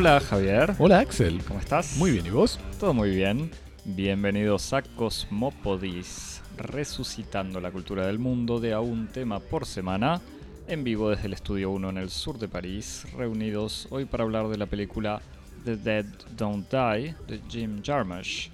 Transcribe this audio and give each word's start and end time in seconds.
Hola 0.00 0.18
Javier, 0.18 0.74
Hola 0.78 1.00
Axel. 1.00 1.42
¿cómo 1.46 1.60
estás? 1.60 1.98
Muy 1.98 2.10
bien, 2.10 2.24
¿y 2.24 2.30
vos? 2.30 2.58
Todo 2.78 2.94
muy 2.94 3.10
bien. 3.10 3.50
Bienvenidos 3.84 4.72
a 4.72 4.80
Cosmopodis, 4.80 6.40
resucitando 6.56 7.60
la 7.60 7.70
cultura 7.70 8.06
del 8.06 8.18
mundo 8.18 8.60
de 8.60 8.72
a 8.72 8.80
un 8.80 9.08
tema 9.08 9.40
por 9.40 9.66
semana, 9.66 10.22
en 10.68 10.84
vivo 10.84 11.10
desde 11.10 11.26
el 11.26 11.34
Estudio 11.34 11.70
1 11.72 11.90
en 11.90 11.98
el 11.98 12.08
sur 12.08 12.38
de 12.38 12.48
París, 12.48 13.04
reunidos 13.14 13.88
hoy 13.90 14.06
para 14.06 14.24
hablar 14.24 14.48
de 14.48 14.56
la 14.56 14.64
película 14.64 15.20
The 15.66 15.76
Dead 15.76 16.06
Don't 16.34 16.70
Die 16.70 17.14
de 17.28 17.42
Jim 17.50 17.82
Jarmusch. 17.84 18.48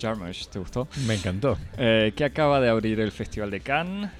Jarmusch, 0.00 0.46
¿te 0.48 0.58
gustó? 0.58 0.88
Me 1.06 1.16
encantó. 1.16 1.58
Eh, 1.76 2.14
que 2.16 2.24
acaba 2.24 2.58
de 2.58 2.70
abrir 2.70 3.00
el 3.00 3.12
Festival 3.12 3.50
de 3.50 3.60
Cannes 3.60 4.10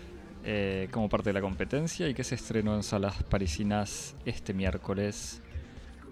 eh, 0.44 0.88
como 0.90 1.08
parte 1.08 1.30
de 1.30 1.32
la 1.32 1.40
competencia 1.40 2.06
y 2.06 2.12
que 2.12 2.22
se 2.22 2.34
estrenó 2.34 2.76
en 2.76 2.82
salas 2.82 3.22
parisinas 3.22 4.14
este 4.26 4.52
miércoles, 4.52 5.40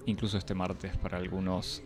incluso 0.06 0.38
este 0.38 0.54
martes 0.54 0.96
para 0.96 1.18
algunos 1.18 1.82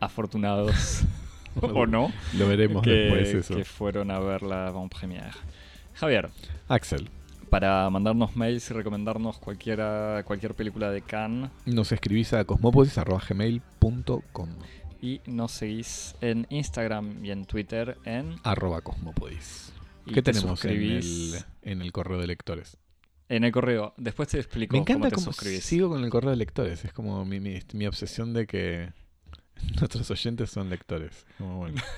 afortunados 0.00 1.02
o 1.60 1.86
no 1.86 2.12
Lo 2.34 2.48
veremos 2.48 2.82
que, 2.82 2.90
después 2.90 3.34
eso. 3.34 3.56
que 3.56 3.64
fueron 3.64 4.10
a 4.10 4.18
ver 4.20 4.42
la 4.42 4.68
avant 4.68 4.92
première. 4.92 5.32
Javier, 5.94 6.30
Axel, 6.68 7.08
para 7.50 7.88
mandarnos 7.90 8.36
mails 8.36 8.70
y 8.70 8.74
recomendarnos 8.74 9.38
cualquiera, 9.38 10.22
cualquier 10.24 10.54
película 10.54 10.90
de 10.90 11.02
Cannes 11.02 11.50
nos 11.66 11.92
escribís 11.92 12.32
a 12.32 12.44
cosmopodis.gmail.com 12.44 14.48
y 15.00 15.20
nos 15.26 15.52
seguís 15.52 16.16
en 16.20 16.46
Instagram 16.50 17.24
y 17.24 17.30
en 17.30 17.44
Twitter 17.44 17.98
en... 18.04 18.34
arroba 18.42 18.80
cosmopodis. 18.80 19.72
¿Qué 20.06 20.22
te 20.22 20.32
tenemos 20.32 20.64
en 20.64 20.70
el, 20.70 21.34
en 21.62 21.82
el 21.82 21.92
correo 21.92 22.18
de 22.18 22.26
lectores? 22.26 22.78
En 23.28 23.44
el 23.44 23.52
correo. 23.52 23.94
Después 23.98 24.28
te 24.28 24.38
explico 24.38 24.74
Me 24.74 24.80
encanta 24.80 25.00
cómo 25.00 25.08
te 25.10 25.14
cómo 25.16 25.24
suscribís. 25.32 25.64
sigo 25.64 25.88
con 25.90 26.02
el 26.02 26.10
correo 26.10 26.30
de 26.30 26.36
lectores. 26.36 26.84
Es 26.84 26.92
como 26.92 27.24
mi, 27.24 27.40
mi, 27.40 27.58
mi 27.74 27.86
obsesión 27.86 28.32
de 28.32 28.46
que 28.46 28.92
nuestros 29.80 30.10
oyentes 30.10 30.50
son 30.50 30.70
lectores. 30.70 31.26
Como 31.38 31.58
bueno. 31.58 31.82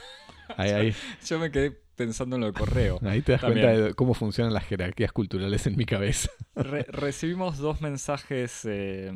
Ahí, 0.57 0.71
ahí, 0.73 0.95
Yo 1.25 1.39
me 1.39 1.53
quedé 1.53 1.71
pensando 1.95 2.35
en 2.35 2.41
lo 2.41 2.49
de 2.49 2.53
correo. 2.55 2.99
ahí 3.05 3.23
te 3.23 3.31
das 3.33 3.41
También. 3.43 3.67
cuenta 3.69 3.85
de 3.87 3.95
cómo 3.95 4.15
funcionan 4.15 4.53
las 4.53 4.65
jerarquías 4.65 5.13
culturales 5.13 5.65
en 5.69 5.77
mi 5.77 5.85
cabeza. 5.87 6.29
Re- 6.57 6.87
recibimos 6.89 7.59
dos 7.59 7.81
mensajes 7.81 8.63
eh, 8.65 9.13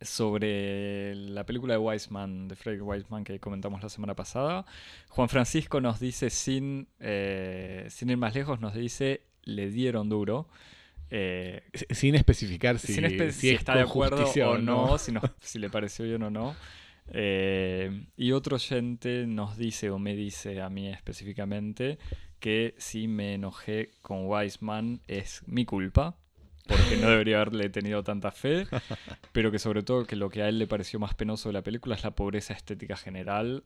sobre 0.00 1.14
la 1.14 1.44
película 1.44 1.74
de 1.74 1.78
Weisman, 1.78 2.48
de 2.48 2.56
Frederick 2.56 2.86
Weisman, 2.86 3.24
que 3.24 3.38
comentamos 3.40 3.82
la 3.82 3.88
semana 3.88 4.14
pasada. 4.14 4.64
Juan 5.08 5.28
Francisco 5.28 5.80
nos 5.80 6.00
dice, 6.00 6.30
sin, 6.30 6.88
eh, 7.00 7.86
sin 7.90 8.10
ir 8.10 8.16
más 8.16 8.34
lejos, 8.34 8.60
nos 8.60 8.74
dice, 8.74 9.22
le 9.42 9.70
dieron 9.70 10.08
duro. 10.08 10.48
Eh, 11.10 11.62
Sin 11.90 12.14
especificar 12.14 12.78
si, 12.78 12.94
sin 12.94 13.04
espe- 13.04 13.32
si 13.32 13.40
si 13.40 13.50
es 13.50 13.58
está 13.58 13.74
de 13.74 13.80
acuerdo 13.82 14.24
o 14.46 14.58
no, 14.58 14.96
si, 15.40 15.58
le 15.58 15.68
pareció 15.70 16.04
bien 16.04 16.22
o 16.22 16.30
no. 16.30 16.54
Eh, 17.12 18.06
y 18.16 18.32
otro 18.32 18.56
oyente 18.56 19.26
nos 19.26 19.56
dice, 19.56 19.90
o 19.90 19.98
me 19.98 20.14
dice 20.14 20.60
a 20.60 20.68
mí 20.70 20.88
específicamente, 20.88 21.98
que 22.38 22.74
si 22.78 23.08
me 23.08 23.34
enojé 23.34 23.90
con 24.02 24.26
Weisman 24.26 25.00
es 25.08 25.42
mi 25.46 25.64
culpa, 25.64 26.16
porque 26.66 26.96
no 27.00 27.10
debería 27.10 27.40
haberle 27.40 27.68
tenido 27.70 28.04
tanta 28.04 28.30
fe, 28.30 28.66
pero 29.32 29.50
que 29.50 29.58
sobre 29.58 29.82
todo 29.82 30.04
que 30.06 30.14
lo 30.16 30.30
que 30.30 30.42
a 30.42 30.48
él 30.48 30.58
le 30.58 30.68
pareció 30.68 31.00
más 31.00 31.14
penoso 31.14 31.48
de 31.48 31.54
la 31.54 31.62
película 31.62 31.96
es 31.96 32.04
la 32.04 32.12
pobreza 32.14 32.54
estética 32.54 32.96
general, 32.96 33.64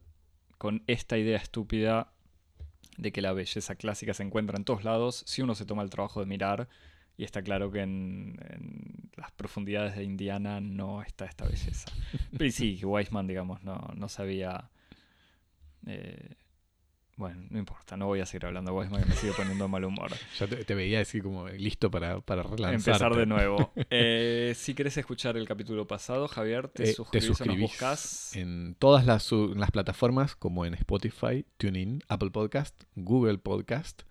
con 0.56 0.82
esta 0.86 1.18
idea 1.18 1.36
estúpida 1.36 2.12
de 2.96 3.12
que 3.12 3.20
la 3.20 3.32
belleza 3.32 3.74
clásica 3.74 4.14
se 4.14 4.22
encuentra 4.22 4.56
en 4.56 4.64
todos 4.64 4.84
lados 4.84 5.24
si 5.26 5.42
uno 5.42 5.54
se 5.54 5.66
toma 5.66 5.82
el 5.82 5.90
trabajo 5.90 6.20
de 6.20 6.26
mirar. 6.26 6.68
Y 7.16 7.24
está 7.24 7.42
claro 7.42 7.70
que 7.70 7.80
en, 7.80 8.36
en 8.48 9.10
las 9.16 9.30
profundidades 9.32 9.94
de 9.96 10.02
Indiana 10.04 10.60
no 10.60 11.02
está 11.02 11.26
esta 11.26 11.44
belleza. 11.46 11.90
Pero 12.38 12.50
sí, 12.50 12.76
que 12.78 12.86
Weisman, 12.86 13.26
digamos, 13.26 13.62
no, 13.62 13.92
no 13.96 14.08
sabía. 14.08 14.68
eh, 15.86 16.34
bueno, 17.16 17.46
no 17.48 17.60
importa, 17.60 17.96
no 17.96 18.06
voy 18.06 18.18
a 18.18 18.26
seguir 18.26 18.46
hablando 18.46 18.72
de 18.72 18.78
Weisman 18.78 19.02
que 19.04 19.08
me 19.10 19.14
sigue 19.14 19.32
poniendo 19.36 19.68
mal 19.68 19.84
humor. 19.84 20.10
Ya 20.40 20.48
te, 20.48 20.64
te 20.64 20.74
veía 20.74 20.98
así 21.00 21.20
como 21.20 21.46
listo 21.48 21.88
para, 21.88 22.20
para 22.20 22.42
relanzarte. 22.42 22.90
Empezar 22.90 23.14
de 23.14 23.26
nuevo. 23.26 23.72
Eh, 23.90 24.52
si 24.56 24.74
querés 24.74 24.96
escuchar 24.96 25.36
el 25.36 25.46
capítulo 25.46 25.86
pasado, 25.86 26.26
Javier, 26.26 26.66
te 26.66 26.82
Eh, 26.90 26.96
te 27.12 27.20
suscribís 27.20 27.28
o 27.28 27.28
nos 27.28 27.38
suscribís 27.38 27.60
buscas. 27.70 28.34
en 28.34 28.74
todas 28.80 29.06
las, 29.06 29.30
las 29.30 29.70
plataformas 29.70 30.34
como 30.34 30.66
en 30.66 30.74
Spotify, 30.74 31.46
TuneIn, 31.58 32.02
Apple 32.08 32.30
Podcast, 32.32 32.82
Google 32.96 33.38
Podcast, 33.38 34.02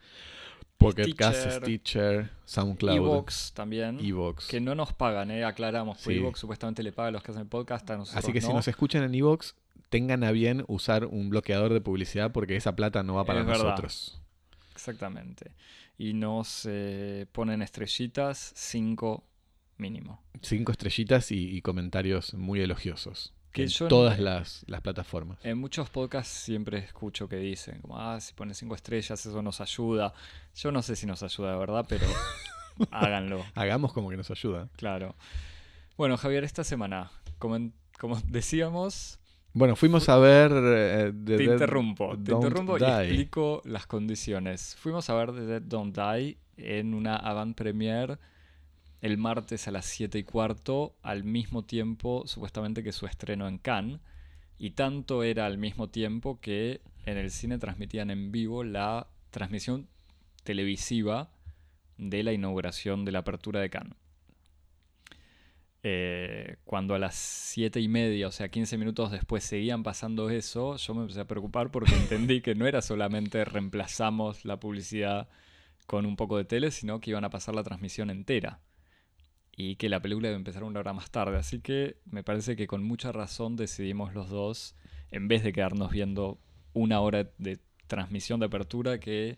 Pocket 0.84 1.16
Cast, 1.16 1.40
Stitcher, 1.40 1.62
Stitcher, 1.64 2.30
SoundCloud, 2.46 2.96
Evox 2.96 3.54
también. 3.54 4.00
Evox. 4.00 4.48
Que 4.48 4.60
no 4.62 4.76
nos 4.76 4.94
pagan, 4.94 5.32
eh, 5.32 5.44
aclaramos. 5.44 6.00
Sí. 6.00 6.14
Evox 6.14 6.40
supuestamente 6.40 6.84
le 6.84 6.92
paga 6.92 7.10
a 7.10 7.12
los 7.12 7.24
que 7.24 7.32
hacen 7.32 7.48
podcast, 7.48 7.90
a 7.90 7.98
nosotros 7.98 8.24
Así 8.24 8.34
que 8.34 8.42
si 8.42 8.48
no. 8.48 8.54
nos 8.56 8.68
escuchan 8.68 9.04
en 9.04 9.16
Evox, 9.16 9.56
tengan 9.90 10.24
a 10.24 10.32
bien 10.32 10.64
usar 10.68 11.06
un 11.06 11.30
bloqueador 11.30 11.74
de 11.74 11.82
publicidad 11.82 12.32
porque 12.32 12.56
esa 12.56 12.76
plata 12.76 13.04
no 13.04 13.16
va 13.16 13.26
para 13.26 13.42
Es 13.42 13.46
verdad. 13.46 13.64
nosotros. 13.64 14.20
Exactamente. 14.74 15.52
Y 15.98 16.14
nos 16.14 16.68
eh, 16.70 17.28
ponen 17.32 17.62
estrellitas, 17.62 18.52
5 18.56 19.24
mínimo. 19.78 20.22
Cinco 20.42 20.72
estrellitas 20.72 21.32
y, 21.32 21.50
y 21.56 21.62
comentarios 21.62 22.34
muy 22.34 22.60
elogiosos. 22.62 23.34
Que 23.53 23.64
en 23.64 23.68
yo 23.69 23.86
no- 23.86 23.90
todas 23.90 24.19
las, 24.19 24.64
las 24.68 24.81
plataformas. 24.81 25.38
En 25.44 25.58
muchos 25.59 25.90
podcasts 25.90 26.34
siempre 26.34 26.80
escucho 26.80 27.30
que 27.30 27.38
dicen, 27.38 27.80
como, 27.81 28.00
ah, 28.00 28.19
si 28.19 28.34
pones 28.34 28.58
5 28.58 28.75
estrellas, 28.75 29.25
eso 29.25 29.41
nos 29.41 29.62
ayuda. 29.62 30.14
Yo 30.56 30.72
no 30.72 30.81
sé 30.81 30.96
si 30.96 31.06
nos 31.06 31.24
ayuda 31.24 31.52
de 31.53 31.58
verdad, 31.59 31.86
pero 31.88 32.06
háganlo, 32.91 33.46
Hagamos 33.56 33.94
como 33.94 34.09
que 34.09 34.18
nos 34.18 34.30
ayuda. 34.31 34.69
claro. 34.75 35.16
Bueno, 35.96 36.18
Javier, 36.18 36.44
esta 36.44 36.64
semana, 36.64 37.12
como, 37.38 37.72
como 38.00 38.19
decíamos, 38.25 39.19
Bueno, 39.53 39.75
fuimos 39.75 40.09
a 40.09 40.18
ver... 40.18 40.52
eh, 40.52 41.12
The 41.14 41.38
te 41.38 41.44
Dead 41.44 41.52
interrumpo, 41.53 42.18
te 42.18 42.31
interrumpo 42.31 42.78
y 42.80 42.84
explico 42.84 43.62
las 43.66 43.85
condiciones. 43.85 44.75
Fuimos 44.80 45.08
a 45.12 45.14
ver 45.14 45.31
The 45.31 45.41
Dead 45.46 45.62
Don't 45.62 45.96
Die 45.96 46.38
en 46.58 46.96
una 46.96 47.16
avant 47.18 47.56
premiere 47.56 48.18
el 49.03 49.18
martes 49.18 49.68
a 49.68 49.72
las 49.72 49.86
7 49.86 50.18
y 50.18 50.24
cuarto, 50.24 50.96
al 51.02 51.25
mismo 51.25 51.66
tiempo, 51.66 52.24
supuestamente, 52.25 52.84
que 52.84 52.94
su 52.94 53.06
estreno 53.06 53.50
en 53.50 53.58
Cannes. 53.58 54.00
Y 54.58 54.72
tanto 54.72 55.24
era 55.24 55.46
al 55.46 55.58
mismo 55.58 55.90
tiempo 55.90 56.40
que 56.40 56.80
en 57.06 57.18
el 57.18 57.30
cine 57.30 57.58
transmitían 57.58 58.12
en 58.12 58.31
vivo 58.31 58.64
la 58.64 59.08
transmisión 59.30 59.90
televisiva 60.46 61.30
de 61.97 62.24
la 62.24 62.31
inauguración 62.31 63.03
de 63.03 63.12
la 63.12 63.19
apertura 63.19 63.59
de 63.59 63.69
Cannes. 63.69 63.97
Eh, 65.84 66.56
cuando 66.64 66.96
a 66.96 67.00
las 67.00 67.16
7 67.16 67.81
y 67.81 67.90
media, 67.90 68.30
o 68.30 68.31
sea, 68.31 68.47
15 68.47 68.78
minutos 68.78 69.12
después, 69.12 69.44
seguían 69.44 69.84
pasando 69.84 70.30
eso, 70.30 70.78
yo 70.78 70.94
me 70.94 71.02
empecé 71.02 71.20
a 71.20 71.28
preocupar 71.28 71.72
porque 71.72 71.94
entendí 71.94 72.40
que 72.40 72.56
no 72.56 72.68
era 72.68 72.81
solamente 72.81 73.44
reemplazamos 73.44 74.46
la 74.46 74.62
publicidad 74.62 75.28
con 75.88 76.06
un 76.06 76.16
poco 76.16 76.38
de 76.38 76.46
tele, 76.46 76.72
sino 76.72 77.02
que 77.02 77.09
iban 77.09 77.25
a 77.25 77.30
pasar 77.30 77.53
la 77.53 77.64
transmisión 77.64 78.09
entera. 78.09 78.62
Y 79.56 79.75
que 79.75 79.90
la 79.90 80.02
película 80.02 80.30
a 80.30 80.31
empezar 80.31 80.64
una 80.64 80.80
hora 80.80 80.94
más 80.94 81.12
tarde. 81.12 81.38
Así 81.38 81.59
que 81.59 81.97
me 82.06 82.24
parece 82.24 82.56
que 82.56 82.68
con 82.68 82.84
mucha 82.84 83.12
razón 83.12 83.56
decidimos 83.56 84.14
los 84.14 84.30
dos, 84.30 84.75
en 85.12 85.28
vez 85.28 85.44
de 85.44 85.53
quedarnos 85.53 85.91
viendo 85.91 86.40
una 86.74 87.00
hora 87.02 87.30
de 87.38 87.59
transmisión 87.88 88.40
de 88.40 88.47
apertura, 88.47 89.00
que 89.00 89.38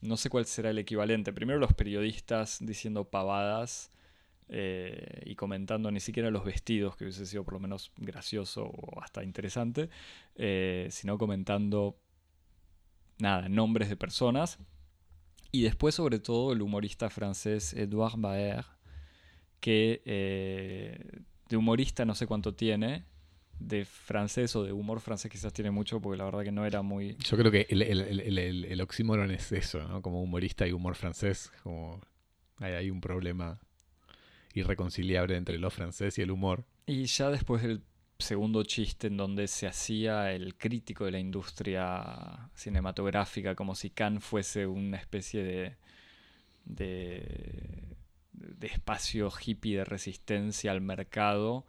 no 0.00 0.16
sé 0.16 0.30
cuál 0.30 0.46
será 0.46 0.70
el 0.70 0.78
equivalente. 0.78 1.32
Primero 1.32 1.58
los 1.58 1.74
periodistas 1.74 2.58
diciendo 2.60 3.04
pavadas 3.04 3.90
eh, 4.48 5.22
y 5.24 5.34
comentando 5.34 5.90
ni 5.90 6.00
siquiera 6.00 6.30
los 6.30 6.44
vestidos, 6.44 6.96
que 6.96 7.04
hubiese 7.04 7.26
sido 7.26 7.44
por 7.44 7.54
lo 7.54 7.60
menos 7.60 7.92
gracioso 7.96 8.64
o 8.64 9.02
hasta 9.02 9.24
interesante, 9.24 9.90
eh, 10.36 10.88
sino 10.90 11.18
comentando, 11.18 11.96
nada, 13.18 13.48
nombres 13.48 13.88
de 13.88 13.96
personas. 13.96 14.58
Y 15.50 15.62
después, 15.62 15.94
sobre 15.94 16.18
todo, 16.18 16.52
el 16.52 16.62
humorista 16.62 17.10
francés 17.10 17.72
Edouard 17.72 18.18
Baer, 18.18 18.64
que 19.60 20.02
eh, 20.04 21.22
de 21.48 21.56
humorista 21.56 22.04
no 22.04 22.14
sé 22.14 22.26
cuánto 22.26 22.54
tiene, 22.54 23.04
de 23.58 23.84
francés 23.84 24.54
o 24.56 24.64
de 24.64 24.72
humor 24.72 25.00
francés 25.00 25.30
quizás 25.30 25.52
tiene 25.52 25.70
mucho, 25.70 26.00
porque 26.00 26.18
la 26.18 26.24
verdad 26.24 26.42
que 26.42 26.52
no 26.52 26.66
era 26.66 26.82
muy... 26.82 27.16
Yo 27.18 27.36
creo 27.36 27.50
que 27.50 27.66
el, 27.70 27.82
el, 27.82 28.00
el, 28.20 28.64
el, 28.64 28.80
oxímoron 28.80 29.30
es 29.30 29.50
eso, 29.52 29.82
¿no? 29.88 30.02
Como 30.02 30.22
humorista 30.22 30.66
y 30.66 30.72
humor 30.72 30.94
francés, 30.94 31.52
como 31.62 32.00
hay, 32.58 32.74
hay 32.74 32.90
un 32.90 33.00
problema 33.00 33.58
irreconciliable 34.54 35.36
entre 35.36 35.58
lo 35.58 35.70
francés 35.70 36.18
y 36.18 36.22
el 36.22 36.30
humor. 36.30 36.64
Y 36.86 37.04
ya 37.04 37.30
después 37.30 37.62
del 37.62 37.82
segundo 38.18 38.62
chiste 38.64 39.08
en 39.08 39.16
donde 39.16 39.46
se 39.48 39.66
hacía 39.66 40.32
el 40.32 40.56
crítico 40.56 41.04
de 41.04 41.12
la 41.12 41.18
industria 41.18 42.50
cinematográfica, 42.54 43.54
como 43.54 43.74
si 43.74 43.90
Cannes 43.90 44.24
fuese 44.24 44.66
una 44.66 44.96
especie 44.96 45.42
de, 45.42 45.76
de, 46.64 47.96
de 48.36 48.66
espacio 48.68 49.30
hippie 49.44 49.76
de 49.78 49.84
resistencia 49.84 50.70
al 50.72 50.80
mercado, 50.80 51.66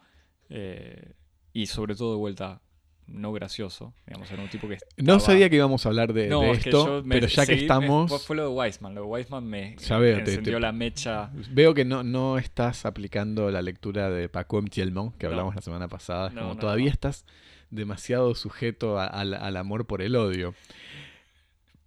eh, 0.49 1.13
y 1.53 1.65
sobre 1.67 1.95
todo 1.95 2.11
de 2.11 2.17
vuelta 2.19 2.61
no 3.07 3.31
gracioso. 3.31 3.93
Digamos, 4.05 4.29
era 4.31 4.43
un 4.43 4.49
tipo 4.49 4.67
que. 4.67 4.77
No 4.97 5.19
sabía 5.21 5.49
que 5.49 5.55
íbamos 5.55 5.85
a 5.85 5.89
hablar 5.89 6.11
de, 6.11 6.27
No, 6.27 6.41
de 6.41 6.51
es 6.51 6.63
que 6.63 6.69
esto, 6.69 7.01
me 7.05 7.15
pero 7.15 7.27
ya 7.27 7.45
que 7.45 7.53
seguí- 7.53 7.61
estamos... 7.61 8.25
fue 8.25 8.35
lo 8.35 8.43
de 8.43 8.49
Weisman. 8.49 8.93
Lo 8.95 9.01
de 9.01 9.07
Weisman 9.07 9.45
me 9.47 9.75
veo, 9.89 10.17
encendió 10.17 10.55
te- 10.55 10.59
la 10.59 10.71
mecha. 10.73 11.31
Veo 11.51 11.73
que 11.73 11.85
no, 11.85 12.03
no 12.03 12.37
estás 12.37 12.85
aplicando 12.85 13.49
la 13.49 13.61
lectura 13.61 14.09
de 14.09 14.27
Paco 14.27 14.61
Thielmont, 14.61 15.15
que 15.17 15.25
No. 15.25 15.31
hablamos 15.31 15.55
la 15.55 15.61
semana 15.61 15.87
pasada. 15.87 16.31
No, 16.31 16.41
como 16.41 16.57
todavía 16.57 16.91
estás 16.91 17.25
demasiado 17.69 18.35
sujeto 18.35 18.99
a- 18.99 19.07
al 19.07 19.55
amor 19.57 19.87
por 19.87 20.01
el 20.01 20.15
odio. 20.17 20.53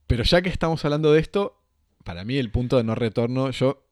Pero 0.06 0.24
ya 0.24 0.42
que 0.42 0.48
estamos 0.48 0.84
hablando 0.84 1.12
de 1.12 1.20
esto, 1.20 1.60
para 2.04 2.24
mí 2.24 2.36
el 2.38 2.50
punto 2.50 2.76
de 2.78 2.84
no 2.84 2.94
retorno, 2.94 3.50
yo 3.50 3.86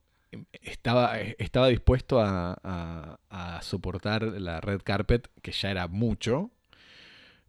estaba, 0.61 1.19
estaba 1.19 1.67
dispuesto 1.67 2.19
a, 2.19 2.57
a- 2.63 3.19
a 3.29 3.61
soportar 3.61 4.23
la 4.23 4.61
red 4.61 4.81
carpet, 4.83 5.29
que 5.41 5.51
ya 5.51 5.71
era 5.71 5.87
mucho. 5.87 6.51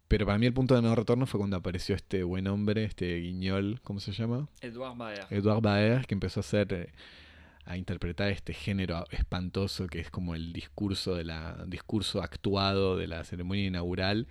Pero 0.09 0.27
para 0.27 0.38
mí 0.38 0.47
el 0.47 0.53
punto 0.53 0.75
de 0.75 0.82
no 0.82 0.94
retorno 0.94 1.27
fue 1.27 1.38
cuando 1.38 1.56
apareció 1.56 1.94
este 1.94 2.25
buen 2.25 2.49
hombre, 2.49 2.85
este 2.85 3.17
guiñol, 3.21 3.81
¿cómo 3.85 4.00
se 4.00 4.12
llama? 4.12 4.49
Edouard 4.61 4.97
Baer. 4.97 5.27
Edouard 5.31 5.62
Baer, 5.62 6.06
que 6.06 6.15
empezó 6.15 6.41
a 6.41 6.43
hacer, 6.43 6.73
eh, 6.73 6.93
a 7.65 7.77
interpretar 7.77 8.29
este 8.31 8.53
género 8.53 9.05
espantoso 9.11 9.87
que 9.87 10.00
es 10.00 10.11
como 10.11 10.35
el 10.35 10.53
discurso 10.53 11.15
de 11.15 11.23
la 11.25 11.65
discurso 11.69 12.23
actuado 12.23 12.97
de 12.97 13.06
la 13.06 13.23
ceremonia 13.23 13.67
inaugural. 13.67 14.26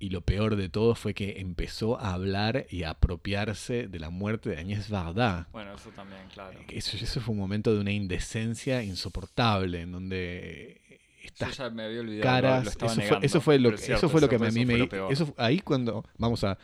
Y 0.00 0.10
lo 0.10 0.20
peor 0.20 0.54
de 0.56 0.68
todo 0.68 0.94
fue 0.94 1.12
que 1.12 1.40
empezó 1.40 1.98
a 1.98 2.12
hablar 2.14 2.66
y 2.70 2.84
a 2.84 2.90
apropiarse 2.90 3.88
de 3.88 3.98
la 3.98 4.10
muerte 4.10 4.50
de 4.50 4.58
Agnès 4.58 4.88
Varda. 4.90 5.48
Bueno, 5.52 5.74
eso 5.74 5.90
también, 5.90 6.20
claro. 6.32 6.58
Eso, 6.68 6.96
eso 6.96 7.20
fue 7.20 7.32
un 7.32 7.40
momento 7.40 7.74
de 7.74 7.80
una 7.80 7.90
indecencia 7.90 8.82
insoportable, 8.84 9.80
en 9.80 9.90
donde 9.90 10.80
Yo 10.88 10.96
estas 11.24 11.56
ya 11.56 11.70
me 11.70 11.82
había 11.82 12.00
olvidado. 12.00 12.22
caras, 12.22 12.64
lo 12.64 12.70
estaba 12.70 12.92
eso, 12.92 13.00
fue, 13.00 13.04
negando, 13.04 13.26
eso 13.26 13.40
fue 13.40 13.58
lo, 13.58 13.68
es 13.70 13.74
eso 13.74 13.84
cierto, 13.86 14.08
fue 14.08 14.20
lo 14.20 14.28
que 14.28 14.36
a 14.36 14.38
mí 14.38 14.64
me... 14.64 14.88
Eso, 15.10 15.34
ahí 15.36 15.58
cuando 15.58 16.04
vamos 16.16 16.44
a 16.44 16.56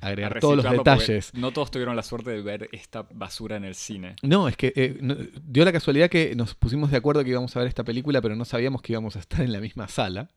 agregar 0.00 0.38
todos 0.38 0.56
los 0.56 0.70
detalles. 0.70 1.32
No 1.34 1.50
todos 1.50 1.70
tuvieron 1.70 1.96
la 1.96 2.02
suerte 2.02 2.30
de 2.30 2.42
ver 2.42 2.68
esta 2.72 3.02
basura 3.10 3.56
en 3.56 3.64
el 3.64 3.74
cine. 3.74 4.14
No, 4.22 4.48
es 4.48 4.56
que 4.56 4.72
eh, 4.76 4.98
no- 5.00 5.16
dio 5.42 5.64
la 5.64 5.72
casualidad 5.72 6.08
que 6.08 6.36
nos 6.36 6.54
pusimos 6.54 6.90
de 6.90 6.98
acuerdo 6.98 7.24
que 7.24 7.30
íbamos 7.30 7.56
a 7.56 7.58
ver 7.60 7.68
esta 7.68 7.82
película, 7.84 8.20
pero 8.22 8.36
no 8.36 8.44
sabíamos 8.44 8.80
que 8.82 8.92
íbamos 8.92 9.16
a 9.16 9.18
estar 9.18 9.40
en 9.40 9.52
la 9.52 9.60
misma 9.60 9.88
sala. 9.88 10.28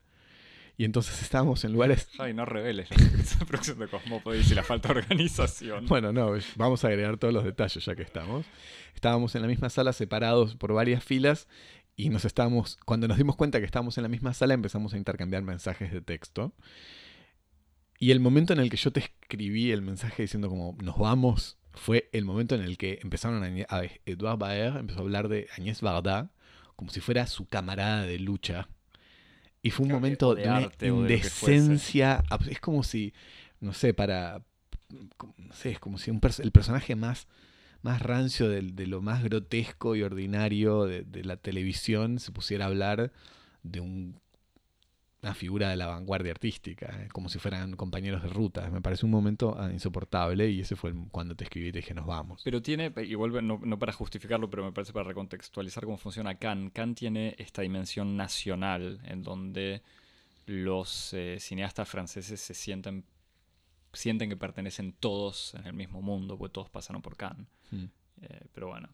Y 0.78 0.86
entonces 0.86 1.22
estábamos 1.24 1.64
en 1.66 1.74
lugares... 1.74 2.08
Ay, 2.20 2.34
no 2.34 2.46
reveles 2.46 2.90
la 2.92 3.46
producción 3.48 3.80
de 3.80 3.88
Cosmópolis 3.88 4.50
y 4.52 4.56
la 4.56 4.64
falta 4.64 4.94
de 4.94 5.00
organización. 5.00 5.86
Bueno, 5.88 6.14
no, 6.14 6.34
vamos 6.56 6.84
a 6.86 6.88
agregar 6.88 7.18
todos 7.18 7.34
los 7.34 7.44
detalles 7.44 7.84
ya 7.84 7.96
que 7.96 8.04
estamos. 8.04 8.46
Estábamos 8.94 9.36
en 9.36 9.42
la 9.42 9.48
misma 9.48 9.70
sala, 9.70 9.94
separados 9.94 10.56
por 10.56 10.74
varias 10.74 11.04
filas, 11.04 11.48
y 11.96 12.10
nos 12.10 12.26
estábamos... 12.26 12.78
Cuando 12.86 13.08
nos 13.08 13.18
dimos 13.18 13.36
cuenta 13.36 13.60
que 13.60 13.66
estábamos 13.66 13.98
en 13.98 14.04
la 14.04 14.10
misma 14.10 14.34
sala, 14.34 14.54
empezamos 14.54 14.94
a 14.94 14.98
intercambiar 14.98 15.42
mensajes 15.42 15.92
de 15.92 16.02
texto. 16.02 16.54
Y 18.00 18.12
el 18.12 18.20
momento 18.20 18.54
en 18.54 18.60
el 18.60 18.70
que 18.70 18.78
yo 18.78 18.92
te 18.92 19.00
escribí 19.00 19.72
el 19.72 19.82
mensaje 19.82 20.22
diciendo 20.22 20.50
como 20.50 20.78
nos 20.84 21.00
vamos, 21.00 21.58
fue 21.74 22.10
el 22.12 22.26
momento 22.26 22.54
en 22.54 22.62
el 22.62 22.78
que 22.78 23.00
empezaron 23.02 23.44
a, 23.44 23.76
a 23.76 23.84
Edouard 24.06 24.38
Baer 24.38 24.78
empezó 24.78 25.00
a 25.00 25.02
hablar 25.04 25.28
de 25.28 25.48
Agnès 25.56 25.82
Varda 25.82 26.32
como 26.76 26.92
si 26.92 27.00
fuera 27.02 27.26
su 27.26 27.48
camarada 27.48 28.04
de 28.04 28.20
lucha. 28.20 28.68
Y 29.68 29.72
fue 29.72 29.84
un 29.84 29.90
Creo 29.90 30.00
momento 30.00 30.36
de 30.36 30.44
de, 30.44 30.48
una 30.50 30.58
arte 30.58 30.88
indecencia. 30.88 32.24
Es 32.50 32.60
como 32.60 32.84
si, 32.84 33.14
no 33.60 33.74
sé, 33.74 33.94
para. 33.94 34.42
No 34.90 35.54
sé, 35.54 35.72
es 35.72 35.80
como 35.80 35.98
si 35.98 36.12
un 36.12 36.22
pers- 36.22 36.40
el 36.42 36.52
personaje 36.52 36.96
más, 36.96 37.28
más 37.82 38.02
rancio 38.02 38.48
de, 38.50 38.62
lo 38.88 39.02
más 39.02 39.24
grotesco 39.24 39.96
y 39.96 40.04
ordinario 40.04 40.86
de, 40.86 41.04
de 41.04 41.24
la 41.26 41.38
televisión 41.38 42.20
se 42.20 42.32
pusiera 42.32 42.66
a 42.66 42.68
hablar 42.70 43.12
de 43.64 43.80
un- 43.82 44.20
una 45.22 45.34
figura 45.34 45.70
de 45.70 45.76
la 45.76 45.88
vanguardia 45.88 46.32
artística, 46.32 46.86
eh, 47.02 47.08
como 47.12 47.28
si 47.30 47.40
fueran 47.40 47.76
compañeros 47.76 48.22
de 48.22 48.30
ruta. 48.30 48.70
Me 48.70 48.82
parece 48.82 49.06
un 49.06 49.12
momento 49.12 49.56
ah, 49.58 49.72
insoportable 49.72 50.50
y 50.50 50.62
ese 50.62 50.76
fue 50.76 50.94
cuando 51.12 51.36
te 51.36 51.44
escribí 51.44 51.70
y 51.70 51.72
te 51.72 51.80
dije 51.80 51.94
nos 51.94 52.06
vamos. 52.06 52.42
Pero 52.44 52.62
tiene, 52.62 52.94
y 53.04 53.16
vuelve, 53.16 53.42
no, 53.42 53.60
no 53.64 53.80
para 53.80 53.94
justificarlo, 53.94 54.50
pero 54.50 54.64
me 54.64 54.72
parece 54.72 54.94
para 54.94 55.08
recontextualizar 55.08 55.86
cómo 55.86 55.98
funciona 55.98 56.36
Cannes. 56.36 56.72
Cannes 56.72 56.96
tiene 56.96 57.36
esta 57.40 57.64
dimensión 57.64 58.16
nacional 58.16 59.00
en 59.06 59.24
donde 59.24 59.82
los 60.46 61.14
eh, 61.14 61.38
cineastas 61.40 61.90
franceses 61.90 62.40
se 62.40 62.54
sienten, 62.54 63.04
sienten 63.94 64.30
que 64.30 64.38
pertenecen 64.38 64.94
todos 64.94 65.56
en 65.56 65.66
el 65.66 65.74
mismo 65.74 66.02
mundo, 66.02 66.38
porque 66.38 66.54
todos 66.54 66.70
pasaron 66.70 67.02
por 67.02 67.18
Cannes. 67.18 67.48
Mm. 67.72 67.86
Eh, 68.22 68.48
pero 68.54 68.68
bueno. 68.68 68.90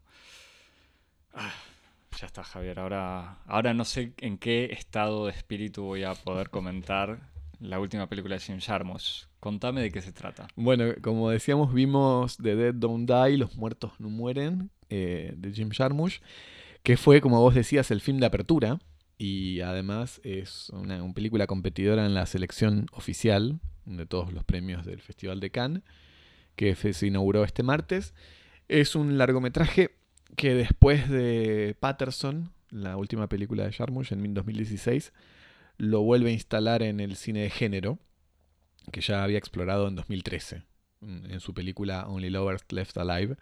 Ah, 1.33 1.53
ya 2.19 2.27
está, 2.27 2.43
Javier. 2.43 2.79
Ahora, 2.79 3.39
ahora 3.45 3.73
no 3.73 3.85
sé 3.85 4.13
en 4.17 4.37
qué 4.37 4.65
estado 4.71 5.25
de 5.25 5.31
espíritu 5.31 5.83
voy 5.83 6.03
a 6.03 6.13
poder 6.13 6.49
comentar 6.49 7.31
la 7.59 7.79
última 7.79 8.07
película 8.07 8.35
de 8.35 8.41
Jim 8.41 8.59
Jarmusch. 8.59 9.25
Contame 9.39 9.81
de 9.81 9.91
qué 9.91 10.01
se 10.01 10.11
trata. 10.11 10.47
Bueno, 10.55 10.93
como 11.01 11.29
decíamos, 11.29 11.73
vimos 11.73 12.37
The 12.37 12.55
Dead 12.55 12.73
Don't 12.73 13.09
Die, 13.09 13.37
Los 13.37 13.55
Muertos 13.55 13.93
No 13.99 14.09
Mueren, 14.09 14.69
eh, 14.89 15.33
de 15.35 15.51
Jim 15.51 15.69
Jarmusch, 15.71 16.21
que 16.83 16.97
fue, 16.97 17.21
como 17.21 17.39
vos 17.39 17.55
decías, 17.55 17.91
el 17.91 18.01
film 18.01 18.19
de 18.19 18.25
apertura 18.25 18.79
y 19.17 19.61
además 19.61 20.19
es 20.23 20.69
una, 20.71 21.01
una 21.03 21.13
película 21.13 21.47
competidora 21.47 22.05
en 22.05 22.13
la 22.13 22.25
selección 22.25 22.87
oficial 22.91 23.59
de 23.85 24.05
todos 24.05 24.33
los 24.33 24.43
premios 24.43 24.85
del 24.85 25.01
Festival 25.01 25.39
de 25.39 25.51
Cannes, 25.51 25.83
que 26.55 26.75
se 26.75 27.07
inauguró 27.07 27.43
este 27.43 27.63
martes. 27.63 28.13
Es 28.67 28.95
un 28.95 29.17
largometraje 29.17 30.02
que 30.35 30.55
después 30.55 31.09
de 31.09 31.75
Patterson, 31.79 32.51
la 32.69 32.97
última 32.97 33.27
película 33.27 33.63
de 33.65 33.71
Jarmusch 33.71 34.11
en 34.11 34.33
2016, 34.33 35.13
lo 35.77 36.01
vuelve 36.01 36.29
a 36.29 36.33
instalar 36.33 36.83
en 36.83 36.99
el 36.99 37.15
cine 37.15 37.41
de 37.41 37.49
género, 37.49 37.99
que 38.91 39.01
ya 39.01 39.23
había 39.23 39.37
explorado 39.37 39.87
en 39.87 39.95
2013, 39.95 40.63
en 41.01 41.31
en 41.31 41.39
su 41.39 41.53
película 41.53 42.07
Only 42.07 42.29
Lovers 42.29 42.65
Left 42.71 42.97
Alive, 42.97 43.37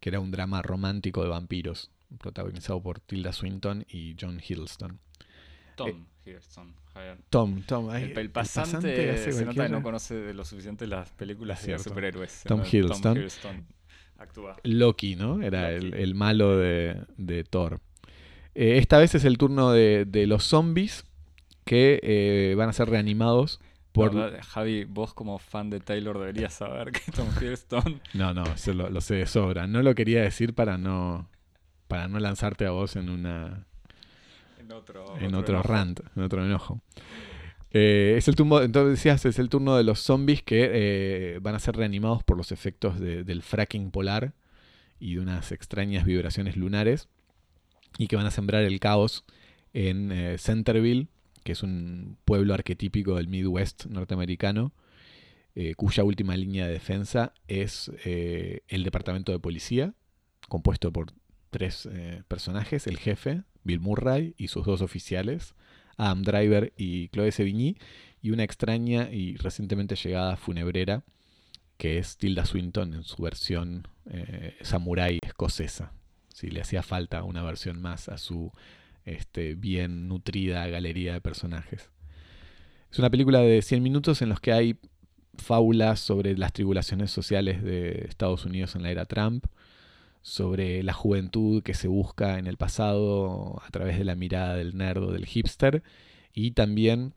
que 0.00 0.10
era 0.10 0.20
un 0.20 0.30
drama 0.30 0.62
romántico 0.62 1.22
de 1.22 1.28
vampiros, 1.28 1.90
protagonizado 2.18 2.82
por 2.82 3.00
Tilda 3.00 3.32
Swinton 3.32 3.84
y 3.88 4.16
John 4.20 4.40
Hiddleston. 4.46 5.00
Tom 5.76 6.06
Hiddleston, 6.24 6.74
Javier. 6.92 7.18
Tom, 7.30 7.62
Tom, 7.62 7.90
ay, 7.90 8.04
El, 8.04 8.18
el 8.18 8.30
pasante, 8.30 9.18
se 9.18 9.44
nota 9.44 9.64
que 9.64 9.68
no 9.68 9.82
conoce 9.82 10.14
de 10.14 10.34
lo 10.34 10.44
suficiente 10.44 10.86
las 10.86 11.10
películas 11.10 11.66
de 11.66 11.78
superhéroes. 11.78 12.44
Tom 12.46 12.60
¿no? 12.60 12.66
Hiddleston. 12.66 13.02
Tom 13.02 13.16
Hiddleston 13.16 13.66
actúa. 14.18 14.56
Loki, 14.62 15.16
¿no? 15.16 15.42
Era 15.42 15.70
el, 15.70 15.90
Loki. 15.90 16.02
el 16.02 16.14
malo 16.14 16.56
de, 16.56 17.02
de 17.16 17.44
Thor. 17.44 17.80
Eh, 18.54 18.78
esta 18.78 18.98
vez 18.98 19.14
es 19.14 19.24
el 19.24 19.38
turno 19.38 19.72
de, 19.72 20.04
de 20.04 20.26
los 20.26 20.44
zombies 20.44 21.04
que 21.64 22.00
eh, 22.02 22.54
van 22.56 22.68
a 22.68 22.72
ser 22.72 22.88
reanimados 22.90 23.60
por... 23.92 24.14
Verdad, 24.14 24.40
Javi, 24.42 24.84
vos 24.84 25.14
como 25.14 25.38
fan 25.38 25.70
de 25.70 25.80
Taylor 25.80 26.18
deberías 26.18 26.54
saber 26.54 26.90
que 26.90 27.12
Tom 27.12 27.28
Hiddleston 27.40 28.00
No, 28.14 28.34
no, 28.34 28.44
eso 28.44 28.74
lo, 28.74 28.90
lo 28.90 29.00
sé 29.00 29.14
de 29.14 29.26
sobra. 29.26 29.66
No 29.66 29.82
lo 29.82 29.94
quería 29.94 30.22
decir 30.22 30.54
para 30.54 30.78
no, 30.78 31.28
para 31.88 32.08
no 32.08 32.18
lanzarte 32.18 32.66
a 32.66 32.70
vos 32.70 32.96
en 32.96 33.08
una, 33.08 33.66
en 34.58 34.72
otro, 34.72 35.16
en 35.18 35.34
otro 35.34 35.62
rant, 35.62 36.00
en 36.16 36.22
otro 36.22 36.44
enojo. 36.44 36.80
Eh, 37.76 38.14
es 38.16 38.28
el 38.28 38.36
turno, 38.36 38.62
entonces 38.62 38.92
decías, 38.98 39.24
es 39.26 39.38
el 39.40 39.48
turno 39.48 39.76
de 39.76 39.82
los 39.82 39.98
zombies 39.98 40.42
que 40.44 40.70
eh, 40.72 41.38
van 41.42 41.56
a 41.56 41.58
ser 41.58 41.76
reanimados 41.76 42.22
por 42.22 42.36
los 42.36 42.52
efectos 42.52 43.00
de- 43.00 43.24
del 43.24 43.42
fracking 43.42 43.90
polar 43.90 44.32
y 45.00 45.14
de 45.16 45.20
unas 45.20 45.50
extrañas 45.50 46.04
vibraciones 46.06 46.56
lunares 46.56 47.08
y 47.98 48.06
que 48.06 48.14
van 48.14 48.26
a 48.26 48.30
sembrar 48.30 48.62
el 48.62 48.78
caos 48.78 49.24
en 49.72 50.12
eh, 50.12 50.38
Centerville, 50.38 51.08
que 51.42 51.50
es 51.50 51.64
un 51.64 52.16
pueblo 52.24 52.54
arquetípico 52.54 53.16
del 53.16 53.26
Midwest 53.28 53.86
norteamericano, 53.86 54.72
cuya 55.76 56.02
última 56.02 56.36
línea 56.36 56.66
de 56.66 56.72
defensa 56.72 57.32
es 57.46 57.92
el 58.04 58.82
departamento 58.82 59.30
de 59.30 59.38
policía, 59.38 59.94
compuesto 60.48 60.92
por 60.92 61.12
tres 61.50 61.88
personajes, 62.26 62.88
el 62.88 62.98
jefe, 62.98 63.42
Bill 63.62 63.78
Murray, 63.78 64.34
y 64.36 64.48
sus 64.48 64.66
dos 64.66 64.80
oficiales, 64.80 65.54
Adam 65.96 66.22
Driver 66.22 66.72
y 66.76 67.08
Chloe 67.08 67.32
Sevigny, 67.32 67.76
y 68.22 68.30
una 68.30 68.44
extraña 68.44 69.10
y 69.10 69.36
recientemente 69.36 69.96
llegada 69.96 70.36
funebrera, 70.36 71.04
que 71.76 71.98
es 71.98 72.16
Tilda 72.16 72.46
Swinton 72.46 72.94
en 72.94 73.04
su 73.04 73.22
versión 73.22 73.86
eh, 74.10 74.56
samurái 74.62 75.18
escocesa. 75.22 75.92
Si 76.32 76.48
le 76.48 76.60
hacía 76.60 76.82
falta 76.82 77.22
una 77.22 77.42
versión 77.42 77.80
más 77.80 78.08
a 78.08 78.18
su 78.18 78.50
este, 79.04 79.54
bien 79.54 80.08
nutrida 80.08 80.66
galería 80.68 81.12
de 81.12 81.20
personajes. 81.20 81.90
Es 82.90 82.98
una 82.98 83.10
película 83.10 83.40
de 83.40 83.60
100 83.60 83.82
minutos 83.82 84.22
en 84.22 84.28
los 84.28 84.40
que 84.40 84.52
hay 84.52 84.78
fábulas 85.36 86.00
sobre 86.00 86.36
las 86.38 86.52
tribulaciones 86.52 87.10
sociales 87.10 87.62
de 87.62 88.06
Estados 88.08 88.44
Unidos 88.44 88.76
en 88.76 88.82
la 88.82 88.90
era 88.90 89.04
Trump, 89.04 89.46
sobre 90.24 90.82
la 90.82 90.94
juventud 90.94 91.62
que 91.62 91.74
se 91.74 91.86
busca 91.86 92.38
en 92.38 92.46
el 92.46 92.56
pasado 92.56 93.62
a 93.62 93.70
través 93.70 93.98
de 93.98 94.04
la 94.04 94.14
mirada 94.14 94.56
del 94.56 94.74
nerd 94.74 95.02
o 95.02 95.12
del 95.12 95.26
hipster 95.26 95.82
y 96.32 96.52
también, 96.52 97.12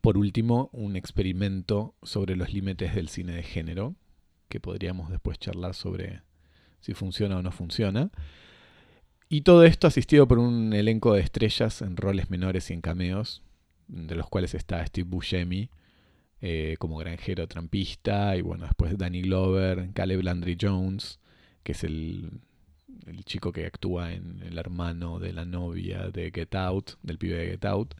por 0.00 0.16
último, 0.16 0.70
un 0.72 0.96
experimento 0.96 1.94
sobre 2.02 2.34
los 2.34 2.54
límites 2.54 2.94
del 2.94 3.10
cine 3.10 3.34
de 3.34 3.42
género, 3.42 3.96
que 4.48 4.60
podríamos 4.60 5.10
después 5.10 5.38
charlar 5.38 5.74
sobre 5.74 6.22
si 6.80 6.94
funciona 6.94 7.36
o 7.36 7.42
no 7.42 7.52
funciona. 7.52 8.10
Y 9.28 9.42
todo 9.42 9.64
esto 9.64 9.86
asistido 9.86 10.26
por 10.26 10.38
un 10.38 10.72
elenco 10.72 11.12
de 11.12 11.20
estrellas 11.20 11.82
en 11.82 11.98
roles 11.98 12.30
menores 12.30 12.70
y 12.70 12.72
en 12.72 12.80
cameos, 12.80 13.42
de 13.88 14.14
los 14.14 14.26
cuales 14.30 14.54
está 14.54 14.84
Steve 14.86 15.06
Buscemi, 15.06 15.68
eh, 16.40 16.76
como 16.78 16.96
granjero 16.96 17.46
trampista, 17.46 18.38
y 18.38 18.40
bueno, 18.40 18.64
después 18.64 18.96
Danny 18.96 19.20
Glover, 19.20 19.90
Caleb 19.92 20.22
Landry 20.22 20.56
Jones, 20.58 21.20
que 21.66 21.72
es 21.72 21.82
el, 21.82 22.30
el 23.06 23.24
chico 23.24 23.50
que 23.50 23.66
actúa 23.66 24.12
en 24.12 24.40
el 24.44 24.56
hermano 24.56 25.18
de 25.18 25.32
la 25.32 25.44
novia 25.44 26.10
de 26.10 26.30
Get 26.32 26.54
Out, 26.54 26.92
del 27.02 27.18
pibe 27.18 27.38
de 27.38 27.46
Get 27.48 27.64
Out, 27.64 27.94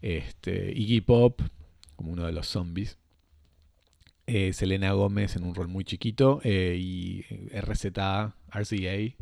este, 0.00 0.72
Iggy 0.72 1.02
Pop, 1.02 1.42
como 1.96 2.12
uno 2.12 2.24
de 2.24 2.32
los 2.32 2.46
zombies, 2.46 2.96
eh, 4.26 4.54
Selena 4.54 4.92
Gómez 4.92 5.36
en 5.36 5.44
un 5.44 5.54
rol 5.54 5.68
muy 5.68 5.84
chiquito, 5.84 6.40
eh, 6.44 6.78
y 6.80 7.26
RZA, 7.50 8.36
RCA, 8.50 9.14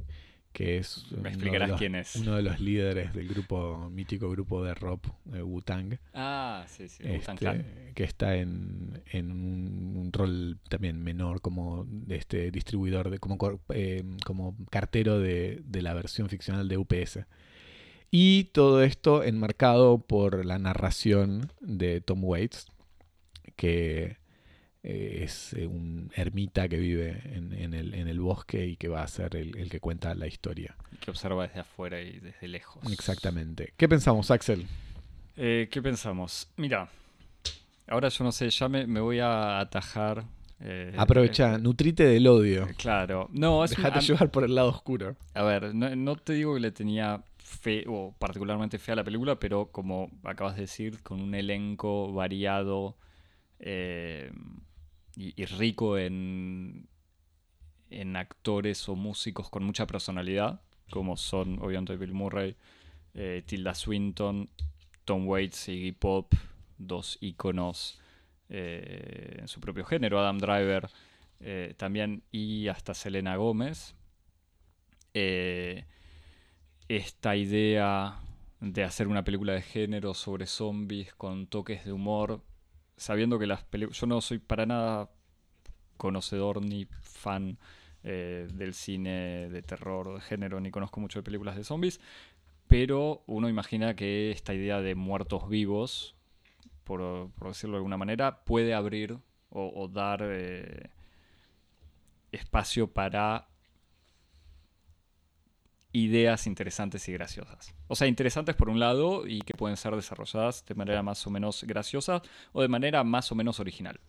que 0.52 0.78
es, 0.78 1.06
Me 1.10 1.34
uno 1.36 1.52
de, 1.52 1.66
los, 1.66 1.78
quién 1.78 1.94
es. 1.94 2.16
uno 2.16 2.36
de 2.36 2.42
los 2.42 2.60
líderes 2.60 3.12
del 3.14 3.28
grupo, 3.28 3.88
mítico 3.90 4.30
grupo 4.30 4.62
de 4.62 4.74
rock 4.74 5.08
eh, 5.32 5.42
Wu-Tang. 5.42 5.98
Ah, 6.14 6.64
sí, 6.68 6.88
sí. 6.88 7.02
Wu-Tang 7.04 7.38
Este, 7.42 7.92
que 7.94 8.04
está 8.04 8.36
en, 8.36 9.02
en 9.10 9.30
un, 9.30 9.96
un 9.96 10.12
rol 10.12 10.58
también 10.68 11.02
menor 11.02 11.40
como 11.40 11.86
de 11.88 12.16
este 12.16 12.50
distribuidor 12.50 13.10
de 13.10 13.18
como, 13.18 13.38
eh, 13.70 14.04
como 14.24 14.56
cartero 14.70 15.18
de, 15.18 15.62
de 15.64 15.82
la 15.82 15.94
versión 15.94 16.28
ficcional 16.28 16.68
de 16.68 16.76
UPS 16.76 17.20
y 18.10 18.44
todo 18.52 18.82
esto 18.82 19.24
enmarcado 19.24 19.98
por 19.98 20.44
la 20.44 20.58
narración 20.58 21.50
de 21.60 22.00
Tom 22.02 22.22
Waits 22.24 22.66
que 23.56 24.16
eh, 24.82 25.20
es 25.24 25.52
eh, 25.54 25.66
un 25.66 26.10
ermita 26.14 26.68
que 26.68 26.78
vive 26.78 27.22
en, 27.36 27.52
en 27.52 27.74
el, 27.74 27.94
en 27.94 28.08
el 28.08 28.20
bosque 28.20 28.66
y 28.66 28.76
que 28.76 28.88
va 28.88 29.02
a 29.02 29.08
ser 29.08 29.36
el, 29.36 29.56
el 29.56 29.70
que 29.70 29.80
cuenta 29.80 30.14
la 30.14 30.26
historia 30.26 30.76
Que 31.00 31.10
observa 31.10 31.46
desde 31.46 31.60
afuera 31.60 32.00
y 32.00 32.18
desde 32.20 32.48
lejos. 32.48 32.82
exactamente 32.92 33.72
¿qué 33.76 33.88
pensamos 33.88 34.30
Axel? 34.30 34.66
Eh, 35.36 35.68
¿Qué 35.70 35.80
pensamos? 35.82 36.48
Mira, 36.56 36.88
ahora 37.86 38.08
yo 38.08 38.24
no 38.24 38.32
sé, 38.32 38.50
ya 38.50 38.68
me, 38.68 38.86
me 38.86 39.00
voy 39.00 39.18
a 39.20 39.60
atajar. 39.60 40.24
eh, 40.60 40.92
aprovecha 40.96 41.58
nutrite 41.58 42.04
del 42.04 42.26
odio 42.26 42.68
claro. 42.76 43.28
No, 43.32 43.64
es 43.64 43.70
Dejate 43.70 44.00
llevar 44.00 44.30
por 44.30 44.44
el 44.44 44.54
lado 44.54 44.68
oscuro. 44.68 45.16
A 45.34 45.42
ver, 45.42 45.74
no, 45.74 45.94
no 45.96 46.16
te 46.16 46.34
digo 46.34 46.54
que 46.54 46.60
le 46.60 46.70
tenía 46.72 47.22
fe 47.38 47.84
o 47.88 48.14
particularmente 48.18 48.78
fe 48.78 48.92
a 48.92 48.96
la 48.96 49.04
película, 49.04 49.38
pero 49.38 49.70
como 49.72 50.10
acabas 50.24 50.54
de 50.56 50.62
decir, 50.62 51.02
con 51.02 51.20
un 51.20 51.34
elenco 51.34 52.12
variado 52.12 52.96
eh, 53.60 54.30
y, 55.16 55.44
rico 55.44 55.98
en, 55.98 56.88
en 57.90 58.16
actores 58.16 58.88
o 58.88 58.96
músicos 58.96 59.50
con 59.50 59.64
mucha 59.64 59.86
personalidad, 59.86 60.62
como 60.90 61.16
son 61.16 61.58
obviamente 61.60 61.96
Bill 61.96 62.14
Murray, 62.14 62.56
eh, 63.14 63.42
Tilda 63.46 63.74
Swinton, 63.74 64.48
Tom 65.04 65.28
Waits 65.28 65.68
y 65.68 65.72
Iggy 65.72 65.92
Pop, 65.92 66.32
dos 66.78 67.18
íconos 67.20 68.00
eh, 68.48 69.36
en 69.38 69.48
su 69.48 69.60
propio 69.60 69.84
género, 69.84 70.18
Adam 70.18 70.38
Driver 70.38 70.88
eh, 71.40 71.74
también, 71.76 72.22
y 72.30 72.68
hasta 72.68 72.94
Selena 72.94 73.36
Gómez. 73.36 73.94
Esta 76.88 77.36
idea 77.36 78.20
de 78.60 78.84
hacer 78.84 79.08
una 79.08 79.24
película 79.24 79.52
de 79.52 79.62
género 79.62 80.14
sobre 80.14 80.46
zombies 80.46 81.14
con 81.14 81.46
toques 81.46 81.84
de 81.84 81.92
humor, 81.92 82.42
sabiendo 83.02 83.38
que 83.38 83.46
las 83.46 83.64
películas... 83.64 83.98
Yo 84.00 84.06
no 84.06 84.20
soy 84.20 84.38
para 84.38 84.66
nada 84.66 85.10
conocedor 85.96 86.62
ni 86.62 86.86
fan 87.00 87.58
eh, 88.04 88.48
del 88.52 88.74
cine 88.74 89.48
de 89.48 89.62
terror 89.62 90.14
de 90.14 90.20
género, 90.20 90.60
ni 90.60 90.70
conozco 90.70 91.00
mucho 91.00 91.20
de 91.20 91.22
películas 91.22 91.56
de 91.56 91.64
zombies, 91.64 92.00
pero 92.66 93.22
uno 93.26 93.48
imagina 93.48 93.94
que 93.94 94.30
esta 94.30 94.54
idea 94.54 94.80
de 94.80 94.94
muertos 94.94 95.48
vivos, 95.48 96.16
por, 96.84 97.30
decirlo 97.44 97.74
de 97.74 97.78
alguna 97.78 97.96
manera, 97.96 98.44
puede 98.44 98.74
abrir 98.74 99.18
o, 99.50 99.72
o 99.74 99.88
dar 99.88 100.20
eh, 100.24 100.90
espacio 102.32 102.88
para 102.88 103.51
ideas 105.92 106.46
interesantes 106.46 107.08
y 107.08 107.12
graciosas. 107.12 107.74
O 107.86 107.94
sea, 107.94 108.06
interesantes 108.06 108.56
por 108.56 108.68
un 108.68 108.80
lado 108.80 109.26
y 109.26 109.40
que 109.40 109.54
pueden 109.54 109.76
ser 109.76 109.94
desarrolladas 109.94 110.64
de 110.64 110.74
manera 110.74 111.02
más 111.02 111.26
o 111.26 111.30
menos 111.30 111.64
graciosa 111.64 112.22
o 112.52 112.62
de 112.62 112.68
manera 112.68 113.04
más 113.04 113.30
o 113.30 113.34
menos 113.34 113.60
original. 113.60 114.00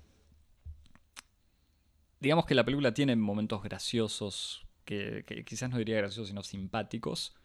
Digamos 2.20 2.46
que 2.46 2.56
la 2.56 2.64
película 2.64 2.94
tiene 2.94 3.16
momentos 3.18 3.62
graciosos, 3.62 4.66
que, 4.86 5.26
quizás 5.46 5.70
no 5.70 5.78
diría 5.78 5.98
graciosos, 5.98 6.30
sino 6.30 6.42
simpáticos, 6.42 7.36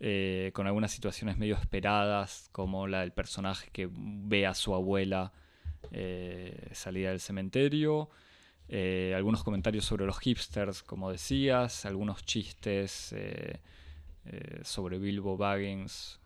eh, 0.00 0.50
con 0.54 0.66
algunas 0.66 0.92
situaciones 0.92 1.36
medio 1.36 1.56
esperadas, 1.56 2.48
como 2.52 2.86
la 2.86 3.00
del 3.00 3.12
personaje 3.12 3.68
que 3.70 3.90
ve 3.92 4.46
a 4.46 4.54
su 4.54 4.74
abuela 4.74 5.32
eh, 5.90 6.70
salida 6.72 7.10
del 7.10 7.20
cementerio, 7.20 8.08
eh, 8.68 9.14
algunos 9.16 9.42
comentarios 9.42 9.86
sobre 9.86 10.04
los 10.04 10.18
hipsters, 10.18 10.82
como 10.82 11.10
decías, 11.10 11.86
algunos 11.86 12.22
chistes 12.24 13.14
eh, 13.14 13.60
eh, 14.26 14.60
sobre 14.62 14.98
Bilbo 14.98 15.38
Baggins 15.38 16.20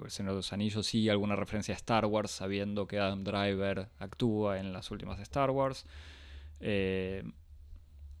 o 0.00 0.04
el 0.04 0.10
Señor 0.12 0.32
de 0.32 0.36
los 0.36 0.52
Anillos 0.52 0.94
y 0.94 1.08
alguna 1.08 1.34
referencia 1.34 1.74
a 1.74 1.76
Star 1.76 2.06
Wars, 2.06 2.30
sabiendo 2.30 2.86
que 2.86 3.00
Adam 3.00 3.24
Driver 3.24 3.88
actúa 3.98 4.60
en 4.60 4.72
las 4.72 4.92
últimas 4.92 5.16
de 5.16 5.24
Star 5.24 5.50
Wars. 5.50 5.84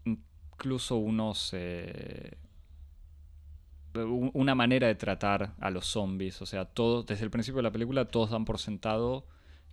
Incluso 0.04 0.96
unos... 0.96 1.54
una 3.94 4.54
manera 4.56 4.88
de 4.88 4.96
tratar 4.96 5.54
a 5.60 5.70
los 5.70 5.86
zombies, 5.86 6.42
o 6.42 6.46
sea, 6.46 6.64
todo, 6.64 7.04
desde 7.04 7.22
el 7.24 7.30
principio 7.30 7.58
de 7.58 7.64
la 7.64 7.70
película 7.70 8.06
todos 8.06 8.30
dan 8.30 8.44
por 8.44 8.58
sentado 8.58 9.24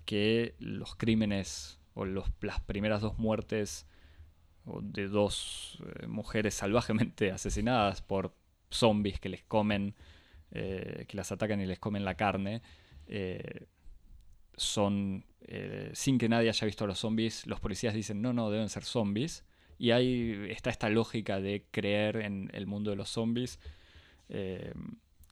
que 0.05 0.53
los 0.59 0.95
crímenes 0.95 1.79
o 1.95 2.05
los, 2.05 2.29
las 2.41 2.59
primeras 2.59 3.01
dos 3.01 3.17
muertes 3.17 3.87
de 4.81 5.07
dos 5.07 5.79
eh, 6.01 6.07
mujeres 6.07 6.53
salvajemente 6.53 7.31
asesinadas 7.31 8.01
por 8.01 8.35
zombies 8.69 9.19
que 9.19 9.29
les 9.29 9.43
comen, 9.43 9.95
eh, 10.51 11.05
que 11.07 11.17
las 11.17 11.31
atacan 11.31 11.61
y 11.61 11.65
les 11.65 11.79
comen 11.79 12.05
la 12.05 12.15
carne, 12.15 12.61
eh, 13.07 13.67
son, 14.57 15.25
sin 15.91 16.17
que 16.17 16.29
nadie 16.29 16.49
haya 16.49 16.65
visto 16.65 16.85
a 16.85 16.87
los 16.87 16.99
zombies, 16.99 17.45
los 17.45 17.59
policías 17.59 17.93
dicen, 17.93 18.21
no, 18.21 18.31
no, 18.31 18.49
deben 18.49 18.69
ser 18.69 18.83
zombies. 18.83 19.43
Y 19.77 19.91
ahí 19.91 20.47
está 20.49 20.69
esta 20.69 20.89
lógica 20.89 21.41
de 21.41 21.65
creer 21.71 22.15
en 22.17 22.49
el 22.53 22.65
mundo 22.65 22.89
de 22.89 22.95
los 22.95 23.09
zombies, 23.09 23.59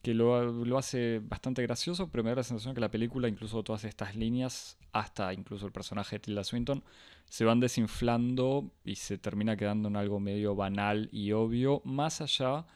que 0.04 0.12
lo, 0.12 0.52
lo 0.66 0.76
hace 0.76 1.18
bastante 1.24 1.62
gracioso, 1.62 2.10
pero 2.10 2.22
me 2.22 2.28
da 2.28 2.36
la 2.36 2.42
sensación 2.42 2.74
que 2.74 2.80
la 2.82 2.90
película, 2.90 3.26
incluso 3.26 3.64
todas 3.64 3.84
estas 3.84 4.14
líneas, 4.14 4.76
hasta 4.92 5.32
incluso 5.32 5.64
el 5.64 5.72
personaje 5.72 6.16
de 6.16 6.20
Tilda 6.20 6.44
Swinton, 6.44 6.84
se 7.30 7.46
van 7.46 7.58
desinflando 7.58 8.70
y 8.84 8.96
se 8.96 9.16
termina 9.16 9.56
quedando 9.56 9.88
en 9.88 9.96
algo 9.96 10.20
medio 10.20 10.54
banal 10.54 11.08
y 11.10 11.32
obvio, 11.32 11.80
más 11.86 12.20
allá 12.20 12.66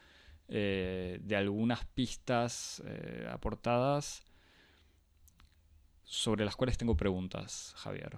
eh, 0.48 1.20
de 1.22 1.36
algunas 1.36 1.84
pistas 1.84 2.82
eh, 2.86 3.28
aportadas 3.30 4.24
sobre 6.04 6.46
las 6.46 6.56
cuales 6.56 6.78
tengo 6.78 6.96
preguntas, 6.96 7.74
Javier. 7.76 8.16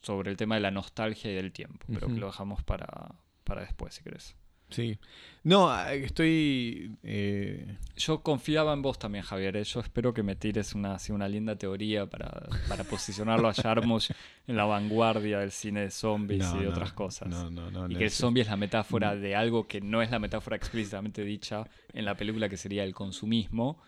Sobre 0.00 0.30
el 0.30 0.38
tema 0.38 0.54
de 0.54 0.62
la 0.62 0.70
nostalgia 0.70 1.30
y 1.30 1.34
del 1.34 1.52
tiempo, 1.52 1.84
pero 1.92 2.06
que 2.06 2.14
lo 2.14 2.26
dejamos 2.26 2.64
para, 2.64 3.16
para 3.44 3.60
después, 3.60 3.94
si 3.94 4.02
querés. 4.02 4.34
Sí. 4.70 4.98
No, 5.44 5.70
ah, 5.70 5.94
estoy. 5.94 6.96
eh, 7.04 7.76
Yo 7.96 8.20
confiaba 8.20 8.72
en 8.72 8.82
vos 8.82 8.98
también, 8.98 9.22
Javier. 9.24 9.56
¿eh? 9.56 9.62
Yo 9.64 9.78
espero 9.78 10.12
que 10.12 10.24
me 10.24 10.34
tires 10.34 10.74
una, 10.74 10.94
así 10.96 11.12
una 11.12 11.28
linda 11.28 11.54
teoría 11.54 12.06
para, 12.06 12.48
para 12.68 12.82
posicionarlo 12.82 13.48
a 13.48 13.54
Jarmusch 13.54 14.10
en 14.48 14.56
la 14.56 14.64
vanguardia 14.64 15.38
del 15.38 15.52
cine 15.52 15.82
de 15.82 15.90
zombies 15.92 16.44
no, 16.52 16.56
y 16.56 16.58
de 16.60 16.64
no, 16.64 16.70
otras 16.72 16.92
cosas. 16.92 17.28
No, 17.28 17.48
no, 17.48 17.70
no. 17.70 17.88
y 17.88 17.94
que 17.96 18.04
el 18.04 18.10
zombie 18.10 18.42
es 18.42 18.48
la 18.48 18.56
metáfora 18.56 19.14
de 19.14 19.36
algo 19.36 19.68
que 19.68 19.80
no 19.80 20.02
es 20.02 20.10
la 20.10 20.18
metáfora 20.18 20.56
explícitamente 20.56 21.22
dicha 21.22 21.64
en 21.92 22.04
la 22.04 22.16
película, 22.16 22.48
que 22.48 22.56
sería 22.56 22.82
el 22.82 22.92
consumismo. 22.92 23.80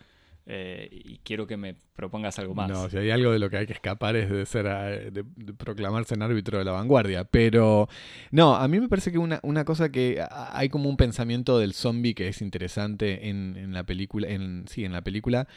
Eh, 0.50 0.88
y 0.90 1.18
quiero 1.18 1.46
que 1.46 1.58
me 1.58 1.74
propongas 1.94 2.38
algo 2.38 2.54
más. 2.54 2.70
No, 2.70 2.88
si 2.88 2.96
hay 2.96 3.10
algo 3.10 3.32
de 3.32 3.38
lo 3.38 3.50
que 3.50 3.58
hay 3.58 3.66
que 3.66 3.74
escapar 3.74 4.16
es 4.16 4.30
de 4.30 4.46
ser 4.46 4.66
ah, 4.66 4.86
de, 4.86 5.10
de 5.10 5.52
proclamarse 5.52 6.14
en 6.14 6.22
árbitro 6.22 6.58
de 6.58 6.64
la 6.64 6.72
vanguardia. 6.72 7.24
Pero 7.24 7.86
no, 8.30 8.56
a 8.56 8.66
mí 8.66 8.80
me 8.80 8.88
parece 8.88 9.12
que 9.12 9.18
una, 9.18 9.40
una 9.42 9.66
cosa 9.66 9.92
que 9.92 10.24
hay 10.30 10.70
como 10.70 10.88
un 10.88 10.96
pensamiento 10.96 11.58
del 11.58 11.74
zombie 11.74 12.14
que 12.14 12.28
es 12.28 12.40
interesante 12.40 13.28
en, 13.28 13.58
en 13.58 13.74
la 13.74 13.84
película, 13.84 14.26
en, 14.26 14.64
sí, 14.68 14.86
en 14.86 14.92
la 14.92 15.02
película, 15.02 15.48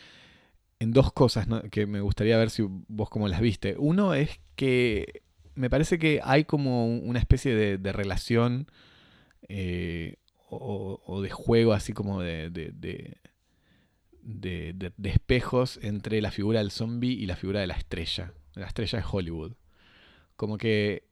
en 0.80 0.92
dos 0.92 1.14
cosas 1.14 1.48
que 1.72 1.88
me 1.88 2.02
gustaría 2.02 2.38
ver 2.38 2.50
si 2.50 2.66
vos 2.68 3.10
cómo 3.10 3.30
las 3.30 3.40
viste. 3.40 3.76
Uno 3.78 4.14
es 4.14 4.42
que 4.58 5.22
me 5.56 5.70
parece 5.70 6.00
que 6.00 6.20
hay 6.22 6.44
como 6.44 6.86
una 6.86 7.20
especie 7.20 7.56
de, 7.56 7.94
relación 7.94 8.68
eh, 9.48 10.18
o, 10.50 11.22
de 11.22 11.30
juego 11.30 11.72
así 11.72 11.94
como 11.94 12.22
de- 12.22 12.50
de- 14.24 14.74
de, 14.74 14.74
de- 14.74 14.94
de 14.98 15.10
espejos 15.10 15.80
entre 15.82 16.22
la 16.22 16.32
figura 16.32 16.60
del 16.60 16.72
zombie 16.72 17.12
y 17.14 17.26
la 17.26 17.36
figura 17.36 17.60
de 17.60 17.68
la 17.68 17.76
estrella. 17.76 18.34
La 18.56 18.68
estrella 18.68 19.00
de 19.00 19.06
Hollywood. 19.10 19.54
Como 20.36 20.58
que 20.58 21.04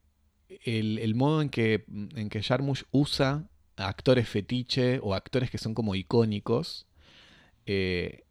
el, 0.65 0.99
el 0.99 1.15
modo 1.15 1.41
en 1.41 1.49
que, 1.49 1.85
en 2.15 2.29
que 2.29 2.41
Jarmusch 2.41 2.83
usa 2.91 3.47
a 3.77 3.87
actores 3.87 4.27
fetiche 4.27 4.99
o 5.01 5.13
actores 5.13 5.49
que 5.49 5.57
son 5.57 5.73
como 5.73 5.95
icónicos 5.95 6.85
eh, 7.65 8.23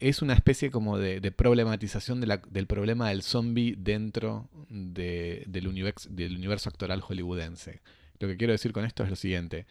es 0.00 0.22
una 0.22 0.34
especie 0.34 0.70
como 0.70 0.98
de, 0.98 1.20
problematización 1.32 2.20
del 2.20 2.66
problema 2.68 3.08
del 3.08 3.22
zombie 3.22 3.74
dentro 3.76 4.48
del, 4.68 5.66
universo, 5.66 6.08
del 6.12 6.36
universo 6.36 6.68
actoral 6.68 7.00
hollywoodense. 7.00 7.80
Lo 8.20 8.28
que 8.28 8.36
quiero 8.36 8.52
decir 8.52 8.72
con 8.72 8.84
esto 8.84 9.02
es 9.02 9.10
lo 9.10 9.16
siguiente. 9.16 9.66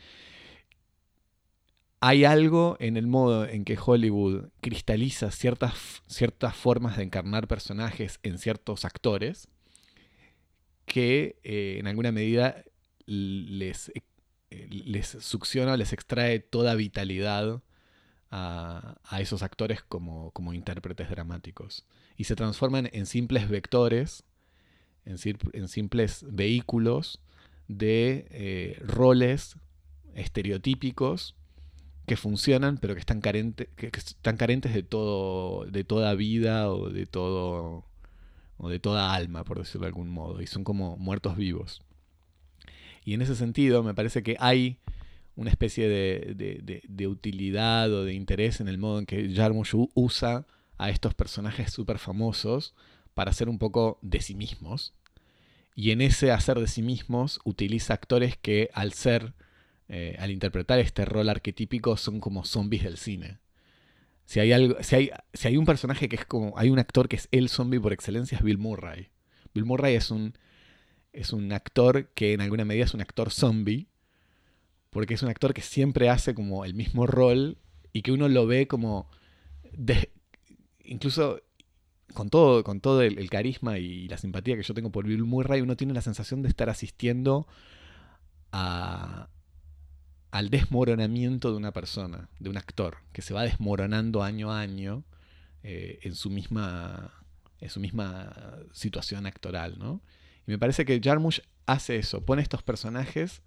Hay 2.03 2.25
algo 2.25 2.77
en 2.79 2.97
el 2.97 3.05
modo 3.05 3.47
en 3.47 3.63
que 3.63 3.77
Hollywood 3.77 4.49
cristaliza 4.59 5.29
ciertas, 5.29 6.01
ciertas 6.07 6.55
formas 6.55 6.97
de 6.97 7.03
encarnar 7.03 7.47
personajes 7.47 8.19
en 8.23 8.39
ciertos 8.39 8.85
actores 8.85 9.47
que 10.87 11.37
eh, 11.43 11.77
en 11.79 11.85
alguna 11.85 12.11
medida 12.11 12.63
les, 13.05 13.89
eh, 13.89 14.67
les 14.67 15.09
succiona 15.09 15.73
o 15.73 15.77
les 15.77 15.93
extrae 15.93 16.39
toda 16.39 16.73
vitalidad 16.73 17.61
a, 18.31 18.97
esos 19.19 19.43
actores 19.43 19.83
como, 19.83 20.31
como, 20.31 20.53
intérpretes 20.53 21.07
dramáticos. 21.07 21.85
Y 22.17 22.23
se 22.23 22.35
transforman 22.35 22.89
en 22.93 23.05
simples 23.05 23.47
vectores, 23.47 24.23
en, 25.05 25.17
en 25.53 25.67
simples 25.67 26.25
vehículos 26.27 27.21
de 27.67 28.25
eh, 28.31 28.79
roles 28.81 29.55
estereotípicos 30.15 31.35
que 32.11 32.17
funcionan, 32.17 32.77
pero 32.77 32.93
que 32.93 32.99
están, 32.99 33.21
carentes 33.21 33.69
que, 33.77 33.87
están 33.87 34.35
carentes 34.35 34.73
de, 34.73 34.83
todo, 34.83 35.65
de 35.65 35.85
toda 35.85 36.13
vida 36.13 36.69
o 36.69 36.89
de, 36.89 37.05
todo, 37.05 37.85
o 38.57 38.67
de 38.67 38.79
toda 38.79 39.13
alma, 39.13 39.45
por 39.45 39.59
decirlo 39.59 39.83
de 39.83 39.87
algún 39.87 40.09
modo. 40.09 40.41
Y 40.41 40.47
son 40.47 40.65
como 40.65 40.97
muertos 40.97 41.37
vivos. 41.37 41.81
Y 43.05 43.13
en 43.13 43.21
ese 43.21 43.33
sentido 43.33 43.81
me 43.81 43.93
parece 43.93 44.23
que 44.23 44.35
hay 44.41 44.77
una 45.37 45.51
especie 45.51 45.87
de, 45.87 47.07
utilidad 47.07 47.89
o 47.93 48.03
de 48.03 48.13
interés 48.13 48.59
en 48.59 48.67
el 48.67 48.77
modo 48.77 48.99
en 48.99 49.05
que 49.05 49.33
Jarmusch 49.33 49.73
usa 49.93 50.45
a 50.77 50.89
estos 50.89 51.13
personajes 51.13 51.71
súper 51.71 51.97
famosos 51.97 52.75
para 53.13 53.31
hacer 53.31 53.47
un 53.47 53.57
poco 53.57 53.99
de 54.01 54.19
sí 54.19 54.35
mismos. 54.35 54.93
Y 55.75 55.91
en 55.91 56.01
ese 56.01 56.33
hacer 56.33 56.59
de 56.59 56.67
sí 56.67 56.81
mismos 56.81 57.39
utiliza 57.45 57.93
actores 57.93 58.35
que 58.35 58.69
al 58.73 58.91
ser, 58.91 59.33
eh, 59.93 60.15
al 60.19 60.31
interpretar 60.31 60.79
este 60.79 61.03
rol 61.03 61.27
arquetípico, 61.27 61.97
son 61.97 62.21
como 62.21 62.45
zombies 62.45 62.83
del 62.83 62.95
cine. 62.95 63.39
Si 64.23 64.39
hay, 64.39 64.53
algo, 64.53 64.81
si, 64.81 64.95
hay, 64.95 65.11
si 65.33 65.49
hay 65.49 65.57
un 65.57 65.65
personaje 65.65 66.07
que 66.07 66.15
es 66.15 66.25
como, 66.25 66.57
hay 66.57 66.69
un 66.69 66.79
actor 66.79 67.09
que 67.09 67.17
es 67.17 67.27
el 67.31 67.49
zombie 67.49 67.77
por 67.77 67.91
excelencia, 67.91 68.37
es 68.37 68.43
Bill 68.45 68.57
Murray. 68.57 69.09
Bill 69.53 69.65
Murray 69.65 69.95
es 69.95 70.09
un, 70.09 70.33
es 71.11 71.33
un 71.33 71.51
actor 71.51 72.07
que 72.15 72.31
en 72.31 72.39
alguna 72.39 72.63
medida 72.63 72.85
es 72.85 72.93
un 72.93 73.01
actor 73.01 73.31
zombie, 73.31 73.89
porque 74.91 75.15
es 75.15 75.23
un 75.23 75.29
actor 75.29 75.53
que 75.53 75.61
siempre 75.61 76.07
hace 76.07 76.33
como 76.33 76.63
el 76.63 76.73
mismo 76.73 77.05
rol 77.05 77.57
y 77.91 78.01
que 78.01 78.13
uno 78.13 78.29
lo 78.29 78.47
ve 78.47 78.69
como 78.69 79.09
incluso 80.85 81.41
con 82.13 82.29
todo, 82.29 82.63
con 82.63 82.79
todo 82.79 83.01
el, 83.01 83.29
carisma 83.29 83.77
y 83.77 84.07
la 84.07 84.17
simpatía 84.17 84.55
que 84.55 84.63
yo 84.63 84.73
tengo 84.73 84.89
por 84.89 85.05
Bill 85.05 85.25
Murray, 85.25 85.59
uno 85.59 85.75
tiene 85.75 85.93
la 85.93 86.01
sensación 86.01 86.41
de 86.43 86.47
estar 86.47 86.69
asistiendo 86.69 87.45
a, 88.53 89.27
al 90.31 90.49
desmoronamiento 90.49 91.51
de 91.51 91.57
una 91.57 91.73
persona, 91.73 92.29
de 92.39 92.49
un 92.49 92.57
actor, 92.57 92.97
que 93.11 93.21
se 93.21 93.33
va 93.33 93.43
desmoronando 93.43 94.23
año 94.23 94.51
a 94.51 94.61
año 94.61 95.03
eh, 95.63 95.99
en, 96.03 96.15
su 96.15 96.29
misma, 96.29 97.13
en 97.59 97.69
su 97.69 97.79
misma 97.79 98.33
situación 98.71 99.25
actoral. 99.25 99.77
¿no? 99.77 100.01
Y 100.47 100.51
me 100.51 100.57
parece 100.57 100.85
que 100.85 100.99
Jarmusch 101.03 101.41
hace 101.65 101.97
eso, 101.97 102.25
pone 102.25 102.41
estos 102.41 102.63
personajes 102.63 103.43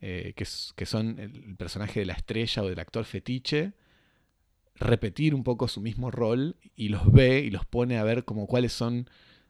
eh, 0.00 0.34
que, 0.36 0.44
son 0.84 1.18
el 1.18 1.56
personaje 1.56 2.00
de 2.00 2.06
la 2.06 2.12
estrella 2.12 2.62
o 2.62 2.68
del 2.68 2.78
actor 2.78 3.06
fetiche, 3.06 3.72
repetir 4.74 5.34
un 5.34 5.44
poco 5.44 5.68
su 5.68 5.80
mismo 5.80 6.10
rol 6.10 6.56
y 6.76 6.88
los 6.90 7.10
ve 7.10 7.40
y 7.40 7.50
los 7.50 7.64
pone 7.64 7.96
a 7.96 8.04
ver 8.04 8.24
como 8.24 8.46
cuáles 8.46 8.72
son 8.72 9.08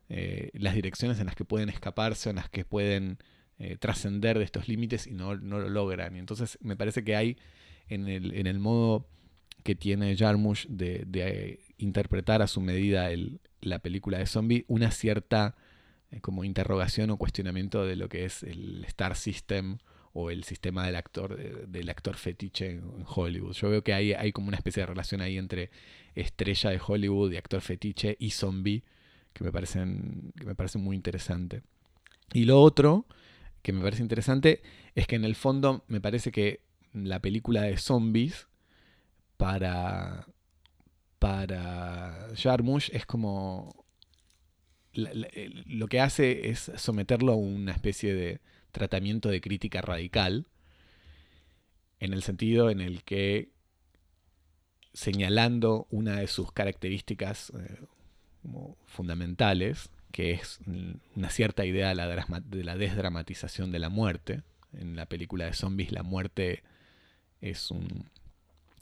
eh, 0.09 0.51
las 0.53 0.75
direcciones 0.75 1.19
en 1.19 1.27
las 1.27 1.35
que 1.35 1.45
pueden 1.45 1.71
escaparse 1.71 2.31
en 2.31 2.37
las 2.37 2.51
que 2.51 2.65
pueden 2.65 3.19
eh, 3.59 3.77
trascender 3.77 4.39
de 4.39 4.45
estos 4.45 4.69
límites 4.69 5.07
y 5.07 5.13
no, 5.13 5.35
lo 5.35 5.69
logran. 5.69 6.17
Y 6.17 6.19
entonces 6.19 6.59
me 6.61 6.77
parece 6.77 7.05
que 7.05 7.17
hay 7.17 7.37
en 7.88 8.09
el, 8.09 8.59
modo 8.59 9.07
que 9.62 9.75
tiene 9.75 10.17
Jarmusch 10.17 10.67
de, 10.69 11.61
interpretar 11.79 12.43
a 12.43 12.47
su 12.47 12.61
medida 12.61 13.09
la 13.61 13.79
película 13.81 14.19
de 14.19 14.27
zombie 14.27 14.64
una 14.69 14.90
cierta 14.90 15.55
como 16.21 16.45
interrogación 16.45 17.11
o 17.11 17.17
cuestionamiento 17.17 17.85
de 17.85 17.97
lo 17.97 18.09
que 18.09 18.25
es 18.25 18.43
el 18.43 18.85
Star 18.87 19.17
System 19.17 19.79
o 20.12 20.31
el 20.31 20.45
sistema 20.45 20.87
del 20.87 20.97
actor, 20.97 21.37
del 21.69 21.88
actor 21.90 22.17
fetiche 22.17 22.71
en 22.71 23.05
Hollywood. 23.05 23.53
Yo 23.53 23.69
veo 23.69 23.83
que 23.83 23.95
hay, 23.95 24.12
hay 24.12 24.33
como 24.33 24.49
una 24.49 24.57
especie 24.57 24.83
de 24.83 24.87
relación 24.87 25.21
ahí 25.21 25.38
entre 25.38 25.71
estrella 26.14 26.71
de 26.71 26.81
Hollywood 26.85 27.33
y 27.33 27.37
actor 27.37 27.61
fetiche 27.61 28.17
y 28.21 28.31
zombie 28.31 28.85
que 29.33 29.45
me 29.45 29.53
parecen, 29.53 30.33
que 30.38 30.47
me 30.47 30.55
parece 30.55 30.79
muy 30.79 30.97
interesante. 30.97 31.62
Y 32.33 32.45
lo 32.45 32.61
otro 32.61 33.07
que 33.64 33.72
me 33.72 33.81
parece 33.81 34.03
interesante 34.03 34.61
es 34.94 35.07
que 35.07 35.16
en 35.16 35.24
el 35.24 35.35
fondo 35.35 35.85
me 35.88 35.98
parece 35.98 36.31
que 36.31 36.61
la 36.92 37.20
película 37.20 37.62
de 37.62 37.79
zombies 37.79 38.46
para, 39.38 40.27
para 41.18 42.29
Jarmusch 42.37 42.90
es 42.92 43.07
como... 43.07 43.87
lo 44.92 45.87
que 45.88 45.98
hace 45.98 46.50
es 46.50 46.70
someterlo 46.77 47.33
a 47.33 47.37
una 47.37 47.72
especie 47.72 48.12
de 48.14 48.42
tratamiento 48.70 49.31
de 49.31 49.40
crítica 49.40 49.81
radical, 49.81 50.46
en 52.00 52.12
el 52.12 52.22
sentido 52.22 52.68
en 52.68 52.83
el 52.83 53.03
que 53.03 53.48
señalando 54.92 55.87
una 55.90 56.16
de 56.16 56.27
sus 56.27 56.53
características 56.53 57.50
eh, 57.59 57.81
fundamentales, 58.85 59.88
que 60.14 60.31
es 60.31 60.61
una 61.16 61.29
cierta 61.29 61.64
idea 61.66 61.88
de 61.88 61.96
la, 61.96 62.77
desdramatización 62.77 63.72
de 63.72 63.81
la 63.81 63.88
muerte. 63.88 64.42
En 64.72 64.94
la 64.94 65.07
película 65.07 65.46
de 65.46 65.55
zombies 65.55 65.90
la 65.90 66.05
muerte 66.05 66.62
es 67.40 67.72
un, 67.72 68.09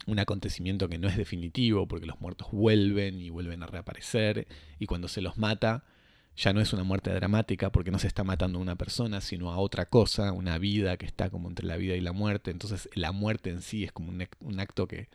un 0.05 0.19
acontecimiento 0.19 0.87
que 0.87 0.99
no 0.99 1.07
es 1.07 1.17
definitivo 1.17 1.87
porque 1.87 2.05
los 2.05 2.21
muertos 2.21 2.49
vuelven 2.51 3.19
y 3.19 3.31
vuelven 3.31 3.63
a 3.63 3.65
reaparecer 3.65 4.47
y 4.77 4.85
cuando 4.85 5.07
se 5.07 5.21
los 5.21 5.39
mata 5.39 5.85
ya 6.35 6.53
no 6.53 6.61
es 6.61 6.71
una 6.71 6.83
muerte 6.83 7.11
dramática 7.11 7.71
porque 7.71 7.89
no 7.89 7.97
se 7.97 8.05
está 8.05 8.23
matando 8.23 8.59
a 8.59 8.61
una 8.61 8.75
persona, 8.75 9.19
sino 9.19 9.51
a 9.51 9.57
otra 9.57 9.87
cosa, 9.87 10.33
una 10.33 10.59
vida 10.59 10.97
que 10.97 11.07
está 11.07 11.31
como 11.31 11.49
entre 11.49 11.65
la 11.65 11.77
vida 11.77 11.95
y 11.95 12.01
la 12.01 12.11
muerte. 12.11 12.51
Entonces 12.51 12.87
la 12.93 13.11
muerte 13.11 13.49
en 13.49 13.63
sí 13.63 13.83
es 13.83 13.91
como 13.91 14.11
un, 14.11 14.59
acto 14.59 14.87
que, 14.87 15.09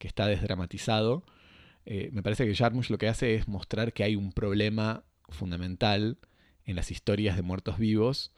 está 0.00 0.26
desdramatizado. 0.26 1.24
Eh, 1.86 2.10
me 2.12 2.22
parece 2.22 2.44
que 2.44 2.54
Jarmusch 2.54 2.90
lo 2.90 2.98
que 2.98 3.08
hace 3.08 3.36
es 3.36 3.48
mostrar 3.48 3.94
que 3.94 4.04
hay 4.04 4.16
un 4.16 4.32
problema 4.32 5.02
fundamental 5.30 6.18
en 6.64 6.76
las 6.76 6.90
historias 6.90 7.36
de 7.36 7.42
muertos 7.42 7.78
vivos, 7.78 8.32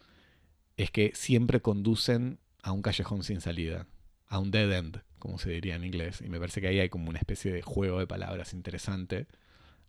es 0.77 0.91
que 0.91 1.13
siempre 1.15 1.61
conducen 1.61 2.39
a 2.63 2.73
un 2.73 2.83
callejón 2.83 3.25
sin 3.25 3.41
salida, 3.41 3.87
a 4.29 4.39
un 4.39 4.51
dead 4.51 4.73
end, 4.73 5.03
como 5.19 5.39
se 5.39 5.51
diría 5.51 5.77
en 5.77 5.85
inglés. 5.85 6.23
Y 6.25 6.29
me 6.29 6.39
parece 6.39 6.61
que 6.61 6.69
ahí 6.69 6.81
hay 6.81 6.89
como 6.89 7.11
una 7.11 7.19
especie 7.19 7.53
de 7.53 7.63
juego 7.63 7.99
de 7.99 8.07
palabras 8.07 8.55
interesante 8.55 9.27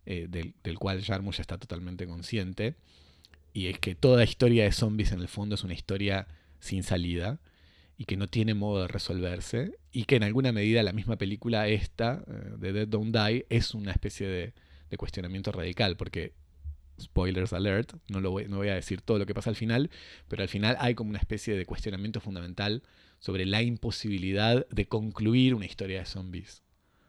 eh, 0.06 0.26
del, 0.28 0.78
cual 0.78 1.02
Jarmusch 1.02 1.40
está 1.40 1.56
totalmente 1.56 2.06
consciente, 2.06 2.74
y 3.54 3.68
es 3.68 3.78
que 3.78 3.94
toda 3.94 4.22
historia 4.22 4.64
de 4.64 4.72
zombies 4.72 5.12
en 5.12 5.20
el 5.20 5.28
fondo 5.28 5.54
es 5.54 5.64
una 5.64 5.72
historia 5.72 6.26
sin 6.60 6.82
salida 6.82 7.38
y 7.96 8.04
que 8.04 8.16
no 8.18 8.28
tiene 8.28 8.52
modo 8.52 8.82
de 8.82 8.88
resolverse, 8.88 9.78
y 9.92 10.04
que 10.04 10.16
en 10.16 10.24
alguna 10.24 10.52
medida 10.52 10.82
la 10.82 10.92
misma 10.92 11.16
película 11.16 11.68
esta, 11.68 12.22
eh, 12.26 12.56
de 12.58 12.72
Dead 12.72 12.88
Don't 12.88 13.16
Die, 13.16 13.46
es 13.48 13.72
una 13.72 13.92
especie 13.92 14.26
de, 14.28 14.52
cuestionamiento 14.96 15.50
radical, 15.50 15.96
porque 15.96 16.34
spoilers 17.00 17.52
alert, 17.52 17.94
no, 18.08 18.20
lo 18.20 18.30
voy, 18.30 18.68
a 18.68 18.74
decir 18.74 19.00
todo 19.00 19.18
lo 19.18 19.26
que 19.26 19.34
pasa 19.34 19.50
al 19.50 19.56
final, 19.56 19.90
pero 20.28 20.42
al 20.42 20.48
final 20.48 20.76
hay 20.78 20.94
como 20.94 21.10
una 21.10 21.18
especie 21.18 21.56
de 21.56 21.66
cuestionamiento 21.66 22.20
fundamental 22.20 22.82
sobre 23.18 23.46
la 23.46 23.62
imposibilidad 23.62 24.66
de 24.68 24.86
concluir 24.86 25.54
una 25.54 25.66
historia 25.66 26.00
de 26.00 26.06
zombies. 26.06 26.62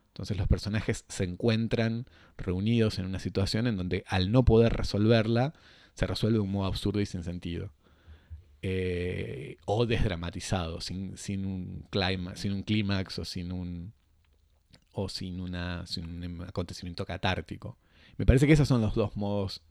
Entonces 0.07 0.37
los 0.37 0.47
personajes 0.47 1.05
se 1.09 1.25
encuentran 1.25 2.07
reunidos 2.37 2.99
en 2.99 3.05
una 3.05 3.19
situación 3.19 3.67
en 3.67 3.75
donde 3.75 4.05
al 4.07 4.31
no 4.31 4.45
poder 4.45 4.73
resolverla, 4.73 5.53
se 5.93 6.07
resuelve 6.07 6.37
de 6.37 6.41
un 6.41 6.51
modo 6.51 6.67
absurdo 6.67 7.01
y 7.01 7.05
sin 7.05 7.23
sentido. 7.23 7.73
Eh, 8.61 9.57
o 9.65 9.85
desdramatizado, 9.85 10.81
sin, 10.81 11.09
un 11.09 11.17
sin 11.17 11.45
un 11.45 12.63
clímax 12.63 13.19
o 13.19 13.25
sin 13.25 13.51
un 13.51 13.93
o 14.95 15.09
sin, 15.09 15.41
una, 15.41 15.85
sin 15.85 16.23
un 16.23 16.41
acontecimiento 16.41 17.05
catártico. 17.05 17.77
Me 18.17 18.25
parece 18.25 18.47
que 18.47 18.53
esos 18.53 18.67
son 18.67 18.81
los 18.81 18.95
dos 18.95 19.15
modos 19.17 19.61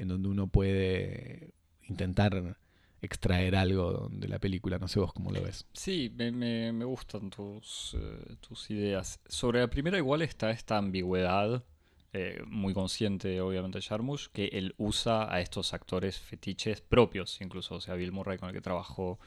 en 0.00 0.08
donde 0.08 0.28
uno 0.28 0.46
puede 0.46 1.52
intentar 1.88 2.56
extraer 3.02 3.56
algo 3.56 4.08
de 4.10 4.28
la 4.28 4.38
película. 4.38 4.78
No 4.78 4.88
sé 4.88 5.00
vos 5.00 5.12
cómo 5.12 5.30
lo 5.30 5.42
ves. 5.42 5.66
Sí, 5.72 6.12
me, 6.16 6.72
gustan 6.84 7.30
tus, 7.30 7.96
eh, 7.98 8.36
tus 8.40 8.70
ideas. 8.70 9.20
Sobre 9.26 9.60
la 9.60 9.68
primera 9.68 9.98
igual 9.98 10.22
está 10.22 10.50
esta 10.50 10.78
ambigüedad, 10.78 11.64
eh, 12.12 12.42
muy 12.46 12.74
consciente 12.74 13.40
obviamente 13.40 13.80
Jarmusch, 13.80 14.28
que 14.32 14.46
él 14.46 14.74
usa 14.78 15.32
a 15.32 15.40
estos 15.40 15.74
actores 15.74 16.18
fetiches 16.18 16.80
propios, 16.80 17.40
incluso, 17.40 17.76
o 17.76 17.80
sea, 17.80 17.94
Bill 17.94 18.12
Murray 18.12 18.38
con 18.38 18.48
el 18.48 18.54
que 18.54 18.60
trabajó 18.60 19.18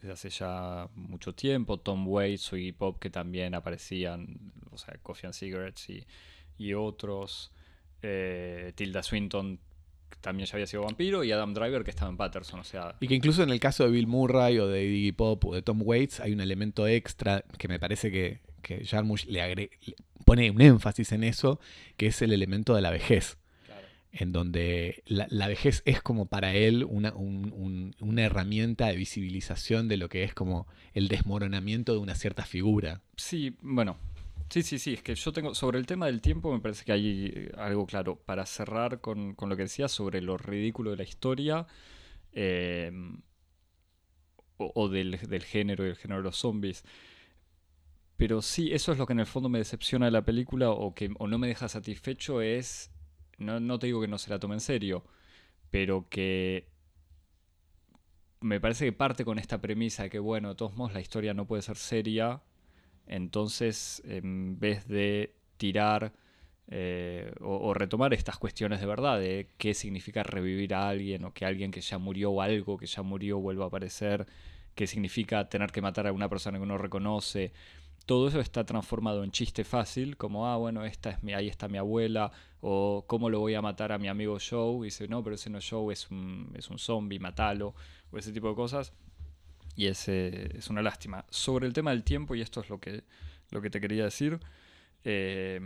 desde 0.00 0.12
hace 0.12 0.30
ya 0.30 0.88
mucho 0.94 1.34
tiempo. 1.34 1.78
Tom 1.78 2.06
Waits 2.06 2.52
o 2.52 2.56
Iggy 2.56 2.72
Pop 2.72 2.98
que 2.98 3.10
también 3.10 3.54
aparecían, 3.54 4.52
o 4.70 4.78
sea, 4.78 4.94
Coffee 5.02 5.26
and 5.26 5.34
Cigarettes 5.34 5.90
y, 5.90 6.06
y 6.58 6.74
otros. 6.74 7.52
Eh, 8.04 8.72
Tilda 8.74 9.00
Swinton 9.04 9.60
también 10.20 10.46
ya 10.46 10.54
había 10.54 10.66
sido 10.66 10.82
vampiro 10.82 11.24
y 11.24 11.32
Adam 11.32 11.54
Driver 11.54 11.84
que 11.84 11.90
estaba 11.90 12.10
en 12.10 12.16
Patterson, 12.16 12.60
o 12.60 12.64
sea... 12.64 12.96
Y 13.00 13.08
que 13.08 13.14
incluso 13.14 13.42
en 13.42 13.50
el 13.50 13.60
caso 13.60 13.84
de 13.84 13.90
Bill 13.90 14.06
Murray 14.06 14.58
o 14.58 14.66
de 14.68 14.84
Iggy 14.84 15.12
Pop 15.12 15.44
o 15.46 15.54
de 15.54 15.62
Tom 15.62 15.80
Waits 15.82 16.20
hay 16.20 16.32
un 16.32 16.40
elemento 16.40 16.86
extra 16.86 17.44
que 17.58 17.68
me 17.68 17.78
parece 17.78 18.10
que, 18.10 18.40
que 18.62 18.84
Jarmusch 18.84 19.26
le, 19.26 19.40
agre- 19.40 19.70
le 19.86 19.94
pone 20.24 20.50
un 20.50 20.60
énfasis 20.60 21.12
en 21.12 21.24
eso, 21.24 21.58
que 21.96 22.06
es 22.06 22.22
el 22.22 22.32
elemento 22.32 22.74
de 22.74 22.82
la 22.82 22.90
vejez. 22.90 23.38
Claro. 23.66 23.86
en 24.12 24.32
donde 24.32 25.02
la, 25.06 25.26
la 25.30 25.48
vejez 25.48 25.82
es 25.86 26.02
como 26.02 26.26
para 26.26 26.54
él 26.54 26.84
una, 26.84 27.12
un- 27.14 27.52
un- 27.56 27.94
una 28.00 28.22
herramienta 28.22 28.88
de 28.88 28.96
visibilización 28.96 29.88
de 29.88 29.96
lo 29.96 30.08
que 30.08 30.22
es 30.24 30.34
como 30.34 30.66
el 30.92 31.08
desmoronamiento 31.08 31.92
de 31.94 31.98
una 31.98 32.14
cierta 32.14 32.44
figura. 32.44 33.00
Sí, 33.16 33.56
bueno. 33.62 33.96
Sí, 34.52 34.62
sí, 34.62 34.78
sí. 34.78 34.94
Es 34.94 35.02
que 35.02 35.14
yo 35.14 35.32
tengo. 35.32 35.54
Sobre 35.54 35.78
el 35.78 35.86
tema 35.86 36.06
del 36.06 36.20
tiempo, 36.20 36.52
me 36.52 36.60
parece 36.60 36.84
que 36.84 36.92
hay 36.92 37.32
eh, 37.34 37.52
algo 37.56 37.86
claro. 37.86 38.16
Para 38.24 38.44
cerrar 38.46 39.00
con, 39.00 39.34
con 39.34 39.48
lo 39.48 39.56
que 39.56 39.62
decía 39.62 39.88
sobre 39.88 40.20
lo 40.20 40.36
ridículo 40.36 40.90
de 40.90 40.98
la 40.98 41.02
historia. 41.04 41.66
o, 44.58 44.72
o 44.74 44.88
del, 44.88 45.18
del 45.28 45.42
género 45.44 45.84
y 45.86 45.90
el 45.90 45.96
género 45.96 46.18
de 46.20 46.24
los 46.24 46.36
zombies. 46.36 46.84
Pero 48.16 48.42
sí, 48.42 48.72
eso 48.72 48.92
es 48.92 48.98
lo 48.98 49.06
que 49.06 49.12
en 49.14 49.20
el 49.20 49.26
fondo 49.26 49.48
me 49.48 49.58
decepciona 49.58 50.06
de 50.06 50.12
la 50.12 50.24
película 50.24 50.70
o 50.70 50.94
que 50.94 51.10
o 51.18 51.26
no 51.26 51.38
me 51.38 51.48
deja 51.48 51.68
satisfecho 51.68 52.40
es. 52.40 52.90
No, 53.38 53.58
no 53.60 53.78
te 53.78 53.86
digo 53.86 54.00
que 54.00 54.08
no 54.08 54.18
se 54.18 54.30
la 54.30 54.38
tome 54.38 54.54
en 54.54 54.60
serio, 54.60 55.04
pero 55.70 56.08
que 56.10 56.68
me 58.40 58.60
parece 58.60 58.84
que 58.84 58.92
parte 58.92 59.24
con 59.24 59.38
esta 59.38 59.60
premisa 59.60 60.04
de 60.04 60.10
que, 60.10 60.18
bueno, 60.18 60.50
de 60.50 60.54
todos 60.56 60.74
modos 60.76 60.92
la 60.94 61.00
historia 61.00 61.34
no 61.34 61.46
puede 61.46 61.62
ser 61.62 61.76
seria, 61.76 62.42
entonces 63.06 64.02
en 64.04 64.58
vez 64.58 64.86
de 64.88 65.34
tirar 65.56 66.12
eh, 66.68 67.32
o, 67.40 67.74
retomar 67.74 68.14
estas 68.14 68.38
cuestiones 68.38 68.80
de 68.80 68.86
verdad, 68.86 69.18
de 69.18 69.48
qué 69.58 69.74
significa 69.74 70.22
revivir 70.22 70.74
a 70.74 70.88
alguien 70.88 71.24
o 71.24 71.34
que 71.34 71.44
alguien 71.44 71.70
que 71.70 71.80
ya 71.82 71.98
murió 71.98 72.30
o 72.30 72.40
algo 72.40 72.78
que 72.78 72.86
ya 72.86 73.02
murió 73.02 73.38
vuelva 73.38 73.64
a 73.64 73.68
aparecer, 73.68 74.26
qué 74.74 74.86
significa 74.86 75.48
tener 75.48 75.70
que 75.70 75.82
matar 75.82 76.06
a 76.06 76.12
una 76.12 76.28
persona 76.28 76.58
que 76.58 76.64
uno 76.64 76.78
reconoce, 76.78 77.52
todo 78.06 78.28
eso 78.28 78.40
está 78.40 78.64
transformado 78.64 79.22
en 79.22 79.30
chiste 79.30 79.64
fácil, 79.64 80.16
como, 80.16 80.46
ah, 80.46 80.56
bueno, 80.56 80.84
esta 80.84 81.10
es 81.10 81.22
mi, 81.22 81.34
ahí 81.34 81.48
está 81.48 81.68
mi 81.68 81.78
abuela, 81.78 82.32
o 82.60 83.04
cómo 83.06 83.30
lo 83.30 83.40
voy 83.40 83.54
a 83.54 83.62
matar 83.62 83.92
a 83.92 83.98
mi 83.98 84.08
amigo 84.08 84.38
Joe, 84.40 84.78
y 84.78 84.84
dice, 84.84 85.08
no, 85.08 85.22
pero 85.22 85.34
ese 85.34 85.50
no 85.50 85.58
es 85.58 85.68
Joe, 85.68 85.92
es 85.92 86.10
un, 86.10 86.52
es 86.56 86.70
un 86.70 86.78
zombie, 86.78 87.18
matalo, 87.18 87.74
o 88.10 88.18
ese 88.18 88.32
tipo 88.32 88.48
de 88.48 88.54
cosas. 88.54 88.92
Y 89.74 89.86
es, 89.86 90.08
es 90.08 90.68
una 90.68 90.82
lástima. 90.82 91.24
Sobre 91.30 91.66
el 91.66 91.72
tema 91.72 91.90
del 91.90 92.04
tiempo, 92.04 92.34
y 92.34 92.40
esto 92.40 92.60
es 92.60 92.68
lo 92.68 92.80
que, 92.80 93.04
lo 93.50 93.62
que 93.62 93.70
te 93.70 93.80
quería 93.80 94.04
decir, 94.04 94.38
eh, 95.04 95.60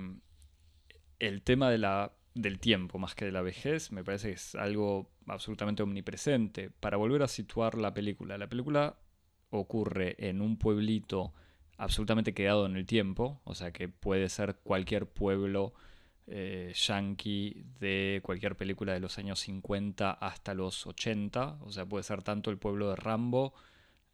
el 1.18 1.42
tema 1.42 1.70
de 1.70 1.78
la, 1.78 2.12
del 2.34 2.58
tiempo 2.58 2.98
más 2.98 3.14
que 3.14 3.24
de 3.24 3.32
la 3.32 3.42
vejez 3.42 3.92
me 3.92 4.04
parece 4.04 4.28
que 4.28 4.34
es 4.34 4.54
algo 4.54 5.10
absolutamente 5.26 5.82
omnipresente. 5.82 6.70
Para 6.70 6.96
volver 6.96 7.22
a 7.22 7.28
situar 7.28 7.76
la 7.76 7.94
película, 7.94 8.38
la 8.38 8.48
película 8.48 8.96
ocurre 9.50 10.16
en 10.18 10.40
un 10.40 10.58
pueblito 10.58 11.32
absolutamente 11.78 12.34
quedado 12.34 12.66
en 12.66 12.76
el 12.76 12.86
tiempo, 12.86 13.40
o 13.44 13.54
sea 13.54 13.72
que 13.72 13.88
puede 13.88 14.28
ser 14.28 14.56
cualquier 14.62 15.06
pueblo 15.06 15.74
eh, 16.26 16.72
yankee 16.74 17.64
de 17.78 18.20
cualquier 18.22 18.56
película 18.56 18.92
de 18.92 19.00
los 19.00 19.18
años 19.18 19.40
50 19.40 20.10
hasta 20.10 20.54
los 20.54 20.86
80, 20.86 21.58
o 21.60 21.70
sea 21.70 21.86
puede 21.86 22.02
ser 22.02 22.22
tanto 22.22 22.50
el 22.50 22.58
pueblo 22.58 22.90
de 22.90 22.96
Rambo, 22.96 23.54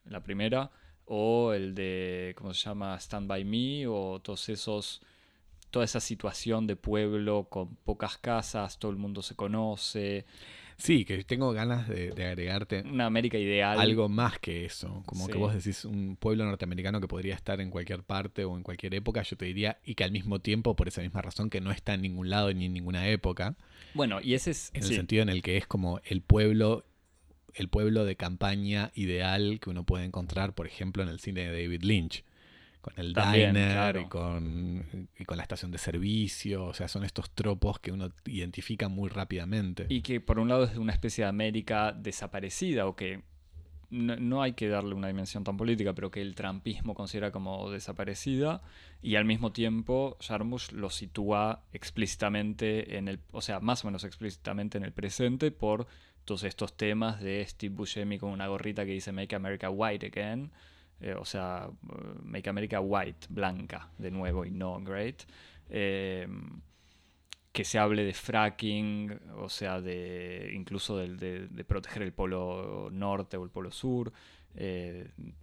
la 0.04 0.22
primera, 0.22 0.70
o 1.04 1.52
el 1.52 1.74
de, 1.74 2.34
¿cómo 2.36 2.54
se 2.54 2.68
llama? 2.68 2.96
Stand 2.98 3.28
By 3.28 3.44
Me, 3.44 3.86
o 3.86 4.20
todos 4.20 4.48
esos, 4.48 5.02
toda 5.70 5.84
esa 5.84 6.00
situación 6.00 6.66
de 6.66 6.76
pueblo 6.76 7.44
con 7.50 7.76
pocas 7.76 8.18
casas, 8.18 8.78
todo 8.78 8.90
el 8.90 8.98
mundo 8.98 9.22
se 9.22 9.34
conoce, 9.34 10.24
Sí, 10.78 11.04
que 11.04 11.22
tengo 11.22 11.52
ganas 11.52 11.86
de, 11.86 12.10
de 12.10 12.26
agregarte 12.26 12.82
una 12.90 13.06
América 13.06 13.38
ideal. 13.38 13.78
algo 13.78 14.08
más 14.08 14.40
que 14.40 14.64
eso. 14.64 15.02
Como 15.06 15.28
que 15.28 15.38
vos 15.38 15.54
decís 15.54 15.84
un 15.84 16.16
pueblo 16.16 16.44
norteamericano 16.44 17.00
que 17.00 17.06
podría 17.06 17.36
estar 17.36 17.60
en 17.60 17.70
cualquier 17.70 18.02
parte 18.02 18.44
o 18.44 18.56
en 18.56 18.64
cualquier 18.64 18.94
época, 18.94 19.22
yo 19.22 19.36
te 19.36 19.44
diría, 19.44 19.78
y 19.84 19.94
que 19.94 20.02
al 20.02 20.10
mismo 20.10 20.40
tiempo, 20.40 20.74
por 20.74 20.88
esa 20.88 21.00
misma 21.02 21.22
razón, 21.22 21.50
que 21.50 21.60
no 21.60 21.70
está 21.70 21.94
en 21.94 22.02
ningún 22.02 22.30
lado 22.30 22.52
ni 22.52 22.64
en 22.64 22.72
ninguna 22.72 23.06
época, 23.08 23.54
Bueno, 23.94 24.20
y 24.20 24.34
ese 24.34 24.50
es... 24.50 24.70
en 24.74 24.82
sí. 24.82 24.88
el 24.88 24.96
sentido 24.96 25.22
en 25.22 25.28
el 25.28 25.42
que 25.42 25.56
es 25.56 25.68
como 25.68 26.00
el 26.04 26.20
pueblo, 26.20 26.84
el 27.54 27.68
pueblo 27.68 28.04
de 28.04 28.16
campaña 28.16 28.90
ideal 28.94 29.60
que 29.60 29.70
uno 29.70 29.84
puede 29.84 30.04
encontrar, 30.04 30.54
por 30.54 30.66
ejemplo, 30.66 31.02
en 31.02 31.08
el 31.08 31.20
cine 31.20 31.48
de 31.48 31.62
David 31.62 31.82
Lynch. 31.82 32.24
Con 32.80 32.94
el 32.96 33.12
También, 33.12 33.54
diner 33.54 33.72
claro. 33.72 34.00
y, 34.00 34.06
con, 34.06 35.08
y 35.16 35.24
con 35.24 35.36
la 35.36 35.44
estación 35.44 35.70
de 35.70 35.78
servicio. 35.78 36.64
O 36.64 36.74
sea, 36.74 36.88
son 36.88 37.04
estos 37.04 37.30
tropos 37.30 37.78
que 37.78 37.92
uno 37.92 38.10
identifica 38.26 38.88
muy 38.88 39.08
rápidamente. 39.08 39.86
Y 39.88 40.02
que 40.02 40.20
por 40.20 40.40
un 40.40 40.48
lado 40.48 40.64
es 40.64 40.76
una 40.76 40.92
especie 40.92 41.22
de 41.22 41.28
América 41.28 41.92
desaparecida 41.92 42.86
o 42.86 42.96
que 42.96 43.22
no, 43.92 44.16
no 44.16 44.42
hay 44.42 44.54
que 44.54 44.68
darle 44.68 44.94
una 44.94 45.06
dimensión 45.06 45.44
tan 45.44 45.56
política, 45.56 45.94
pero 45.94 46.10
que 46.10 46.22
el 46.22 46.34
trampismo 46.34 46.94
considera 46.94 47.30
como 47.30 47.70
desaparecida 47.70 48.62
y 49.02 49.16
al 49.16 49.26
mismo 49.26 49.52
tiempo 49.52 50.16
Jarmusch 50.20 50.72
lo 50.72 50.90
sitúa 50.90 51.62
explícitamente 51.72 52.96
en 52.96 53.06
el, 53.06 53.20
o 53.30 53.42
sea, 53.42 53.60
más 53.60 53.84
o 53.84 53.88
menos 53.88 54.04
explícitamente 54.04 54.78
en 54.78 54.84
el 54.84 54.92
presente 54.92 55.50
por 55.50 55.86
todos 56.24 56.44
estos 56.44 56.76
temas 56.76 57.20
de 57.20 57.44
Steve 57.46 57.74
Buscemi 57.74 58.18
con 58.18 58.30
una 58.30 58.46
gorrita 58.46 58.85
que 58.85 58.92
dice 58.92 59.12
Make 59.12 59.35
America 59.35 59.70
White 59.70 60.06
Again, 60.06 60.50
eh, 61.00 61.14
o 61.14 61.24
sea, 61.24 61.68
eh, 61.68 61.94
Make 62.22 62.48
America 62.48 62.80
White, 62.80 63.26
blanca, 63.28 63.88
de 63.98 64.11
nuevo 64.11 64.44
y 64.44 64.50
no 64.50 64.80
great. 64.80 65.22
Eh, 65.68 66.28
que 67.52 67.64
se 67.64 67.78
hable 67.78 68.04
de 68.04 68.14
fracking, 68.14 69.20
o 69.37 69.48
sea, 69.48 69.80
de 69.80 70.52
incluso 70.54 70.96
de, 70.96 71.48
de 71.48 71.64
proteger 71.64 72.02
el 72.02 72.12
polo 72.12 72.88
norte 72.90 73.37
o 73.37 73.44
el 73.44 73.50
polo 73.50 73.70
sur, 73.70 74.11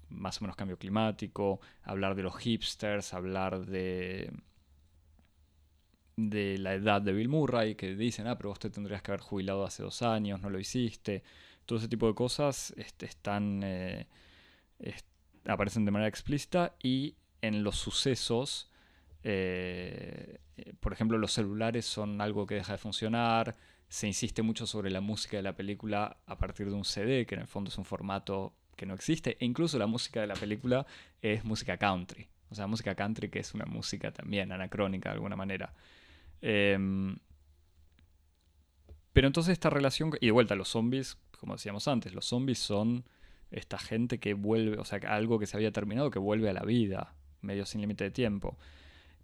más 0.09 0.37
o 0.37 0.41
menos 0.41 0.55
cambio 0.55 0.77
climático, 0.77 1.59
hablar 1.83 2.15
de 2.15 2.23
los 2.23 2.35
hipsters, 2.37 3.13
hablar 3.13 3.65
de 3.67 4.31
de 6.27 6.58
la 6.58 6.73
edad 6.73 7.01
de 7.01 7.13
Bill 7.13 7.29
Murray, 7.29 7.75
que 7.75 7.95
dicen, 7.95 8.27
ah, 8.27 8.38
pero 8.38 8.49
vos 8.49 8.60
te 8.60 8.69
tendrías 8.69 9.01
que 9.01 9.12
haber 9.12 9.21
jubilado 9.21 9.63
hace 9.63 9.84
dos 9.84 10.01
años, 10.01 10.41
no 10.41 10.49
lo 10.49 10.60
hiciste. 10.60 11.23
Todo 11.65 11.79
ese 11.79 11.88
tipo 11.88 12.08
de 12.08 12.15
cosas 12.15 12.73
este, 12.77 13.05
están, 13.05 13.62
eh, 13.63 14.08
aparecen 15.45 15.86
de 15.86 15.91
manera 15.91 16.10
explícita 16.10 16.75
y 16.82 17.15
en 17.41 17.63
los 17.63 17.77
sucesos 17.77 18.69
eh, 19.23 20.39
por 20.79 20.93
ejemplo, 20.93 21.17
los 21.17 21.34
celulares 21.34 21.86
son 21.86 22.21
algo 22.21 22.45
que 22.45 22.55
deja 22.55 22.73
de 22.73 22.77
funcionar. 22.77 23.55
Se 23.88 24.08
insiste 24.08 24.41
mucho 24.41 24.67
sobre 24.67 24.89
la 24.91 25.01
música 25.01 25.38
de 25.38 25.43
la 25.43 25.55
película 25.55 26.17
a 26.25 26.38
partir 26.38 26.67
de 26.67 26.73
un 26.73 26.86
CD, 26.86 27.25
que 27.25 27.36
en 27.36 27.41
el 27.41 27.47
fondo 27.47 27.69
es 27.69 27.77
un 27.77 27.86
formato 27.86 28.53
que 28.75 28.86
no 28.86 28.93
existe. 28.93 29.38
E 29.39 29.45
incluso 29.45 29.77
la 29.77 29.88
música 29.88 30.21
de 30.21 30.27
la 30.27 30.36
película 30.36 30.86
es 31.21 31.43
música 31.43 31.77
country. 31.77 32.27
O 32.49 32.55
sea, 32.55 32.67
música 32.67 32.95
country 32.95 33.29
que 33.29 33.39
es 33.39 33.53
una 33.53 33.65
música 33.65 34.12
también 34.12 34.51
anacrónica 34.51 35.10
de 35.10 35.15
alguna 35.15 35.36
manera. 35.36 35.73
Em, 36.41 37.17
pero 39.13 39.28
entonces 39.28 39.54
esta 39.54 39.69
relación, 39.69 40.12
y 40.21 40.28
de 40.28 40.32
vuelta, 40.32 40.56
los 40.56 40.69
zombies, 40.69 41.17
como 41.39 41.54
decíamos 41.54 41.88
antes, 41.88 42.13
los 42.13 42.25
zombies 42.25 42.60
son 42.60 43.06
esta 43.52 43.80
gente 43.80 44.19
que 44.19 44.34
vuelve, 44.34 44.78
o 44.78 44.86
sea, 44.86 44.99
algo 45.08 45.39
que 45.39 45.47
se 45.47 45.58
había 45.58 45.71
terminado 45.71 46.12
que 46.12 46.19
vuelve 46.19 46.49
a 46.49 46.54
la 46.54 46.63
vida, 46.63 47.15
medio 47.41 47.65
sin 47.65 47.82
límite 47.82 48.06
de 48.06 48.12
tiempo. 48.12 48.58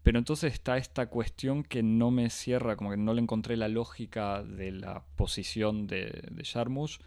Pero 0.03 0.19
entonces 0.19 0.53
está 0.53 0.77
esta 0.77 1.07
cuestión 1.07 1.63
que 1.63 1.81
no 1.81 2.11
me 2.11 2.29
cierra, 2.29 2.75
como 2.75 2.91
que 2.91 2.97
no 2.97 3.13
le 3.13 3.21
encontré 3.21 3.57
la 3.57 3.67
lógica 3.67 4.43
de 4.43 4.71
la 4.71 5.03
posición 5.15 5.87
de, 5.87 6.23
de 6.31 6.43
Jarmusch 6.43 6.99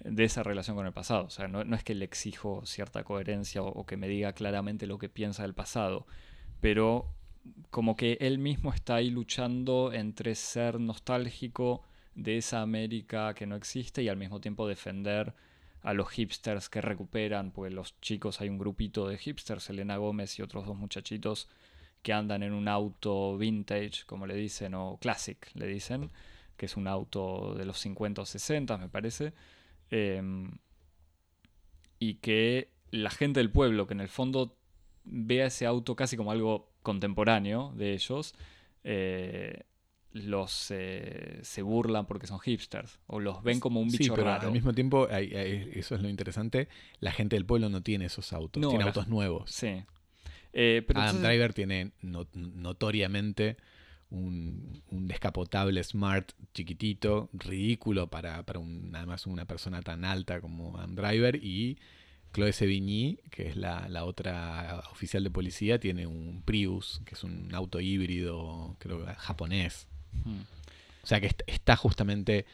de 0.00 0.24
esa 0.24 0.42
relación 0.42 0.76
con 0.76 0.86
el 0.86 0.92
pasado. 0.92 1.24
O 1.24 1.30
sea, 1.30 1.48
no, 1.48 1.62
es 1.62 1.84
que 1.84 1.94
le 1.94 2.04
exijo 2.04 2.64
cierta 2.64 3.04
coherencia 3.04 3.62
o 3.62 3.86
que 3.86 3.96
me 3.96 4.08
diga 4.08 4.32
claramente 4.32 4.86
lo 4.86 4.98
que 4.98 5.08
piensa 5.08 5.42
del 5.42 5.54
pasado, 5.54 6.06
pero 6.60 7.14
como 7.70 7.96
que 7.96 8.18
él 8.20 8.38
mismo 8.38 8.72
está 8.72 8.96
ahí 8.96 9.10
luchando 9.10 9.92
entre 9.92 10.34
ser 10.34 10.80
nostálgico 10.80 11.82
de 12.14 12.38
esa 12.38 12.62
América 12.62 13.34
que 13.34 13.46
no 13.46 13.56
existe 13.56 14.02
y 14.02 14.08
al 14.08 14.16
mismo 14.16 14.40
tiempo 14.40 14.66
defender 14.66 15.34
a 15.82 15.92
los 15.92 16.10
hipsters 16.10 16.68
que 16.68 16.80
recuperan, 16.80 17.52
pues 17.52 17.72
los 17.72 18.00
chicos, 18.00 18.40
hay 18.40 18.48
un 18.48 18.58
grupito 18.58 19.06
de 19.08 19.18
hipsters, 19.18 19.70
Elena 19.70 19.98
Gómez 19.98 20.38
y 20.38 20.42
otros 20.42 20.66
dos 20.66 20.76
muchachitos 20.76 21.48
que 22.02 22.12
andan 22.12 22.42
en 22.42 22.52
un 22.52 22.68
auto 22.68 23.36
vintage, 23.38 24.04
como 24.06 24.26
le 24.26 24.34
dicen, 24.34 24.74
o 24.74 24.98
classic, 25.00 25.50
le 25.54 25.66
dicen, 25.66 26.10
que 26.56 26.66
es 26.66 26.76
un 26.76 26.88
auto 26.88 27.54
de 27.54 27.64
los 27.64 27.78
50 27.78 28.22
o 28.22 28.26
60, 28.26 28.78
me 28.78 28.88
parece, 28.88 29.32
eh, 29.90 30.22
y 31.98 32.14
que 32.14 32.70
la 32.90 33.10
gente 33.10 33.40
del 33.40 33.50
pueblo, 33.50 33.86
que 33.86 33.94
en 33.94 34.00
el 34.00 34.08
fondo 34.08 34.56
ve 35.04 35.42
a 35.42 35.46
ese 35.46 35.66
auto 35.66 35.94
casi 35.96 36.16
como 36.16 36.32
algo 36.32 36.72
contemporáneo 36.86 37.72
de 37.76 37.92
ellos, 37.94 38.34
eh, 38.84 39.64
los 40.12 40.70
eh, 40.70 41.40
se 41.42 41.60
burlan 41.62 42.06
porque 42.06 42.26
son 42.26 42.38
hipsters 42.40 42.98
o 43.06 43.20
los 43.20 43.42
ven 43.42 43.60
como 43.60 43.80
un 43.80 43.90
Sí, 43.90 43.98
bicho 43.98 44.14
pero 44.14 44.28
raro. 44.28 44.46
al 44.46 44.52
mismo 44.52 44.72
tiempo, 44.72 45.08
hay- 45.10 45.34
hay- 45.34 45.70
eso 45.74 45.94
es 45.96 46.00
lo 46.00 46.08
interesante, 46.08 46.68
la 47.00 47.12
gente 47.12 47.36
del 47.36 47.44
pueblo 47.44 47.68
no 47.68 47.82
tiene 47.82 48.06
esos 48.06 48.32
autos, 48.32 48.60
No, 48.62 48.68
tiene 48.70 48.84
la- 48.84 48.90
autos 48.90 49.08
nuevos. 49.08 49.50
Sí. 49.50 49.82
Eh, 50.54 50.82
pero 50.86 51.00
Adam 51.00 51.16
entonces- 51.16 51.28
Driver 51.28 51.52
tiene 51.52 51.90
no- 52.00 52.26
notoriamente 52.34 53.56
un, 54.08 54.82
un 54.90 55.06
descapotable 55.08 55.82
smart 55.82 56.30
chiquitito, 56.54 57.28
ridículo 57.34 58.06
para, 58.08 58.44
para 58.46 58.58
un- 58.60 58.90
nada 58.92 59.04
más 59.04 59.26
una 59.26 59.44
persona 59.44 59.82
tan 59.82 60.04
alta 60.04 60.40
como 60.40 60.78
Adam 60.78 60.94
Driver 60.94 61.34
y 61.44 61.76
Chloe 62.36 62.52
Sevigny, 62.52 63.18
que 63.30 63.48
es 63.48 63.56
la, 63.56 63.88
la 63.88 64.04
otra 64.04 64.82
oficial 64.92 65.24
de 65.24 65.30
policía, 65.30 65.80
tiene 65.80 66.06
un 66.06 66.42
Prius, 66.44 67.00
que 67.06 67.14
es 67.14 67.24
un 67.24 67.54
auto 67.54 67.80
híbrido, 67.80 68.76
creo 68.78 69.06
que 69.06 69.14
japonés. 69.14 69.88
Hmm. 70.22 70.42
O 71.02 71.06
sea 71.06 71.18
que 71.18 71.28
est- 71.28 71.42
está 71.46 71.76
justamente 71.76 72.44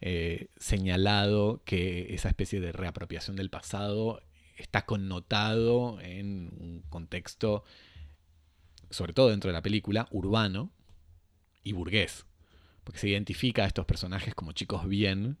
eh, 0.00 0.48
señalado 0.56 1.60
que 1.66 2.14
esa 2.14 2.30
especie 2.30 2.60
de 2.60 2.72
reapropiación 2.72 3.36
del 3.36 3.50
pasado 3.50 4.22
está 4.56 4.86
connotado 4.86 6.00
en 6.00 6.48
un 6.58 6.82
contexto, 6.88 7.62
sobre 8.88 9.12
todo 9.12 9.28
dentro 9.28 9.48
de 9.50 9.52
la 9.54 9.60
película, 9.62 10.08
urbano 10.12 10.70
y 11.62 11.72
burgués. 11.72 12.24
Porque 12.84 13.00
se 13.00 13.08
identifica 13.08 13.64
a 13.64 13.66
estos 13.66 13.84
personajes 13.84 14.34
como 14.34 14.52
chicos 14.52 14.88
bien 14.88 15.36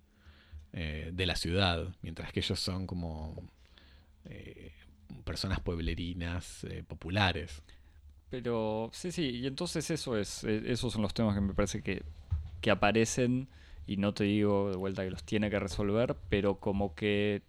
eh, 0.74 1.12
de 1.14 1.24
la 1.24 1.36
ciudad, 1.36 1.94
mientras 2.02 2.30
que 2.30 2.40
ellos 2.40 2.60
son 2.60 2.86
como 2.86 3.48
eh, 4.28 4.72
personas 5.24 5.60
pueblerinas 5.60 6.64
eh, 6.64 6.82
populares. 6.86 7.62
Pero 8.30 8.90
sí, 8.92 9.12
sí, 9.12 9.30
y 9.30 9.46
entonces 9.46 9.90
eso 9.90 10.16
es, 10.16 10.44
eh, 10.44 10.62
esos 10.66 10.92
son 10.92 11.02
los 11.02 11.14
temas 11.14 11.34
que 11.34 11.40
me 11.40 11.54
parece 11.54 11.82
que, 11.82 12.02
que 12.60 12.70
aparecen 12.70 13.48
y 13.86 13.98
no 13.98 14.14
te 14.14 14.24
digo 14.24 14.70
de 14.70 14.76
vuelta 14.76 15.04
que 15.04 15.10
los 15.10 15.24
tiene 15.24 15.50
que 15.50 15.60
resolver, 15.60 16.16
pero 16.28 16.58
como 16.58 16.94
que 16.94 17.42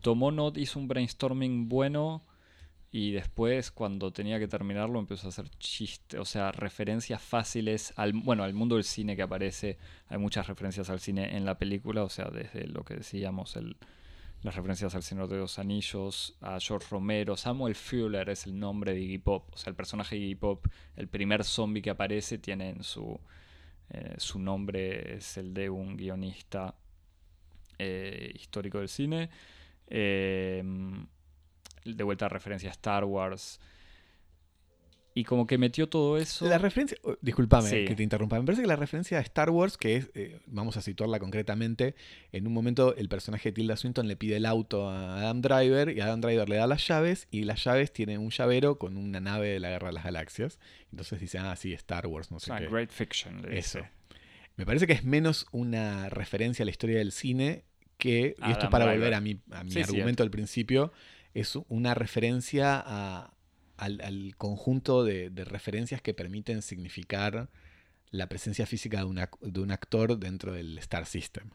tomó 0.00 0.32
not, 0.32 0.58
hizo 0.58 0.78
un 0.78 0.88
brainstorming 0.88 1.68
bueno 1.68 2.22
y 2.90 3.12
después 3.12 3.70
cuando 3.70 4.12
tenía 4.12 4.38
que 4.38 4.48
terminarlo 4.48 4.98
empezó 4.98 5.28
a 5.28 5.30
hacer 5.30 5.48
chistes, 5.58 6.18
o 6.20 6.24
sea, 6.24 6.52
referencias 6.52 7.22
fáciles 7.22 7.92
al, 7.96 8.12
bueno, 8.12 8.44
al 8.44 8.54
mundo 8.54 8.76
del 8.76 8.84
cine 8.84 9.16
que 9.16 9.22
aparece, 9.22 9.78
hay 10.08 10.18
muchas 10.18 10.46
referencias 10.46 10.90
al 10.90 11.00
cine 11.00 11.36
en 11.36 11.44
la 11.44 11.58
película, 11.58 12.02
o 12.04 12.08
sea, 12.08 12.26
desde 12.26 12.66
lo 12.66 12.84
que 12.84 12.94
decíamos, 12.94 13.56
el, 13.56 13.76
las 14.44 14.54
referencias 14.54 14.94
al 14.94 15.02
Señor 15.02 15.28
de 15.28 15.38
los 15.38 15.58
Anillos, 15.58 16.36
a 16.42 16.60
George 16.60 16.86
Romero, 16.90 17.34
Samuel 17.34 17.74
Fuller 17.74 18.28
es 18.28 18.44
el 18.44 18.58
nombre 18.58 18.92
de 18.92 19.00
Iggy 19.00 19.18
Pop, 19.18 19.48
o 19.54 19.56
sea, 19.56 19.70
el 19.70 19.74
personaje 19.74 20.16
de 20.16 20.20
Iggy 20.20 20.34
Pop, 20.34 20.66
el 20.96 21.08
primer 21.08 21.44
zombie 21.44 21.80
que 21.80 21.88
aparece 21.88 22.36
tiene 22.36 22.68
en 22.68 22.82
su, 22.82 23.18
eh, 23.88 24.14
su 24.18 24.38
nombre 24.38 25.14
es 25.14 25.38
el 25.38 25.54
de 25.54 25.70
un 25.70 25.96
guionista 25.96 26.74
eh, 27.78 28.32
histórico 28.34 28.80
del 28.80 28.88
cine. 28.88 29.30
Eh, 29.86 30.62
de 31.84 32.04
vuelta 32.04 32.28
referencia 32.28 32.68
a 32.68 32.72
Star 32.72 33.04
Wars. 33.04 33.60
Y 35.16 35.22
como 35.22 35.46
que 35.46 35.58
metió 35.58 35.88
todo 35.88 36.18
eso. 36.18 36.44
La 36.48 36.58
referencia, 36.58 36.98
oh, 37.04 37.16
discúlpame 37.20 37.68
Sí. 37.70 37.84
que 37.84 37.94
te 37.94 38.02
interrumpa, 38.02 38.36
me 38.40 38.44
parece 38.44 38.62
que 38.62 38.66
la 38.68 38.74
referencia 38.74 39.18
a 39.18 39.20
Star 39.20 39.48
Wars, 39.50 39.76
que 39.78 39.94
es, 39.96 40.10
eh, 40.14 40.40
vamos 40.46 40.76
a 40.76 40.80
situarla 40.82 41.20
concretamente, 41.20 41.94
en 42.32 42.48
un 42.48 42.52
momento 42.52 42.96
el 42.96 43.08
personaje 43.08 43.50
de 43.50 43.52
Tilda 43.52 43.76
Swinton 43.76 44.08
le 44.08 44.16
pide 44.16 44.36
el 44.38 44.44
auto 44.44 44.90
a 44.90 45.18
Adam 45.20 45.40
Driver 45.40 45.96
y 45.96 46.00
Adam 46.00 46.20
Driver 46.20 46.48
le 46.48 46.56
da 46.56 46.66
las 46.66 46.84
llaves 46.88 47.28
y 47.30 47.44
las 47.44 47.62
llaves 47.62 47.92
tienen 47.92 48.18
un 48.18 48.30
llavero 48.30 48.76
con 48.76 48.96
una 48.96 49.20
nave 49.20 49.50
de 49.50 49.60
la 49.60 49.68
Guerra 49.70 49.86
de 49.88 49.92
las 49.94 50.04
Galaxias. 50.04 50.58
Entonces 50.90 51.20
dice, 51.20 51.38
ah, 51.38 51.54
sí, 51.54 51.72
Star 51.74 52.08
Wars, 52.08 52.32
no 52.32 52.40
sé 52.40 52.52
Ah, 52.52 52.58
qué. 52.58 52.66
Great 52.66 52.90
Fiction, 52.90 53.40
le 53.42 53.56
Eso. 53.56 53.78
dice. 53.78 53.90
Me 54.56 54.66
parece 54.66 54.88
que 54.88 54.94
es 54.94 55.04
menos 55.04 55.46
una 55.52 56.08
referencia 56.08 56.64
a 56.64 56.66
la 56.66 56.70
historia 56.72 56.98
del 56.98 57.12
cine 57.12 57.62
que, 57.98 58.34
y 58.44 58.50
esto 58.50 58.68
para 58.68 58.84
Driver. 58.86 58.98
volver 59.00 59.14
a 59.14 59.20
mi, 59.20 59.40
a 59.52 59.62
mi 59.62 59.70
Sí, 59.70 59.76
sí, 59.84 59.90
argumento 59.94 60.24
al 60.24 60.30
principio, 60.32 60.92
es 61.34 61.56
una 61.68 61.94
referencia 61.94 62.82
a- 62.84 63.33
al, 63.76 64.00
al 64.00 64.34
conjunto 64.36 65.04
de, 65.04 65.30
de 65.30 65.44
referencias 65.44 66.00
que 66.00 66.14
permiten 66.14 66.62
significar 66.62 67.48
la 68.10 68.28
presencia 68.28 68.66
física 68.66 68.98
de, 68.98 69.04
una- 69.04 69.30
de 69.40 69.60
un 69.60 69.70
actor 69.70 70.18
dentro 70.18 70.52
del 70.52 70.78
Star 70.78 71.06
System. 71.06 71.50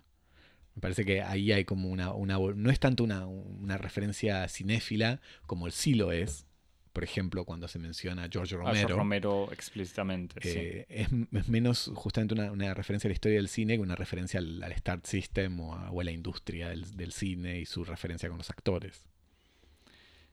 Me 0.76 0.82
parece 0.82 1.06
que 1.06 1.22
ahí 1.22 1.52
hay 1.52 1.66
como 1.66 1.90
una... 1.90 2.14
una 2.14 2.38
no 2.38 2.70
es 2.70 2.80
tanto 2.80 3.04
una, 3.04 3.26
una 3.28 3.78
referencia 3.78 4.48
cinéfila 4.48 5.20
como 5.46 5.66
el 5.68 5.72
sí 5.74 5.94
lo 5.94 6.12
es. 6.12 6.46
Por 6.92 7.04
ejemplo, 7.04 7.46
cuando 7.46 7.68
se 7.68 7.80
menciona 7.80 8.24
a 8.24 8.30
George 8.30 8.56
A 8.56 8.58
Romero. 8.58 8.76
George 8.76 8.94
Romero 8.96 9.50
explícitamente. 9.52 10.40
sí. 10.42 10.86
Es, 10.90 11.08
es 11.32 11.48
menos 11.48 11.92
justamente 11.94 12.34
una, 12.34 12.52
una 12.52 12.74
referencia 12.74 13.08
a 13.08 13.10
la 13.10 13.14
historia 13.14 13.38
del 13.38 13.48
cine 13.48 13.76
que 13.76 13.82
una 13.82 13.96
referencia 13.96 14.40
al, 14.40 14.62
al 14.64 14.74
Start 14.76 15.06
System 15.06 15.60
o 15.60 15.76
a, 15.76 15.92
o 15.92 16.02
a 16.02 16.04
la 16.04 16.12
industria 16.12 16.70
del, 16.70 16.98
del 16.98 17.14
cine 17.14 17.60
y 17.60 17.66
su 17.66 17.86
referencia 17.86 18.28
con 18.28 18.38
los 18.40 18.50
actores. 18.50 19.06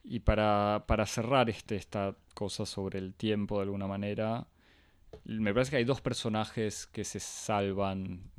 Y 0.09 0.21
para, 0.21 0.85
para 0.87 1.05
cerrar 1.05 1.51
este, 1.51 1.75
esta 1.75 2.15
cosa 2.35 2.65
sobre 2.65 3.01
el 3.01 3.15
tiempo 3.15 3.57
de 3.57 3.65
alguna 3.65 3.89
manera, 3.89 4.47
me 5.25 5.53
parece 5.53 5.73
que 5.73 5.77
hay 5.79 5.85
dos 5.85 6.01
personajes 6.01 6.87
que 6.87 7.03
se 7.03 7.19
salvan, 7.19 8.31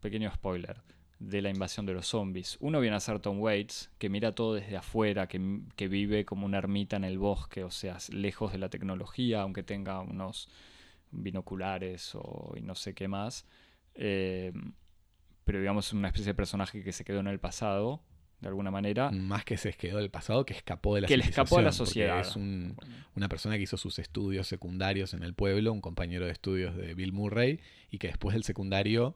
pequeño 0.00 0.30
spoiler, 0.30 0.82
de 1.18 1.42
la 1.42 1.50
invasión 1.50 1.84
de 1.84 1.94
los 1.94 2.06
zombies. 2.06 2.56
Uno 2.60 2.78
viene 2.78 2.96
a 2.96 3.00
ser 3.00 3.18
Tom 3.18 3.40
Waits, 3.40 3.90
que 3.98 4.08
mira 4.08 4.36
todo 4.36 4.54
desde 4.54 4.76
afuera, 4.76 5.26
que, 5.26 5.60
que 5.74 5.88
vive 5.88 6.24
como 6.24 6.46
una 6.46 6.58
ermita 6.58 6.96
en 6.96 7.04
el 7.04 7.18
bosque, 7.18 7.64
o 7.64 7.72
sea, 7.72 7.98
lejos 8.10 8.52
de 8.52 8.58
la 8.58 8.68
tecnología, 8.68 9.42
aunque 9.42 9.64
tenga 9.64 10.00
unos 10.00 10.48
binoculares 11.10 12.14
o 12.14 12.54
y 12.56 12.60
no 12.62 12.76
sé 12.76 12.94
qué 12.94 13.08
más. 13.08 13.46
Eh, 13.94 14.52
pero 15.44 15.58
digamos 15.58 15.92
una 15.92 16.08
especie 16.08 16.28
de 16.28 16.34
personaje 16.34 16.84
que 16.84 16.92
se 16.92 17.04
quedó 17.04 17.18
en 17.18 17.26
el 17.26 17.40
pasado, 17.40 18.00
de 18.40 18.48
alguna 18.48 18.70
manera. 18.70 19.10
Más 19.10 19.44
que 19.44 19.56
se 19.56 19.72
quedó 19.74 19.98
del 19.98 20.10
pasado, 20.10 20.44
que 20.46 20.54
escapó 20.54 20.94
de 20.94 21.02
la 21.02 21.08
Que 21.08 21.16
le 21.16 21.24
escapó 21.24 21.58
a 21.58 21.62
la 21.62 21.72
sociedad. 21.72 22.20
Es 22.20 22.36
un- 22.36 22.76
una 23.14 23.28
persona 23.28 23.56
que 23.56 23.62
hizo 23.64 23.76
sus 23.76 23.98
estudios 23.98 24.46
secundarios 24.48 25.12
en 25.14 25.22
el 25.22 25.34
pueblo, 25.34 25.72
un 25.72 25.80
compañero 25.80 26.26
de 26.26 26.32
estudios 26.32 26.74
de 26.76 26.94
Bill 26.94 27.12
Murray, 27.12 27.60
y 27.90 27.98
que 27.98 28.06
después 28.08 28.34
del 28.34 28.44
secundario 28.44 29.14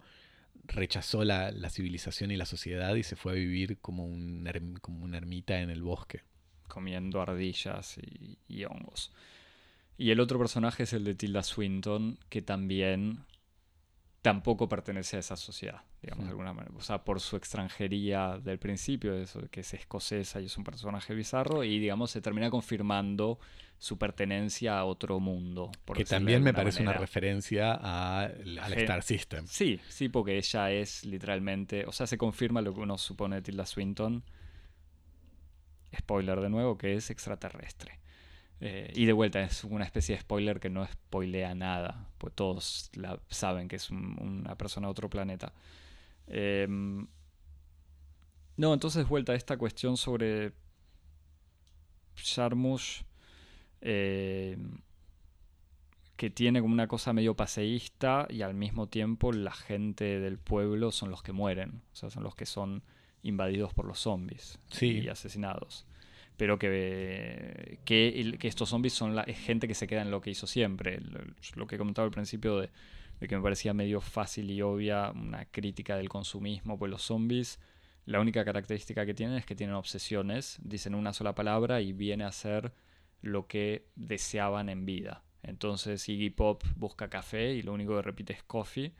rechazó 0.66 1.24
la, 1.24 1.50
la 1.50 1.68
civilización 1.70 2.30
y 2.30 2.37
la 2.37 2.46
sociedad 2.46 2.94
y 2.94 3.02
se 3.02 3.16
fue 3.16 3.32
a 3.32 3.34
vivir 3.34 3.78
como, 3.78 4.06
un, 4.06 4.44
erm- 4.46 4.80
como 4.80 5.04
una 5.04 5.16
ermita 5.18 5.60
en 5.60 5.70
el 5.70 5.82
bosque. 5.82 6.22
comiendo 6.68 7.20
ardillas 7.20 7.98
y, 7.98 8.38
y 8.48 8.64
hongos. 8.64 9.12
Y 9.96 10.10
el 10.10 10.20
otro 10.20 10.38
personaje 10.38 10.82
es 10.84 10.92
el 10.92 11.04
de 11.04 11.14
Tilda 11.14 11.42
Swinton, 11.42 12.18
que 12.28 12.42
también 12.42 13.20
tampoco 14.24 14.70
pertenece 14.70 15.18
a 15.18 15.20
esa 15.20 15.37
sociedad, 15.37 15.82
digamos 16.00 16.24
de 16.24 16.30
alguna 16.30 16.54
manera. 16.54 16.74
O 16.78 16.80
sea, 16.80 17.04
por 17.04 17.20
su 17.20 17.37
extranjería 17.37 18.38
del 18.42 18.58
principio, 18.58 19.14
eso 19.14 19.42
que 19.50 19.60
es 19.60 19.74
escocesa 19.74 20.40
y 20.40 20.46
es 20.46 20.56
un 20.56 20.64
personaje 20.64 21.14
bizarro, 21.14 21.62
y 21.62 21.78
digamos 21.78 22.10
se 22.10 22.22
termina 22.22 22.48
confirmando 22.48 23.38
su 23.76 23.98
pertenencia 23.98 24.78
a 24.78 24.87
otro 24.87 25.20
mundo. 25.20 25.70
por 25.84 25.98
que 25.98 26.06
también 26.06 26.42
me 26.42 26.54
parece 26.54 26.80
una 26.80 26.94
referencia 26.94 27.74
a- 27.74 28.22
al 28.22 28.72
Star 28.72 29.02
System. 29.02 29.46
Sí, 29.46 29.78
sí, 29.90 30.08
porque 30.08 30.38
ella 30.38 30.70
es 30.70 31.04
literalmente, 31.04 31.84
o 31.84 31.92
sea, 31.92 32.06
se 32.06 32.16
confirma 32.16 32.62
lo 32.62 32.72
que 32.72 32.80
uno 32.80 32.96
supone 32.96 33.37
de 33.37 33.42
Tilda 33.42 33.66
Swinton. 33.66 34.24
Spoiler 35.94 36.40
de 36.40 36.48
nuevo, 36.48 36.78
que 36.78 36.94
es 36.94 37.10
extraterrestre. 37.10 38.00
Eh, 38.66 38.90
y 38.96 39.05
de 39.05 39.12
vuelta, 39.12 39.42
es 39.42 39.62
una 39.64 39.85
especie 39.85 40.14
de 40.14 40.22
spoiler 40.22 40.59
que 40.59 40.70
no 40.70 40.87
spoilea 40.87 41.55
nada, 41.55 42.09
pues 42.16 42.33
todos 42.35 42.90
la, 42.94 43.20
saben 43.29 43.68
que 43.68 43.77
es 43.77 43.90
un- 43.90 44.16
una 44.18 44.57
persona 44.57 44.87
de 44.87 44.90
otro 44.92 45.11
planeta. 45.11 45.53
Em, 46.27 47.07
no, 48.57 48.72
entonces 48.72 49.07
vuelta 49.07 49.33
a 49.33 49.35
esta 49.35 49.59
cuestión 49.59 49.98
sobre 49.98 50.53
Sharmush, 52.16 53.03
eh, 53.83 54.57
que 56.16 56.31
tiene 56.31 56.61
como 56.61 56.72
una 56.72 56.87
cosa 56.87 57.12
medio 57.12 57.35
paseísta 57.35 58.27
y 58.31 58.42
al 58.42 58.55
mismo 58.55 58.87
tiempo 58.88 59.33
la 59.33 59.53
gente 59.53 60.20
del 60.20 60.38
pueblo 60.38 60.92
son 60.92 61.11
los 61.11 61.22
que 61.22 61.33
mueren, 61.33 61.83
o 61.92 61.96
sea, 61.96 62.09
son 62.09 62.22
los 62.22 62.35
que 62.35 62.46
son 62.46 62.83
invadidos 63.22 63.74
por 63.74 63.85
los 63.85 63.98
zombies 63.98 64.59
Sí. 64.70 65.00
y 65.00 65.09
asesinados. 65.09 65.87
Pero 66.37 66.59
que, 66.59 67.79
que, 67.85 68.37
estos 68.42 68.68
zombies 68.68 68.92
son 68.92 69.14
la 69.14 69.23
es 69.23 69.38
gente 69.38 69.68
que 69.68 69.75
se 69.75 69.87
queda 69.87 70.03
en 70.03 70.11
lo 70.11 70.20
que 70.20 70.31
hizo 70.31 70.47
siempre. 70.47 71.01
Lo, 71.01 71.20
lo 71.55 71.66
que 71.66 71.77
he 71.77 71.79
comentado 71.79 72.07
al 72.07 72.11
principio 72.11 72.59
de, 72.59 72.70
de 73.20 73.29
que 73.29 73.37
me 73.37 73.42
parecía 73.42 73.75
medio 73.75 74.01
fácil 74.01 74.51
y 74.51 74.61
obvia 74.62 75.11
una 75.11 75.44
crítica 75.47 75.97
del 75.97 76.09
consumismo, 76.09 76.79
pues 76.79 76.90
los 76.90 77.03
zombies, 77.03 77.61
la 78.07 78.20
única 78.20 78.44
característica 78.44 79.07
que 79.07 79.14
tienen 79.14 79.37
es 79.37 79.47
que 79.47 79.55
tienen 79.55 79.77
obsesiones, 79.77 80.59
dicen 80.62 80.94
una 80.94 81.12
sola 81.12 81.35
palabra 81.35 81.81
y 81.81 81.92
viene 81.92 82.25
a 82.25 82.33
ser 82.33 82.73
lo 83.23 83.47
que 83.47 83.87
deseaban 83.97 84.68
en 84.68 84.85
vida. 84.85 85.25
Entonces 85.42 86.09
Iggy 86.09 86.31
Pop 86.31 86.62
busca 86.77 87.09
café 87.09 87.55
y 87.55 87.62
lo 87.62 87.73
único 87.73 87.97
que 87.97 88.03
repite 88.03 88.33
es 88.33 88.42
coffee, 88.42 88.92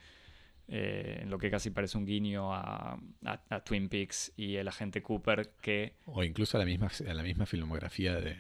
eh, 0.69 1.19
en 1.23 1.31
lo 1.31 1.39
que 1.39 1.51
casi 1.51 1.71
parece 1.71 1.99
un 1.99 2.07
guiño 2.07 2.55
a, 2.55 2.95
a- 3.25 3.41
a 3.51 3.61
Twin 3.65 3.89
Peaks 3.89 4.33
y 4.37 4.57
el 4.57 4.67
agente 4.69 5.03
Cooper 5.03 5.51
que 5.61 5.95
O 6.07 6.23
incluso 6.25 6.57
a 6.57 6.61
la 6.61 6.67
misma, 6.67 6.91
a 7.09 7.15
la 7.15 7.23
misma 7.23 7.47
filmografía 7.47 8.15
de, 8.17 8.37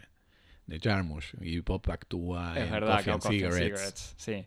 de 0.66 0.80
Jarmusch. 0.80 1.34
Y 1.40 1.60
Pop 1.62 1.88
actúa 1.90 2.58
es 2.58 2.64
en 2.66 2.70
verdad 2.72 2.96
Coffee 2.96 3.12
and 3.12 3.22
Coffee 3.22 3.44
and 3.44 3.52
Cigarettes. 3.54 4.14
Cigarettes, 4.18 4.46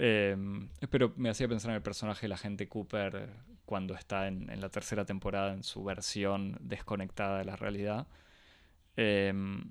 Em, 0.00 0.68
pero 0.90 1.12
me 1.16 1.28
hacía 1.28 1.48
pensar 1.48 1.70
en 1.70 1.76
el 1.76 1.82
personaje 1.82 2.22
de 2.22 2.28
la 2.28 2.36
gente 2.38 2.68
Cooper 2.68 3.28
cuando 3.64 3.94
está 3.94 4.28
en, 4.28 4.48
en 4.48 4.60
la 4.60 4.68
tercera 4.70 5.04
temporada 5.04 5.52
en 5.52 5.62
su 5.64 5.82
versión 5.84 6.56
desconectada 6.60 7.38
de 7.38 7.44
la 7.44 7.56
realidad. 7.56 8.06
Em, 8.96 9.70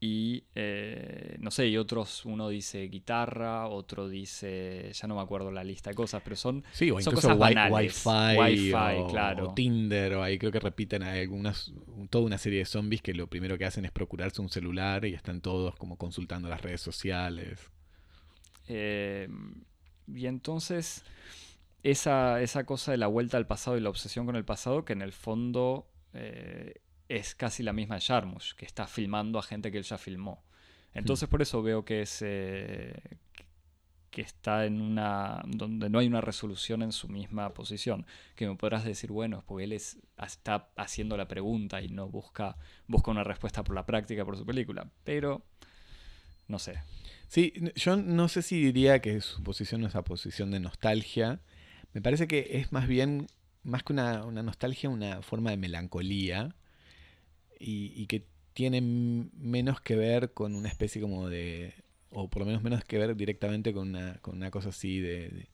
y 0.00 0.44
eh, 0.54 1.36
no 1.40 1.50
sé, 1.50 1.66
y 1.68 1.76
otros, 1.76 2.24
uno 2.24 2.48
dice 2.48 2.82
guitarra, 2.88 3.66
otro 3.66 4.08
dice, 4.08 4.92
ya 4.92 5.08
no 5.08 5.16
me 5.16 5.22
acuerdo 5.22 5.50
la 5.50 5.64
lista 5.64 5.90
de 5.90 5.96
cosas, 5.96 6.22
pero 6.22 6.36
son, 6.36 6.62
Sí, 6.72 6.90
o 6.92 7.00
son 7.00 7.14
cosas 7.14 7.32
wi- 7.36 7.40
banales. 7.40 8.04
Wi-Fi, 8.06 8.38
Wi-Fi, 8.38 9.00
o, 9.00 9.06
claro. 9.08 9.48
o 9.50 9.54
Tinder, 9.54 10.14
o 10.14 10.22
ahí 10.22 10.38
creo 10.38 10.52
que 10.52 10.60
repiten 10.60 11.02
hay 11.02 11.22
algunas, 11.22 11.72
toda 12.10 12.24
una 12.24 12.38
serie 12.38 12.60
de 12.60 12.64
zombies 12.64 13.02
que 13.02 13.12
lo 13.12 13.26
primero 13.26 13.58
que 13.58 13.64
hacen 13.64 13.84
es 13.84 13.90
procurarse 13.90 14.40
un 14.40 14.50
celular 14.50 15.04
y 15.04 15.14
están 15.14 15.40
todos 15.40 15.74
como 15.74 15.96
consultando 15.96 16.48
las 16.48 16.62
redes 16.62 16.80
sociales. 16.80 17.68
Eh, 18.68 19.28
y 20.06 20.26
entonces, 20.26 21.02
esa, 21.82 22.40
esa 22.40 22.64
cosa 22.64 22.92
de 22.92 22.98
la 22.98 23.06
vuelta 23.08 23.36
al 23.36 23.46
pasado 23.46 23.76
y 23.76 23.80
la 23.80 23.90
obsesión 23.90 24.26
con 24.26 24.36
el 24.36 24.44
pasado, 24.44 24.84
que 24.84 24.92
en 24.92 25.02
el 25.02 25.12
fondo 25.12 25.86
eh, 26.14 26.74
es 27.08 27.34
casi 27.34 27.62
la 27.62 27.72
misma 27.72 27.96
de 27.96 28.02
Jarmusch, 28.02 28.54
que 28.54 28.66
está 28.66 28.86
filmando 28.86 29.38
a 29.38 29.42
gente 29.42 29.72
que 29.72 29.78
él 29.78 29.84
ya 29.84 29.98
filmó. 29.98 30.44
Entonces, 30.94 31.28
por 31.28 31.42
eso 31.42 31.62
veo 31.62 31.84
que 31.84 32.02
es. 32.02 32.22
eh, 32.22 32.94
que 34.10 34.22
está 34.22 34.64
en 34.64 34.80
una. 34.80 35.42
donde 35.46 35.88
no 35.90 35.98
hay 35.98 36.06
una 36.06 36.20
resolución 36.20 36.82
en 36.82 36.92
su 36.92 37.08
misma 37.08 37.52
posición. 37.54 38.06
Que 38.34 38.48
me 38.48 38.56
podrás 38.56 38.84
decir, 38.84 39.10
bueno, 39.12 39.38
es 39.38 39.44
porque 39.44 39.64
él 39.64 39.72
es, 39.72 39.98
está 40.22 40.70
haciendo 40.76 41.16
la 41.16 41.28
pregunta 41.28 41.82
y 41.82 41.88
no 41.88 42.08
busca, 42.08 42.56
busca 42.86 43.10
una 43.10 43.24
respuesta 43.24 43.62
por 43.62 43.74
la 43.74 43.86
práctica, 43.86 44.24
por 44.24 44.36
su 44.36 44.44
película. 44.44 44.90
Pero. 45.04 45.44
No 46.46 46.58
sé. 46.58 46.82
Sí, 47.28 47.52
yo 47.76 47.96
no 47.96 48.28
sé 48.28 48.40
si 48.40 48.62
diría 48.62 49.00
que 49.00 49.20
su 49.20 49.42
posición 49.42 49.82
es 49.82 49.90
esa 49.90 50.02
posición 50.02 50.50
de 50.50 50.60
nostalgia. 50.60 51.40
Me 51.92 52.00
parece 52.00 52.26
que 52.26 52.48
es 52.52 52.72
más 52.72 52.88
bien, 52.88 53.26
más 53.62 53.82
que 53.82 53.92
una, 53.92 54.24
una 54.24 54.42
nostalgia, 54.42 54.88
una 54.88 55.20
forma 55.20 55.50
de 55.50 55.58
melancolía 55.58 56.54
y, 57.58 57.92
y 57.94 58.06
que 58.06 58.24
tiene 58.54 58.80
menos 58.80 59.80
que 59.80 59.96
ver 59.96 60.32
con 60.32 60.54
una 60.54 60.68
especie 60.68 61.00
como 61.00 61.28
de, 61.28 61.74
o 62.10 62.28
por 62.28 62.40
lo 62.40 62.46
menos 62.46 62.62
menos 62.62 62.84
que 62.84 62.98
ver 62.98 63.14
directamente 63.16 63.72
con 63.72 63.88
una, 63.90 64.18
con 64.18 64.36
una 64.36 64.50
cosa 64.50 64.70
así 64.70 64.98
de, 65.00 65.28
de, 65.28 65.48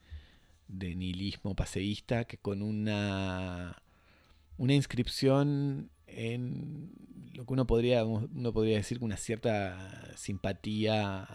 de 0.69 0.95
nihilismo 0.95 1.55
paseísta 1.55 2.25
que 2.25 2.39
con 2.39 2.63
una, 2.63 3.83
una 4.57 4.75
inscripción 4.75 5.91
en 6.07 6.93
lo 7.35 7.45
que 7.45 7.53
uno 7.53 7.67
podría, 7.67 8.05
uno 8.05 8.53
podría 8.53 8.77
decir 8.77 8.99
con 8.99 9.07
una 9.07 9.17
cierta 9.17 10.17
simpatía 10.17 11.27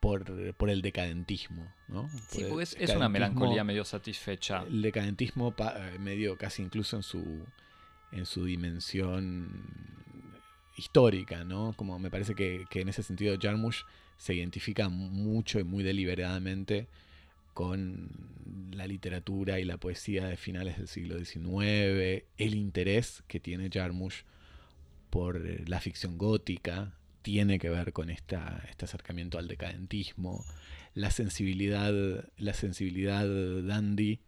por, 0.00 0.54
por 0.54 0.70
el 0.70 0.80
decadentismo, 0.80 1.70
¿no? 1.88 2.08
Sí, 2.30 2.44
porque 2.48 2.62
es, 2.62 2.76
es 2.80 2.94
una 2.94 3.08
melancolía 3.08 3.64
medio 3.64 3.84
satisfecha. 3.84 4.62
el 4.62 4.80
decadentismo 4.80 5.54
pa- 5.54 5.90
eh, 5.92 5.98
medio 5.98 6.38
casi 6.38 6.62
incluso 6.62 6.96
en 6.96 7.02
su 7.02 7.44
en 8.12 8.26
su 8.26 8.44
dimensión 8.44 9.64
histórica, 10.76 11.44
¿no? 11.44 11.74
Como 11.76 11.98
me 11.98 12.10
parece 12.10 12.34
que, 12.34 12.66
en 12.72 12.88
ese 12.88 13.02
sentido 13.02 13.36
Jarmusch 13.40 13.84
se 14.16 14.34
identifica 14.34 14.88
mucho 14.88 15.60
y 15.60 15.64
muy 15.64 15.82
deliberadamente 15.82 16.88
con 17.54 18.08
la 18.72 18.86
literatura 18.86 19.58
y 19.60 19.64
la 19.64 19.76
poesía 19.76 20.26
de 20.26 20.36
finales 20.36 20.78
del 20.78 20.88
siglo 20.88 21.18
XIX, 21.18 22.24
el 22.38 22.54
interés 22.54 23.22
que 23.26 23.40
tiene 23.40 23.70
Jarmusch 23.70 24.24
por 25.10 25.68
la 25.68 25.80
ficción 25.80 26.16
gótica 26.16 26.94
tiene 27.22 27.58
que 27.58 27.68
ver 27.68 27.92
con 27.92 28.10
esta, 28.10 28.64
este 28.68 28.84
acercamiento 28.84 29.38
al 29.38 29.48
decadentismo, 29.48 30.44
la 30.94 31.10
sensibilidad, 31.10 31.92
la 32.38 32.54
sensibilidad 32.54 33.26
dandy, 33.62 34.20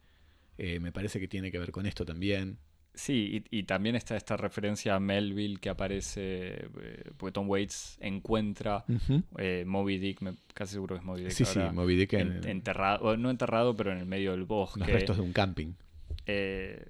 eh, 0.59 0.81
me 0.81 0.93
parece 0.93 1.19
que 1.19 1.29
tiene 1.29 1.51
que 1.51 1.59
ver 1.59 1.73
con 1.73 1.87
esto 1.87 2.05
también. 2.05 2.59
Sí, 2.95 3.45
y, 3.51 3.59
y 3.59 3.63
también 3.63 3.97
está 3.97 4.17
esta 4.17 4.37
referencia 4.37 4.95
a 4.95 5.01
Melville 5.01 5.59
que 5.59 5.71
aparece, 5.71 6.67
eh, 6.81 7.11
porque 7.17 7.33
Tom 7.33 7.49
Waits 7.49 7.97
encuentra 8.01 8.85
eh, 9.39 9.65
Moby 9.67 9.99
Dick, 9.99 10.21
me, 10.21 10.35
casi 10.53 10.75
seguro 10.75 10.97
que 10.97 11.01
es 11.01 11.05
Moby 11.07 11.23
Dick. 11.23 11.33
Sí, 11.33 11.45
sí, 11.47 11.59
Moby 11.73 11.97
Dick 11.97 12.13
en, 12.13 12.33
en- 12.37 12.49
enterrado, 12.49 13.05
o 13.07 13.17
no 13.17 13.31
enterrado, 13.31 13.75
pero 13.75 13.93
en 13.93 13.99
el 13.99 14.07
medio 14.07 14.33
del 14.33 14.41
los 14.41 14.49
bosque. 14.49 14.93
restos 14.93 15.17
de 15.17 15.23
un 15.23 15.33
camping. 15.33 15.73
Eh, 16.27 16.87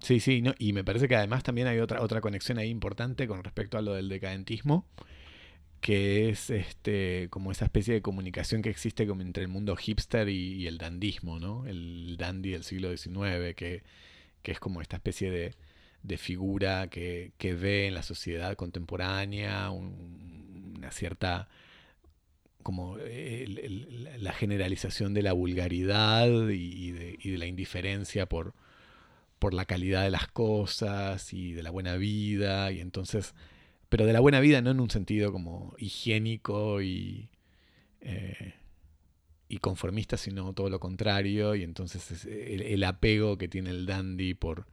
Sí, 0.00 0.18
sí, 0.18 0.42
no, 0.42 0.52
y 0.58 0.72
me 0.72 0.82
parece 0.82 1.06
que 1.06 1.14
además 1.14 1.44
también 1.44 1.68
hay 1.68 1.78
otra, 1.78 2.02
otra 2.02 2.20
conexión 2.20 2.58
ahí 2.58 2.68
importante 2.70 3.28
con 3.28 3.44
respecto 3.44 3.78
a 3.78 3.82
lo 3.82 3.94
del 3.94 4.08
decadentismo, 4.08 4.84
que 5.80 6.28
es 6.28 6.50
este 6.50 7.28
como 7.30 7.52
esa 7.52 7.66
especie 7.66 7.94
de 7.94 8.02
comunicación 8.02 8.62
que 8.62 8.68
existe 8.70 9.06
como 9.06 9.22
entre 9.22 9.44
el 9.44 9.48
mundo 9.48 9.76
hipster 9.76 10.28
y, 10.28 10.54
y 10.54 10.66
el 10.66 10.78
dandismo, 10.78 11.38
¿no? 11.38 11.66
El 11.66 12.16
dandy 12.18 12.50
del 12.50 12.64
siglo 12.64 12.90
XIX, 12.96 13.54
que, 13.54 13.84
que 14.42 14.52
es 14.52 14.60
como 14.60 14.80
esta 14.82 14.96
especie 14.96 15.30
de, 15.30 15.54
de 16.02 16.16
figura 16.18 16.88
que, 16.88 17.32
que 17.38 17.54
ve 17.54 17.86
en 17.86 17.94
la 17.94 18.02
sociedad 18.02 18.54
contemporánea 18.56 19.70
un- 19.70 20.74
una 20.78 20.90
cierta 20.90 21.48
como 22.62 22.96
la 22.96 24.32
generalización 24.32 25.14
de 25.14 25.22
la 25.22 25.32
vulgaridad 25.32 26.28
y, 26.48 26.54
y 26.88 26.90
de, 26.92 27.18
y 27.20 27.30
de 27.30 27.38
la 27.38 27.46
indiferencia 27.46 28.26
por, 28.26 28.54
por 29.38 29.54
la 29.54 29.64
calidad 29.64 30.04
de 30.04 30.10
las 30.10 30.28
cosas 30.28 31.32
y 31.32 31.52
de 31.54 31.62
la 31.62 31.70
buena 31.70 31.96
vida 31.96 32.72
y 32.72 32.80
entonces 32.80 33.34
pero 33.88 34.06
de 34.06 34.12
la 34.12 34.20
buena 34.20 34.40
vida 34.40 34.62
no 34.62 34.70
en 34.70 34.80
un 34.80 34.90
sentido 34.90 35.32
como 35.32 35.74
higiénico 35.78 36.82
y 36.82 37.30
eh, 38.00 38.54
y 39.52 39.58
conformista 39.58 40.16
sino 40.16 40.54
todo 40.54 40.70
lo 40.70 40.80
contrario 40.80 41.54
y 41.54 41.62
entonces 41.62 42.10
es 42.10 42.24
el, 42.24 42.82
apego 42.84 43.36
que 43.36 43.48
tiene 43.48 43.68
el 43.68 43.84
dandy 43.84 44.32
por 44.32 44.66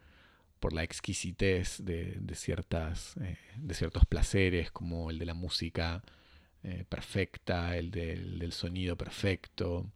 por 0.62 0.72
la 0.72 0.84
exquisitez 0.84 1.84
de, 1.84 2.16
de 2.18 2.36
ciertas 2.36 3.18
eh, 3.18 3.38
de 3.58 3.74
ciertos 3.74 4.06
placeres 4.06 4.72
como 4.72 5.12
el 5.12 5.20
de 5.20 5.26
la 5.26 5.34
música 5.34 6.02
eh, 6.64 6.86
perfecta 6.88 7.76
el 7.76 7.92
del, 7.92 8.40
del 8.40 8.54
sonido 8.54 8.96
perfecto 8.96 9.92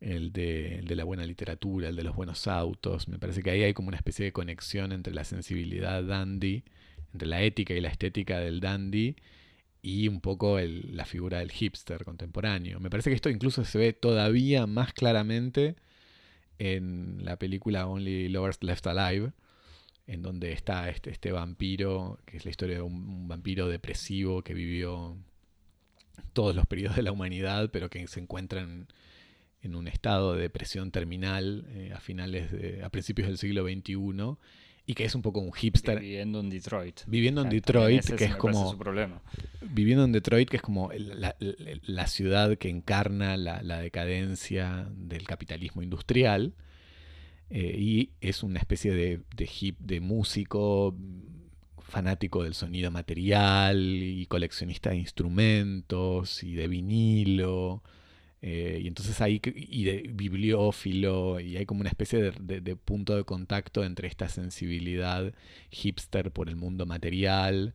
el 0.00 0.30
de, 0.30 0.80
el 0.80 0.86
de 0.86 0.96
la 0.96 1.04
buena 1.04 1.24
literatura, 1.24 1.88
el 1.88 1.94
de 1.94 2.02
los 2.02 2.16
buenos 2.16 2.48
autos. 2.48 3.06
Me 3.06 3.20
parece 3.20 3.40
que 3.40 3.50
ahí 3.50 3.62
hay 3.62 3.72
como 3.72 3.86
una 3.86 3.96
especie 3.96 4.24
de 4.24 4.32
conexión 4.32 4.90
entre 4.90 5.14
la 5.14 5.22
sensibilidad 5.22 6.02
dandy, 6.02 6.64
entre 7.12 7.28
la 7.28 7.40
ética 7.40 7.72
y 7.72 7.80
la 7.80 7.88
estética 7.88 8.40
del 8.40 8.58
dandy 8.58 9.14
y 9.82 10.06
un 10.06 10.20
poco 10.20 10.58
la 10.60 11.04
figura 11.04 11.40
del 11.40 11.50
hipster 11.50 12.04
contemporáneo. 12.04 12.78
Me 12.78 12.88
parece 12.88 13.10
que 13.10 13.16
esto 13.16 13.28
incluso 13.28 13.64
se 13.64 13.78
ve 13.78 13.92
todavía 13.92 14.68
más 14.68 14.92
claramente 14.92 15.74
en 16.58 17.24
la 17.24 17.36
película 17.36 17.88
Only 17.88 18.28
Lovers 18.28 18.62
Left 18.62 18.86
Alive, 18.86 19.32
en 20.06 20.22
donde 20.22 20.52
está 20.52 20.88
este, 20.88 21.10
este 21.10 21.32
vampiro, 21.32 22.20
que 22.24 22.36
es 22.36 22.44
la 22.44 22.52
historia 22.52 22.76
de 22.76 22.82
un, 22.82 23.26
vampiro 23.26 23.66
depresivo 23.68 24.42
que 24.42 24.54
vivió 24.54 25.16
todos 26.32 26.54
los 26.54 26.66
periodos 26.66 26.96
de 26.96 27.02
la 27.02 27.12
humanidad, 27.12 27.70
pero 27.72 27.90
que 27.90 28.06
se 28.06 28.20
encuentra 28.20 28.60
en, 28.60 28.86
en 29.62 29.74
un 29.74 29.88
estado 29.88 30.34
de 30.34 30.42
depresión 30.42 30.92
terminal 30.92 31.66
eh, 31.70 31.92
a 31.92 31.98
finales 31.98 32.52
de, 32.52 32.84
a 32.84 32.90
principios 32.90 33.26
del 33.26 33.38
siglo 33.38 33.64
XXI 33.64 34.36
y 34.86 34.94
que 34.94 35.04
es 35.04 35.14
un 35.14 35.22
poco 35.22 35.40
un 35.40 35.52
hipster 35.52 36.00
viviendo 36.00 36.40
en 36.40 36.50
Detroit. 36.50 37.00
viviendo 37.06 37.42
en 37.42 37.48
Detroit, 37.50 38.00
ese 38.00 38.16
que 38.16 38.24
es 38.24 38.36
como 38.36 38.70
su 38.72 38.78
problema. 38.78 39.22
viviendo 39.60 40.04
en 40.04 40.12
Detroit, 40.12 40.48
que 40.48 40.56
es 40.56 40.62
como 40.62 40.90
la, 40.92 41.36
la- 41.38 41.56
la 41.86 42.06
ciudad 42.08 42.56
que 42.58 42.68
encarna 42.68 43.36
la, 43.36 43.62
la 43.62 43.78
decadencia 43.80 44.88
del 44.96 45.24
capitalismo 45.26 45.82
industrial. 45.82 46.54
eh, 47.50 47.76
y 47.78 48.10
es 48.20 48.42
una 48.42 48.58
especie 48.58 48.92
de, 48.92 49.20
de 49.36 49.50
hip, 49.60 49.76
de 49.78 50.00
músico 50.00 50.96
fanático 51.80 52.42
del 52.44 52.54
sonido 52.54 52.90
material 52.90 53.78
y 53.78 54.24
coleccionista 54.26 54.90
de 54.90 54.96
instrumentos 54.96 56.42
y 56.42 56.54
de 56.54 56.66
vinilo. 56.68 57.82
Eh, 58.42 58.80
y 58.82 58.88
entonces 58.88 59.20
ahí, 59.20 59.40
y 59.54 59.84
de 59.84 60.10
bibliófilo, 60.12 61.40
y 61.40 61.56
hay 61.56 61.64
como 61.66 61.80
una 61.80 61.90
especie 61.90 62.32
de, 62.32 62.76
punto 62.76 63.16
de 63.16 63.24
contacto 63.24 63.84
entre 63.84 64.08
esta 64.08 64.28
sensibilidad 64.28 65.32
hipster 65.70 66.30
por 66.32 66.48
el 66.48 66.56
mundo 66.56 66.84
material, 66.84 67.74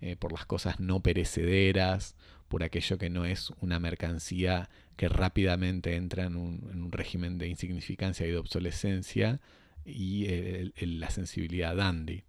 eh, 0.00 0.16
por 0.16 0.32
las 0.32 0.46
cosas 0.46 0.80
no 0.80 1.00
perecederas, 1.00 2.16
por 2.48 2.62
aquello 2.62 2.96
que 2.98 3.10
no 3.10 3.24
es 3.24 3.50
una 3.60 3.78
mercancía 3.80 4.68
que 4.96 5.08
rápidamente 5.08 5.96
entra 5.96 6.24
en 6.24 6.36
un, 6.36 6.68
en 6.72 6.82
un 6.82 6.92
régimen 6.92 7.38
de 7.38 7.48
insignificancia 7.48 8.26
y 8.26 8.30
de 8.30 8.36
obsolescencia, 8.38 9.40
y 9.84 10.26
el- 10.26 10.72
la 11.00 11.10
sensibilidad 11.10 11.76
dandy, 11.76 12.22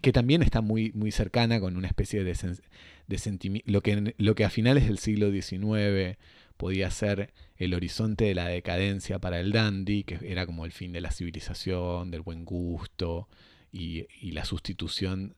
que 0.00 0.12
también 0.12 0.42
está 0.42 0.60
muy, 0.60 0.92
muy 0.94 1.10
cercana 1.10 1.58
con 1.58 1.76
una 1.76 1.88
especie 1.88 2.22
de, 2.22 2.32
sen- 2.32 2.60
de 3.08 3.16
sentimi- 3.16 3.62
lo 3.66 3.82
que, 3.82 4.14
lo 4.18 4.34
que 4.34 4.44
a 4.44 4.50
finales 4.50 4.86
del 4.86 4.98
siglo 4.98 5.30
XIX 5.30 6.16
podía 6.56 6.90
ser 6.90 7.32
el 7.56 7.74
horizonte 7.74 8.24
de 8.24 8.34
la 8.34 8.48
decadencia 8.48 9.18
para 9.18 9.40
el 9.40 9.52
dandy, 9.52 10.04
que 10.04 10.18
era 10.22 10.46
como 10.46 10.64
el 10.64 10.72
fin 10.72 10.92
de 10.92 11.00
la 11.00 11.10
civilización, 11.10 12.10
del 12.10 12.22
buen 12.22 12.44
gusto 12.44 13.28
y, 13.72 14.06
la 14.32 14.44
sustitución 14.44 15.36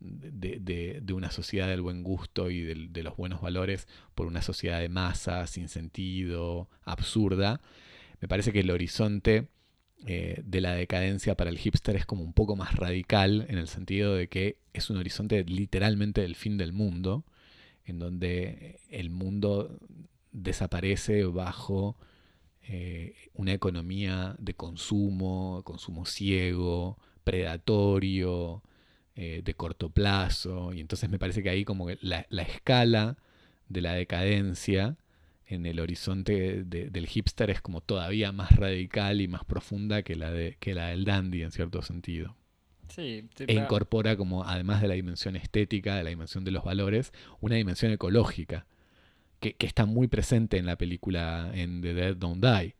de, 0.00 1.02
una 1.12 1.30
sociedad 1.30 1.68
del 1.68 1.82
buen 1.82 2.02
gusto 2.02 2.50
y 2.50 2.62
de, 2.62 3.02
los 3.02 3.16
buenos 3.16 3.40
valores 3.40 3.88
por 4.14 4.26
una 4.26 4.42
sociedad 4.42 4.80
de 4.80 4.88
masa, 4.88 5.46
sin 5.46 5.68
sentido, 5.68 6.68
absurda. 6.82 7.60
Me 8.20 8.28
parece 8.28 8.52
que 8.52 8.60
el 8.60 8.70
horizonte 8.70 9.48
eh, 10.06 10.42
de 10.44 10.60
la 10.60 10.74
decadencia 10.74 11.36
para 11.36 11.50
el 11.50 11.58
hipster 11.58 11.96
es 11.96 12.06
como 12.06 12.22
un 12.22 12.32
poco 12.32 12.54
más 12.54 12.74
radical 12.76 13.46
en 13.48 13.58
el 13.58 13.68
sentido 13.68 14.14
de 14.14 14.28
que 14.28 14.58
es 14.72 14.90
un 14.90 14.98
horizonte 14.98 15.42
literalmente 15.44 16.20
del 16.20 16.36
fin 16.36 16.58
del 16.58 16.72
mundo, 16.72 17.24
en 17.84 17.98
donde 17.98 18.80
el 18.90 19.10
mundo 19.10 19.78
desaparece 20.36 21.24
bajo 21.24 21.96
eh, 22.68 23.14
una 23.34 23.52
economía 23.52 24.34
de 24.38 24.54
consumo, 24.54 25.62
consumo 25.64 26.06
ciego, 26.06 26.98
predatorio, 27.24 28.62
eh, 29.16 29.42
de 29.44 29.54
corto 29.54 29.90
plazo. 29.90 30.72
Y 30.74 30.80
entonces 30.80 31.10
me 31.10 31.18
parece 31.18 31.42
que 31.42 31.50
ahí 31.50 31.64
como 31.64 31.86
que 31.86 31.98
la, 32.02 32.26
la 32.30 32.42
escala 32.42 33.16
de 33.68 33.80
la 33.82 33.94
decadencia 33.94 34.96
en 35.46 35.66
el 35.66 35.80
horizonte 35.80 36.64
de- 36.64 36.90
del 36.90 37.06
hipster 37.06 37.50
es 37.50 37.60
como 37.60 37.80
todavía 37.80 38.32
más 38.32 38.56
radical 38.56 39.20
y 39.20 39.28
más 39.28 39.44
profunda 39.44 40.02
que 40.02 40.16
la, 40.16 40.30
de, 40.32 40.56
que 40.60 40.74
la 40.74 40.88
del 40.88 41.04
dandy 41.04 41.42
en 41.42 41.52
cierto 41.52 41.82
sentido. 41.82 42.36
Sí, 42.88 43.28
te- 43.34 43.44
E 43.44 43.54
incorpora 43.54 44.16
como, 44.16 44.44
además 44.44 44.80
de 44.82 44.88
la 44.88 44.94
dimensión 44.94 45.36
estética, 45.36 45.96
de 45.96 46.04
la 46.04 46.10
dimensión 46.10 46.44
de 46.44 46.50
los 46.52 46.64
valores, 46.64 47.12
una 47.40 47.56
dimensión 47.56 47.92
ecológica 47.92 48.66
que, 49.40 49.54
que 49.54 49.66
está 49.66 49.86
muy 49.86 50.08
presente 50.08 50.56
en 50.58 50.66
la 50.66 50.76
película 50.76 51.50
en 51.54 51.80
The 51.82 51.94
Dead 51.94 52.16
Don't 52.16 52.42
Die, 52.44 52.74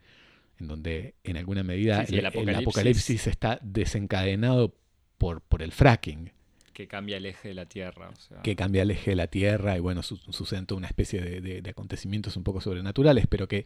en 0.58 0.68
donde 0.68 1.14
en 1.24 1.36
alguna 1.36 1.62
medida 1.62 2.00
Sí, 2.00 2.06
sí, 2.12 2.18
el, 2.18 2.26
el 2.26 2.48
el 2.48 2.56
apocalipsis- 2.56 3.26
está 3.28 3.58
desencadenado 3.62 4.74
por, 5.18 5.40
por 5.42 5.62
el 5.62 5.72
fracking, 5.72 6.32
que 6.72 6.86
cambia 6.88 7.16
el 7.16 7.24
eje 7.26 7.48
de 7.48 7.54
la 7.54 7.66
Tierra. 7.66 8.10
o 8.10 8.16
sea. 8.16 8.42
que 8.42 8.54
cambia 8.54 8.82
el 8.82 8.90
eje 8.90 9.10
de 9.12 9.16
la 9.16 9.26
Tierra 9.28 9.76
y 9.76 9.80
bueno, 9.80 10.02
su- 10.02 10.16
suceden 10.16 10.66
toda 10.66 10.78
una 10.78 10.88
especie 10.88 11.20
de, 11.22 11.40
de- 11.40 11.62
de 11.62 11.70
acontecimientos 11.70 12.36
un 12.36 12.44
poco 12.44 12.60
sobrenaturales, 12.60 13.26
pero 13.26 13.48
que 13.48 13.64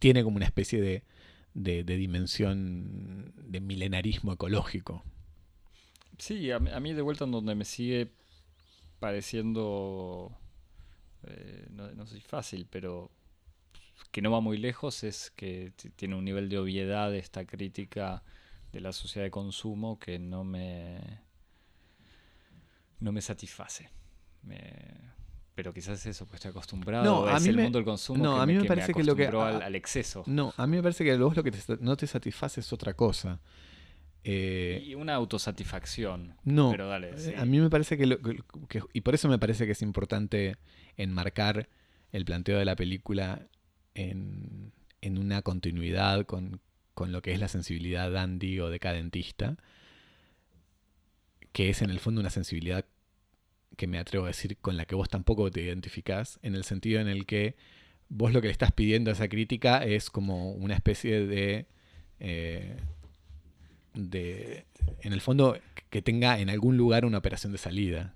tiene 0.00 0.24
como 0.24 0.36
una 0.36 0.46
especie 0.46 0.80
de, 0.80 1.02
de- 1.54 1.84
de 1.84 1.96
dimensión 1.96 3.32
de 3.36 3.60
milenarismo 3.60 4.32
ecológico. 4.32 5.04
Sí, 6.18 6.50
a, 6.50 6.58
mí- 6.58 6.70
a 6.72 6.80
mí 6.80 6.92
de 6.94 7.02
vuelta 7.02 7.24
en 7.24 7.30
donde 7.30 7.54
me 7.54 7.64
sigue 7.64 8.08
pareciendo, 8.98 10.32
eh, 11.26 11.66
no, 11.70 11.90
no 11.92 12.06
sé 12.06 12.16
si 12.16 12.20
fácil, 12.20 12.66
pero 12.70 13.10
que 14.12 14.22
no 14.22 14.30
va 14.30 14.40
muy 14.40 14.58
lejos 14.58 15.02
es 15.04 15.32
que 15.36 15.72
tiene 15.96 16.14
un 16.14 16.24
nivel 16.24 16.48
de 16.48 16.58
obviedad 16.58 17.14
esta 17.14 17.44
crítica 17.44 18.22
de 18.72 18.80
la 18.80 18.92
sociedad 18.92 19.24
de 19.26 19.30
consumo 19.30 19.98
que 19.98 20.18
no 20.18 20.44
me, 20.44 21.00
no 23.00 23.12
me 23.12 23.20
satisface. 23.20 23.90
Me- 24.42 25.08
pero 25.54 25.72
quizás 25.74 25.98
es 25.98 26.06
eso, 26.06 26.24
pues 26.26 26.36
estoy 26.36 26.50
acostumbrado, 26.50 27.04
No, 27.04 27.26
a 27.28 27.36
es 27.36 27.42
mí 27.42 27.48
el 27.48 27.56
me- 27.56 27.62
mundo 27.64 27.78
del 27.78 27.84
consumo 27.84 28.22
no, 28.22 28.36
que 28.36 28.40
a 28.42 28.46
mí 28.46 28.54
me 28.54 28.62
que 28.62 28.68
parece 28.68 28.94
que 28.94 29.02
lo 29.02 29.16
que- 29.16 29.26
al, 29.26 29.36
a- 29.36 29.66
al 29.66 29.74
exceso. 29.74 30.22
No, 30.26 30.54
a 30.56 30.66
mí 30.68 30.76
me 30.76 30.82
parece 30.82 31.02
que 31.04 31.16
vos 31.16 31.36
lo 31.36 31.42
que 31.42 31.50
te 31.50 31.58
no 31.80 31.96
te 31.96 32.06
satisface 32.06 32.60
es 32.60 32.72
otra 32.72 32.94
cosa. 32.94 33.40
Eh, 34.24 34.82
Y 34.84 34.94
una 34.94 35.14
autosatisfacción. 35.14 36.34
no, 36.44 36.70
pero 36.70 36.88
dale, 36.88 37.10
eh, 37.10 37.18
sí. 37.18 37.32
a 37.36 37.44
mí 37.44 37.60
me 37.60 37.70
parece 37.70 37.96
que, 37.96 38.06
lo- 38.06 38.20
que- 38.20 38.42
que- 38.68 38.82
y 38.92 39.00
por 39.02 39.14
eso 39.14 39.28
me 39.28 39.38
parece 39.38 39.64
que 39.66 39.72
es 39.72 39.82
importante 39.82 40.56
enmarcar 40.96 41.68
el 42.12 42.24
planteo 42.24 42.58
de 42.58 42.64
la 42.64 42.76
película 42.76 43.46
en, 43.94 44.72
en 45.00 45.18
una 45.18 45.42
continuidad 45.42 46.26
con, 46.26 46.60
con 46.94 47.12
lo 47.12 47.22
que 47.22 47.32
es 47.32 47.38
la 47.40 47.48
sensibilidad 47.48 48.10
dandy 48.10 48.58
o 48.60 48.70
decadentista, 48.70 49.56
que 51.52 51.70
es 51.70 51.82
en 51.82 51.90
el 51.90 52.00
fondo 52.00 52.20
una 52.20 52.30
sensibilidad 52.30 52.84
que 53.76 53.86
me 53.86 53.98
atrevo 53.98 54.24
a 54.24 54.28
decir 54.28 54.56
con 54.58 54.76
la 54.76 54.84
que 54.84 54.94
vos 54.94 55.08
tampoco 55.08 55.50
te 55.50 55.62
identificás, 55.62 56.38
en 56.42 56.54
el 56.54 56.64
sentido 56.64 57.00
en 57.00 57.08
el 57.08 57.26
que 57.26 57.56
vos 58.08 58.32
lo 58.32 58.40
que 58.40 58.48
le 58.48 58.52
estás 58.52 58.72
pidiendo 58.72 59.10
a 59.10 59.14
esa 59.14 59.28
crítica 59.28 59.84
es 59.84 60.10
como 60.10 60.52
una 60.52 60.74
especie 60.74 61.26
de... 61.26 61.66
eh, 62.20 62.76
de 63.98 64.64
en 65.02 65.12
el 65.12 65.20
fondo 65.20 65.58
que 65.90 66.02
tenga 66.02 66.38
en 66.38 66.50
algún 66.50 66.76
lugar 66.76 67.04
una 67.04 67.18
operación 67.18 67.50
de 67.52 67.58
salida 67.58 68.14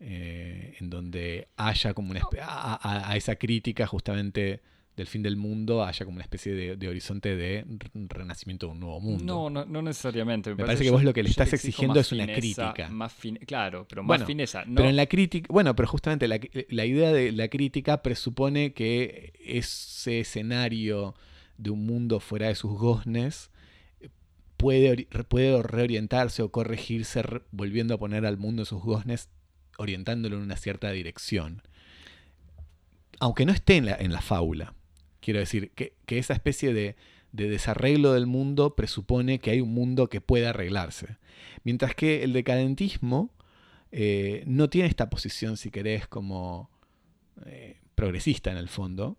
eh, 0.00 0.74
en 0.80 0.90
donde 0.90 1.48
haya 1.56 1.94
como 1.94 2.10
una 2.10 2.20
a, 2.40 3.10
a- 3.10 3.16
esa 3.16 3.36
crítica 3.36 3.86
justamente 3.86 4.60
del 4.96 5.06
fin 5.06 5.22
del 5.22 5.36
mundo 5.36 5.84
haya 5.84 6.04
como 6.04 6.16
una 6.16 6.22
especie 6.24 6.52
de, 6.52 6.76
de 6.76 6.88
horizonte 6.88 7.34
de 7.34 7.64
renacimiento 8.08 8.66
de 8.66 8.72
un 8.72 8.80
nuevo 8.80 9.00
mundo 9.00 9.24
No, 9.24 9.48
no, 9.50 9.64
no 9.64 9.80
necesariamente. 9.80 10.50
Me 10.54 10.64
parece 10.64 10.84
que 10.84 10.90
vos 10.90 11.02
lo 11.02 11.14
que 11.14 11.22
le 11.22 11.30
estás 11.30 11.52
exigiendo 11.52 11.98
es 11.98 12.12
una 12.12 12.24
fineza, 12.26 12.40
crítica. 12.72 12.88
Más 12.90 13.12
fin- 13.12 13.38
claro, 13.46 13.86
pero 13.88 14.02
más 14.02 14.08
Bueno, 14.08 14.26
fineza. 14.26 14.64
No, 14.66 14.74
Pero 14.76 14.88
en 14.90 14.96
la 14.96 15.06
crítica, 15.06 15.46
bueno, 15.50 15.74
pero 15.74 15.88
justamente 15.88 16.28
la, 16.28 16.38
la 16.68 16.84
idea 16.84 17.10
de 17.12 17.32
la 17.32 17.48
crítica 17.48 18.02
presupone 18.02 18.74
que 18.74 19.32
ese 19.44 20.20
escenario 20.20 21.14
de 21.56 21.70
un 21.70 21.86
mundo 21.86 22.20
fuera 22.20 22.48
de 22.48 22.54
sus 22.54 22.72
goznes 22.78 23.50
puede, 24.62 25.08
puede 25.28 25.60
reorientarse 25.62 26.42
o 26.42 26.52
corregirse 26.52 27.22
re- 27.22 27.42
volviendo 27.50 27.94
a 27.94 27.98
poner 27.98 28.24
al 28.24 28.38
mundo 28.38 28.64
sus 28.64 28.80
goznes, 28.80 29.28
orientándolo 29.76 30.36
en 30.36 30.42
una 30.42 30.56
cierta 30.56 30.90
dirección. 30.92 31.62
Aunque 33.18 33.44
no 33.44 33.52
esté 33.52 33.76
en 33.76 33.86
la, 33.86 33.96
en 33.96 34.12
la 34.12 34.20
fábula. 34.20 34.74
Quiero 35.20 35.40
decir, 35.40 35.72
que, 35.74 35.94
que 36.06 36.18
esa 36.18 36.34
especie 36.34 36.72
de, 36.72 36.94
de 37.32 37.48
desarreglo 37.48 38.12
del 38.12 38.26
mundo 38.26 38.76
presupone 38.76 39.40
que 39.40 39.50
hay 39.50 39.60
un 39.60 39.74
mundo 39.74 40.08
que 40.08 40.20
puede 40.20 40.46
arreglarse. 40.46 41.16
Mientras 41.64 41.94
que 41.94 42.22
el 42.22 42.32
decadentismo 42.32 43.30
eh, 43.90 44.44
no 44.46 44.68
tiene 44.70 44.88
esta 44.88 45.10
posición, 45.10 45.56
si 45.56 45.70
querés, 45.70 46.06
como 46.06 46.70
eh, 47.46 47.78
progresista 47.94 48.50
en 48.50 48.58
el 48.58 48.68
fondo, 48.68 49.16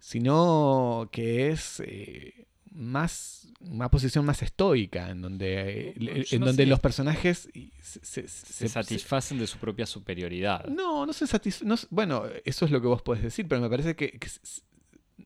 sino 0.00 1.08
que 1.10 1.50
es 1.50 1.82
eh, 1.84 2.46
más 2.72 3.48
una 3.60 3.90
posición 3.90 4.24
más 4.24 4.42
estoica, 4.42 5.10
en 5.10 5.22
donde, 5.22 5.90
eh, 5.90 5.94
No, 5.98 6.10
en 6.12 6.40
no 6.40 6.46
donde 6.46 6.64
sé. 6.64 6.68
los 6.68 6.80
personajes 6.80 7.48
se, 7.82 8.00
se- 8.04 8.28
se 8.28 8.28
se- 8.28 8.68
satisfacen 8.68 9.38
de 9.38 9.46
su 9.46 9.58
propia 9.58 9.86
superioridad. 9.86 10.66
no, 10.66 11.04
no 11.06 11.12
se 11.12 11.26
satisfacen. 11.26 11.88
bueno, 11.90 12.24
eso 12.44 12.64
es 12.64 12.70
lo 12.70 12.80
que 12.80 12.86
vos 12.86 13.02
podés 13.02 13.22
decir, 13.22 13.46
pero 13.48 13.60
me 13.60 13.68
parece 13.70 13.96
que, 13.96 14.12
que 14.12 14.28
se, 14.28 14.40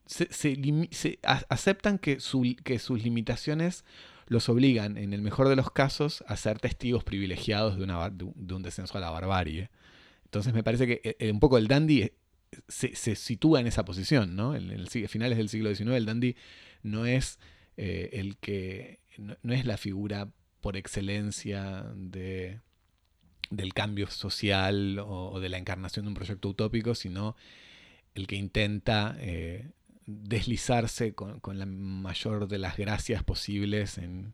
se- 0.07 0.33
se 0.33 0.57
limi- 0.57 0.91
se 0.93 1.19
a- 1.23 1.45
aceptan 1.49 1.99
que, 1.99 2.21
su- 2.21 2.57
que 2.65 2.79
sus 2.79 3.03
limitaciones 3.03 3.85
los 4.29 4.49
obligan, 4.49 4.97
en 4.97 5.13
el 5.13 5.21
mejor 5.21 5.49
de 5.49 5.57
los 5.57 5.71
casos, 5.71 6.25
a 6.27 6.37
ser 6.37 6.59
testigos 6.59 7.05
privilegiados 7.05 7.77
de, 7.77 7.85
una, 7.85 8.09
de 8.09 8.25
un- 8.25 8.35
de 8.37 8.55
un 8.55 8.63
descenso 8.63 8.97
a 8.97 9.01
la 9.01 9.11
barbarie. 9.11 9.69
Entonces 10.25 10.55
me 10.55 10.63
parece 10.63 10.87
que 10.87 11.17
eh, 11.19 11.31
un 11.31 11.41
poco 11.41 11.59
el 11.59 11.69
dandy 11.69 12.03
eh, 12.03 12.15
se, 12.69 12.95
sitúa 13.17 13.61
en 13.61 13.67
esa 13.67 13.85
posición, 13.85 14.37
¿no? 14.37 14.55
En, 14.55 14.87
finales 15.09 15.39
del 15.39 15.49
siglo 15.49 15.75
XIX 15.75 15.93
el 15.93 16.07
dandy 16.07 16.37
no 16.83 17.07
es 17.07 17.39
eh, 17.77 18.11
el 18.13 18.37
que 18.37 19.01
no, 19.19 19.53
es 19.53 19.65
la 19.65 19.77
figura 19.77 20.29
por 20.61 20.77
excelencia 20.77 21.85
de 21.95 22.61
del 23.51 23.75
cambio 23.75 24.09
social 24.09 24.99
o, 24.99 25.31
o 25.31 25.41
de 25.41 25.51
la 25.51 25.59
encarnación 25.59 26.07
de 26.07 26.09
un 26.09 26.15
proyecto 26.15 26.49
utópico, 26.49 26.95
sino 26.95 27.37
el 28.15 28.27
que 28.27 28.37
intenta 28.37 29.15
eh, 29.19 29.71
deslizarse 30.07 31.15
con, 31.15 31.39
con 31.41 31.59
la 31.59 31.67
mayor 31.67 32.49
de 32.49 32.59
las 32.59 32.79
gracias 32.79 33.23
posibles 33.23 33.99
en, 33.99 34.33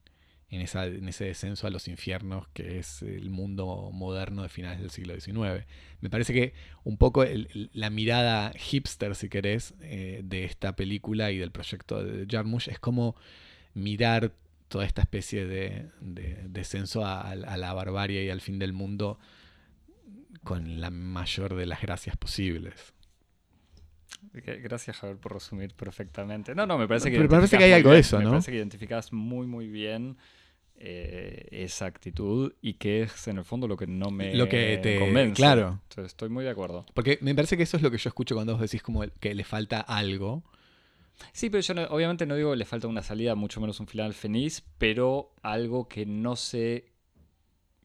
en, 0.50 0.62
ese 0.62 1.24
descenso 1.24 1.66
a 1.66 1.70
los 1.70 1.88
infiernos 1.88 2.48
que 2.48 2.78
es 2.78 3.02
el 3.02 3.30
mundo 3.30 3.90
moderno 3.92 4.42
de 4.42 4.48
finales 4.48 4.80
del 4.80 4.90
siglo 4.90 5.14
XIX. 5.14 5.66
Me 6.00 6.10
parece 6.10 6.32
que 6.32 6.54
un 6.84 6.96
poco 6.96 7.24
la 7.72 7.90
mirada 7.90 8.52
hipster, 8.56 9.14
si 9.14 9.28
querés, 9.28 9.74
eh, 9.80 10.22
de 10.24 10.44
esta 10.44 10.74
película 10.74 11.30
y 11.30 11.38
del 11.38 11.50
proyecto 11.50 12.02
de 12.02 12.26
Jarmusch 12.26 12.68
es 12.68 12.78
como 12.78 13.14
mirar 13.74 14.32
toda 14.68 14.84
esta 14.84 15.02
especie 15.02 15.46
de, 15.46 15.90
de 16.00 16.42
descenso 16.48 17.04
a 17.04 17.34
la 17.34 17.72
barbarie 17.72 18.24
y 18.24 18.30
al 18.30 18.40
fin 18.40 18.58
del 18.58 18.72
mundo 18.72 19.18
con 20.44 20.80
la 20.80 20.90
mayor 20.90 21.56
de 21.56 21.66
las 21.66 21.80
gracias 21.82 22.16
posibles. 22.16 22.94
Gracias, 24.32 24.96
Javier, 24.98 25.18
por 25.18 25.32
resumir 25.34 25.74
perfectamente. 25.74 26.54
No, 26.54 26.66
no, 26.66 26.78
me 26.78 26.88
parece 26.88 27.10
que. 27.10 27.16
Pero 27.16 27.28
me 27.28 27.36
parece 27.36 27.58
que 27.58 27.64
hay 27.64 27.72
algo 27.72 27.90
de 27.92 28.00
eso, 28.00 28.18
Me 28.18 28.24
¿no? 28.24 28.30
parece 28.30 28.50
que 28.50 28.56
identificás 28.58 29.12
muy, 29.12 29.46
muy 29.46 29.68
bien 29.68 30.16
eh, 30.76 31.46
esa 31.50 31.86
actitud 31.86 32.52
y 32.60 32.74
que 32.74 33.02
es 33.02 33.28
en 33.28 33.38
el 33.38 33.44
fondo 33.44 33.66
lo 33.68 33.76
que 33.76 33.86
no 33.86 34.10
me 34.10 34.34
Lo 34.34 34.48
que 34.48 34.78
te- 34.82 34.96
convence. 34.98 35.34
claro. 35.34 35.80
Entonces, 35.88 36.12
estoy 36.12 36.28
muy 36.28 36.44
de 36.44 36.50
acuerdo. 36.50 36.86
Porque 36.94 37.18
me 37.20 37.34
parece 37.34 37.56
que 37.56 37.62
eso 37.64 37.76
es 37.76 37.82
lo 37.82 37.90
que 37.90 37.98
yo 37.98 38.08
escucho 38.08 38.34
cuando 38.34 38.52
vos 38.52 38.62
decís 38.62 38.82
como 38.82 39.02
que 39.20 39.34
le 39.34 39.44
falta 39.44 39.80
algo. 39.80 40.44
Sí, 41.32 41.50
pero 41.50 41.62
yo 41.62 41.74
no- 41.74 41.84
obviamente 41.86 42.26
no 42.26 42.36
digo 42.36 42.52
que 42.52 42.56
le 42.58 42.64
falta 42.64 42.86
una 42.86 43.02
salida, 43.02 43.34
mucho 43.34 43.60
menos 43.60 43.80
un 43.80 43.88
final 43.88 44.14
feliz, 44.14 44.64
pero 44.78 45.32
algo 45.42 45.88
que 45.88 46.06
no 46.06 46.36
se 46.36 46.92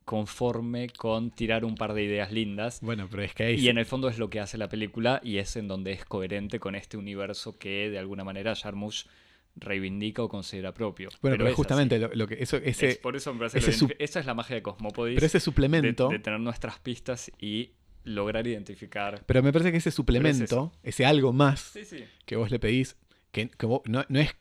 conforme 0.06 0.90
con 0.90 1.32
tirar 1.32 1.64
un 1.66 1.76
par 1.76 1.94
de 1.94 2.04
ideas 2.04 2.32
lindas. 2.32 2.80
Bueno, 2.82 3.08
pero 3.10 3.24
es 3.24 3.34
que 3.34 3.44
ahí 3.44 3.56
Y 3.60 3.70
en 3.70 3.78
el 3.78 3.86
fondo 3.86 4.10
es 4.10 4.18
lo 4.18 4.30
que 4.30 4.40
hace 4.40 4.58
la 4.58 4.68
película 4.70 5.22
y 5.24 5.38
es 5.38 5.56
en 5.56 5.68
donde 5.68 5.92
es 5.94 6.04
coherente 6.06 6.60
con 6.60 6.76
este 6.76 6.98
universo 6.98 7.58
que 7.58 7.90
de 7.90 7.98
alguna 8.00 8.24
manera 8.24 8.54
Jarmusch 8.56 9.06
reivindica 9.56 10.24
o 10.24 10.30
considera 10.30 10.74
propio. 10.74 11.10
Bueno, 11.22 11.38
pero, 11.38 11.48
es 11.50 11.56
justamente 11.56 12.00
lo, 12.00 12.10
lo 12.14 12.28
que 12.28 12.36
eso 12.42 12.58
ese 12.58 12.90
Es- 12.90 12.98
por 12.98 13.16
eso 13.16 13.34
me 13.34 13.40
parece 13.48 13.72
su- 13.72 13.90
esa 14.00 14.20
es 14.20 14.26
la 14.26 14.34
magia 14.34 14.56
de 14.56 14.62
Cosmopodis. 14.64 15.16
pero 15.16 15.26
ese 15.28 15.40
suplemento 15.40 16.10
de 16.10 16.20
tener 16.20 16.40
nuestras 16.40 16.80
pistas 16.80 17.32
y 17.40 17.72
lograr 18.04 18.46
identificar. 18.48 19.24
pero 19.26 19.42
me 19.44 19.54
parece 19.54 19.72
que 19.72 19.78
ese 19.78 19.92
suplemento 19.92 20.74
ese 20.84 21.06
algo 21.06 21.32
más 21.34 21.62
Sí, 21.62 21.86
sí. 21.86 22.04
que 22.26 22.36
vos 22.36 22.50
le 22.52 22.60
pedís 22.60 22.98
que, 23.32 23.48
que 23.50 23.66
vos- 23.66 23.82
no, 23.86 24.04
no 24.10 24.20
es 24.20 24.36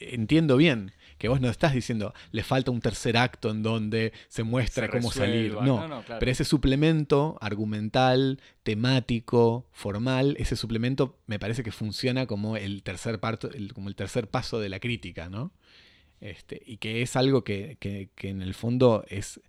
entiendo 0.00 0.56
bien 0.58 0.92
que 1.18 1.28
vos 1.28 1.40
no 1.40 1.48
estás 1.50 1.74
diciendo 1.74 2.14
le 2.32 2.42
falta 2.42 2.70
un 2.70 2.80
tercer 2.80 3.16
acto 3.16 3.50
en 3.50 3.62
donde 3.62 4.12
se 4.28 4.42
muestra 4.44 4.86
se 4.86 4.92
cómo 4.92 5.10
salir 5.12 5.52
no, 5.54 5.86
no, 5.88 6.02
claro. 6.02 6.18
pero 6.20 6.30
ese 6.30 6.44
suplemento 6.44 7.36
argumental 7.40 8.40
temático 8.62 9.66
formal 9.72 10.36
ese 10.38 10.54
suplemento 10.56 11.18
me 11.26 11.38
parece 11.38 11.62
que 11.62 11.72
funciona 11.72 12.26
como 12.26 12.56
el 12.56 12.82
tercer 12.82 13.18
parto 13.20 13.50
el- 13.52 13.72
como 13.74 13.88
el 13.88 13.96
tercer 13.96 14.28
paso 14.28 14.60
de 14.60 14.68
la 14.68 14.78
crítica 14.80 15.28
no 15.28 15.52
este, 16.20 16.62
y 16.66 16.78
que 16.78 17.02
es 17.02 17.14
algo 17.16 17.44
que, 17.44 17.76
que- 17.80 18.10
que 18.16 18.28
en 18.30 18.42
el 18.42 18.54
fondo 18.54 19.04
es 19.08 19.40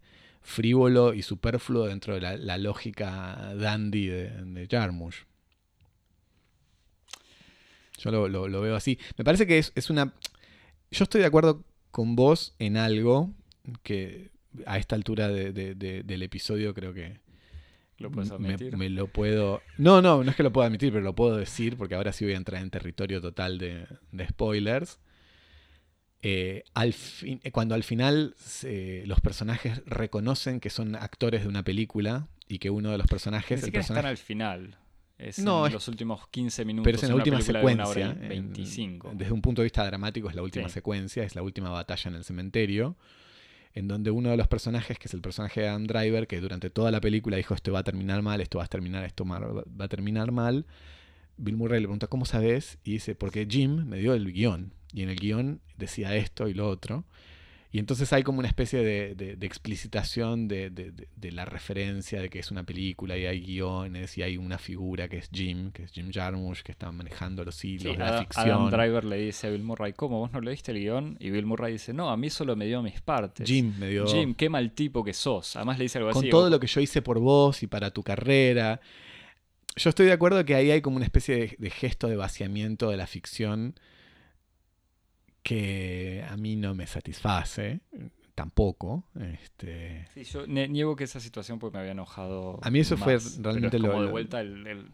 frívolo 0.41 1.13
y 1.13 1.21
superfluo 1.23 1.85
dentro 1.87 2.13
de 2.15 2.21
la, 2.21 2.37
la 2.37 2.57
lógica 2.57 3.53
dandy 3.55 4.07
de, 4.07 4.29
de 4.29 4.67
Jarmusch. 4.67 5.25
Yo 7.99 8.11
lo, 8.11 8.27
lo- 8.29 8.47
lo 8.47 8.61
veo 8.61 8.75
así. 8.75 8.97
Me 9.17 9.23
parece 9.25 9.45
que 9.45 9.57
es, 9.57 9.71
es 9.75 9.89
una... 9.89 10.13
Yo 10.91 11.03
estoy 11.03 11.21
de 11.21 11.27
acuerdo 11.27 11.63
con 11.91 12.15
vos 12.15 12.53
en 12.59 12.77
algo 12.77 13.31
que 13.83 14.31
a 14.65 14.77
esta 14.77 14.95
altura 14.95 15.27
de- 15.27 15.51
de- 15.53 15.75
de- 15.75 16.03
del 16.03 16.23
episodio 16.23 16.73
creo 16.73 16.93
que 16.93 17.19
Lo 17.97 18.09
puedes 18.11 18.29
me, 18.31 18.35
admitir. 18.53 18.75
me 18.77 18.89
lo 18.89 19.07
puedo... 19.07 19.61
No, 19.77 20.01
no, 20.01 20.23
no 20.23 20.29
es 20.31 20.35
que 20.35 20.43
lo 20.43 20.51
pueda 20.51 20.67
admitir, 20.67 20.91
pero 20.91 21.03
lo 21.03 21.13
puedo 21.15 21.37
decir 21.37 21.77
porque 21.77 21.95
ahora 21.95 22.11
sí 22.13 22.25
voy 22.25 22.33
a 22.33 22.37
entrar 22.37 22.61
en 22.61 22.69
territorio 22.69 23.21
total 23.21 23.57
de, 23.57 23.85
spoilers. 24.27 24.99
Eh, 26.21 26.63
al 26.73 26.93
fin- 26.93 27.39
eh, 27.43 27.51
cuando 27.51 27.75
al 27.75 27.83
final 27.83 28.33
se- 28.37 29.03
los 29.05 29.21
personajes 29.21 29.81
reconocen 29.85 30.59
que 30.59 30.69
son 30.69 30.95
actores 30.95 31.43
de 31.43 31.47
una 31.47 31.63
película 31.63 32.27
y 32.47 32.59
que 32.59 32.69
uno 32.69 32.91
de 32.91 32.97
los 32.97 33.05
Ni 33.05 33.09
personajes, 33.09 33.51
el 33.59 33.65
siquiera 33.65 33.79
personaje 33.81 33.99
están 33.99 34.09
al 34.09 34.17
final. 34.17 34.77
Es 35.19 35.37
No, 35.39 35.61
en 35.65 35.67
es- 35.67 35.73
los 35.73 35.87
últimos 35.89 36.27
15 36.29 36.63
minutos. 36.65 36.85
pero 36.85 36.97
es 36.97 37.03
en 37.03 37.09
la 37.09 37.15
última 37.15 37.37
de 37.37 37.43
secuencia. 37.43 38.11
en- 38.11 38.29
25. 38.29 39.11
desde 39.13 39.33
un 39.33 39.41
punto 39.41 39.61
de 39.61 39.65
vista 39.65 39.85
dramático 39.85 40.29
es 40.29 40.35
la 40.35 40.41
última 40.41 40.69
Sí. 40.69 40.73
secuencia, 40.75 41.23
es 41.23 41.35
la 41.35 41.41
última 41.43 41.69
batalla 41.69 42.09
en 42.09 42.15
el 42.15 42.23
cementerio, 42.23 42.95
en 43.73 43.87
donde 43.87 44.11
uno 44.11 44.29
de 44.29 44.37
los 44.37 44.47
personajes, 44.47 44.97
que 44.97 45.07
es 45.09 45.13
el 45.13 45.21
personaje 45.21 45.61
de 45.61 45.67
Adam 45.67 45.85
Driver, 45.85 46.25
que 46.25 46.39
durante 46.39 46.69
toda 46.69 46.89
la 46.89 47.01
película 47.01 47.37
dijo 47.37 47.53
esto 47.53 47.71
va 47.73 47.79
a 47.79 47.83
terminar 47.83 48.21
mal, 48.21 48.39
esto 48.41 48.57
va 48.59 48.63
a 48.63 48.67
terminar, 48.67 49.03
esto 49.03 49.25
va 49.25 49.63
a 49.77 49.87
terminar 49.89 50.31
mal, 50.31 50.65
Bill 51.37 51.55
Murray 51.57 51.79
le 51.81 51.87
pregunta 51.87 52.07
¿cómo 52.07 52.25
sabes? 52.25 52.79
Y 52.83 52.93
dice, 52.93 53.13
porque 53.15 53.45
Jim 53.49 53.85
me 53.85 53.97
dio 53.97 54.13
el 54.13 54.31
guion, 54.31 54.73
y 54.93 55.03
en 55.03 55.09
el 55.09 55.17
guion 55.17 55.61
decía 55.77 56.15
esto 56.15 56.47
y 56.47 56.53
lo 56.53 56.67
otro. 56.69 57.03
Y 57.71 57.77
entonces 57.77 58.11
hay 58.13 58.23
como 58.23 58.39
una 58.39 58.47
especie 58.47 58.79
de, 58.83 59.13
de- 59.13 59.35
de 59.35 59.45
explicitación 59.45 60.47
de, 60.47 60.71
de- 60.71 61.31
la 61.31 61.45
referencia 61.45 62.19
de 62.19 62.27
que 62.29 62.39
es 62.39 62.49
una 62.49 62.63
película 62.63 63.15
y 63.15 63.27
hay 63.27 63.41
guiones 63.41 64.17
y 64.17 64.23
hay 64.23 64.37
una 64.37 64.57
figura 64.57 65.07
que 65.07 65.17
es 65.17 65.29
Jim, 65.31 65.71
que 65.71 65.83
es 65.83 65.91
Jim 65.91 66.09
Jarmusch, 66.11 66.63
que 66.63 66.71
está 66.71 66.91
manejando 66.91 67.45
los 67.45 67.63
hilos 67.63 67.83
Sí, 67.83 67.89
de 67.91 67.97
la 67.97 68.07
Adam, 68.07 68.19
ficción. 68.25 68.49
Adam 68.49 68.69
Driver 68.71 69.03
le 69.05 69.17
dice 69.17 69.45
a 69.45 69.49
Bill 69.51 69.61
Murray, 69.63 69.93
¿cómo? 69.93 70.17
¿Vos 70.17 70.31
no 70.31 70.41
leíste 70.41 70.71
el 70.71 70.79
guion? 70.79 71.17
Y 71.19 71.29
Bill 71.29 71.45
Murray 71.45 71.73
dice, 71.73 71.93
no, 71.93 72.09
a 72.09 72.17
mí 72.17 72.31
solo 72.31 72.55
me 72.55 72.65
dio 72.65 72.81
mis 72.81 72.99
partes. 73.01 73.47
Jim 73.47 73.73
me 73.77 73.87
dio 73.89 74.07
Jim, 74.07 74.33
qué 74.33 74.49
mal 74.49 74.71
tipo 74.71 75.03
que 75.03 75.13
sos. 75.13 75.55
Además 75.55 75.77
le 75.77 75.83
dice 75.83 75.99
algo 75.99 76.09
con 76.09 76.23
así. 76.23 76.29
todo 76.31 76.47
o- 76.47 76.49
lo 76.49 76.59
que 76.59 76.65
yo 76.67 76.81
hice 76.81 77.03
por 77.03 77.19
vos 77.19 77.61
y 77.61 77.67
para 77.67 77.91
tu 77.91 78.01
carrera. 78.01 78.81
Yo 79.75 79.89
estoy 79.91 80.07
de 80.07 80.13
acuerdo 80.13 80.43
que 80.43 80.55
ahí 80.55 80.71
hay 80.71 80.81
como 80.81 80.95
una 80.95 81.05
especie 81.05 81.55
de 81.57 81.69
gesto 81.69 82.07
de 82.07 82.15
vaciamiento 82.15 82.89
de 82.89 82.97
la 82.97 83.05
ficción 83.05 83.75
que 85.49 86.23
a 86.29 86.37
mí 86.37 86.55
no 86.55 86.75
me 86.75 86.85
satisface, 86.85 87.79
tampoco. 88.35 89.03
Este, 89.33 90.05
Sí, 90.13 90.23
yo 90.25 90.45
niego 90.45 90.95
que 90.95 91.05
esa 91.05 91.19
situación 91.19 91.57
porque 91.57 91.75
me 91.77 91.79
había 91.81 91.93
enojado. 91.93 92.59
A 92.61 92.69
mí 92.69 92.79
eso 92.79 92.97
fue 92.97 93.15
más, 93.15 93.39
realmente 93.41 93.69
pero 93.71 93.77
es 93.77 93.81
lo- 93.81 93.89
como 93.89 94.01
de 94.01 94.05
lo- 94.05 94.11
vuelta 94.11 94.41
el- 94.41 94.67
el- 94.67 94.85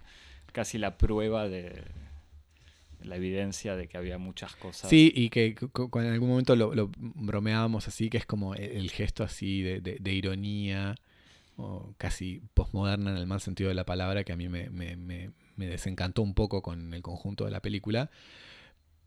casi 0.54 0.78
la 0.78 0.98
prueba 0.98 1.50
de 1.50 1.84
la 3.04 3.18
evidencia 3.18 3.76
de 3.76 3.90
que 3.90 3.98
había 3.98 4.18
muchas 4.18 4.56
cosas. 4.56 4.90
Sí, 4.90 5.12
y 5.14 5.30
que 5.30 5.58
en 5.58 6.06
algún 6.08 6.30
momento 6.30 6.56
lo, 6.56 6.74
lo 6.74 6.90
bromeábamos 6.96 7.90
así, 7.90 8.10
que 8.10 8.18
es 8.18 8.26
como 8.26 8.56
el, 8.56 8.64
el 8.64 8.92
gesto 8.92 9.26
así 9.26 9.62
de, 9.62 9.82
de- 9.82 9.98
de 10.00 10.14
ironía, 10.14 10.96
o 11.58 11.94
casi 11.98 12.42
posmoderna 12.54 13.12
en 13.12 13.18
el 13.18 13.28
mal 13.28 13.42
sentido 13.42 13.68
de 13.68 13.76
la 13.76 13.86
palabra, 13.86 14.24
que 14.24 14.32
a 14.32 14.38
mí 14.38 14.48
me, 14.48 14.70
me- 14.70 14.96
me- 14.96 15.32
me 15.58 15.68
desencantó 15.68 16.22
un 16.22 16.34
poco 16.34 16.62
con 16.62 16.94
el 16.94 17.02
conjunto 17.02 17.44
de 17.44 17.52
la 17.52 17.60
película. 17.62 18.10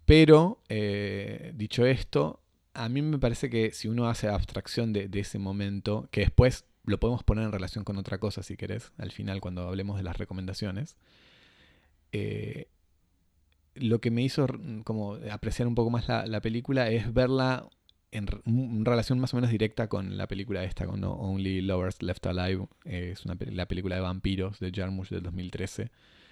Pero, 0.08 0.62
eh, 0.70 1.52
dicho 1.54 1.84
esto, 1.84 2.40
a 2.72 2.88
mí 2.88 3.02
me 3.02 3.18
parece 3.18 3.50
que 3.50 3.72
si 3.72 3.88
uno 3.88 4.08
hace 4.08 4.26
abstracción 4.26 4.94
de, 4.94 5.10
ese 5.12 5.38
momento, 5.38 6.08
que 6.10 6.22
después 6.22 6.64
lo 6.86 6.98
podemos 6.98 7.22
poner 7.24 7.44
en 7.44 7.52
relación 7.52 7.84
con 7.84 7.98
otra 7.98 8.16
cosa, 8.16 8.42
si 8.42 8.56
querés, 8.56 8.90
al 8.96 9.12
final 9.12 9.42
cuando 9.42 9.68
hablemos 9.68 9.98
de 9.98 10.04
las 10.04 10.16
recomendaciones, 10.16 10.96
eh, 12.12 12.68
lo 13.74 14.00
que 14.00 14.10
me 14.10 14.22
hizo 14.22 14.46
como 14.84 15.18
apreciar 15.30 15.68
un 15.68 15.74
poco 15.74 15.90
más 15.90 16.08
la, 16.08 16.24
la 16.24 16.40
película 16.40 16.88
es 16.88 17.12
verla 17.12 17.68
en, 18.10 18.84
relación 18.86 19.18
más 19.18 19.34
o 19.34 19.36
menos 19.36 19.50
directa 19.50 19.88
con 19.90 20.16
la 20.16 20.26
película 20.26 20.64
esta, 20.64 20.86
con 20.86 21.02
No 21.02 21.12
Only 21.12 21.60
Lovers 21.60 22.02
Left 22.02 22.24
Alive. 22.28 22.66
Eh, 22.86 23.10
es 23.12 23.26
una, 23.26 23.36
la 23.50 23.66
película 23.66 23.96
de 23.96 24.00
vampiros 24.00 24.58
de 24.58 24.72
Jarmusch 24.74 25.10
del 25.10 25.22
2013, 25.22 25.90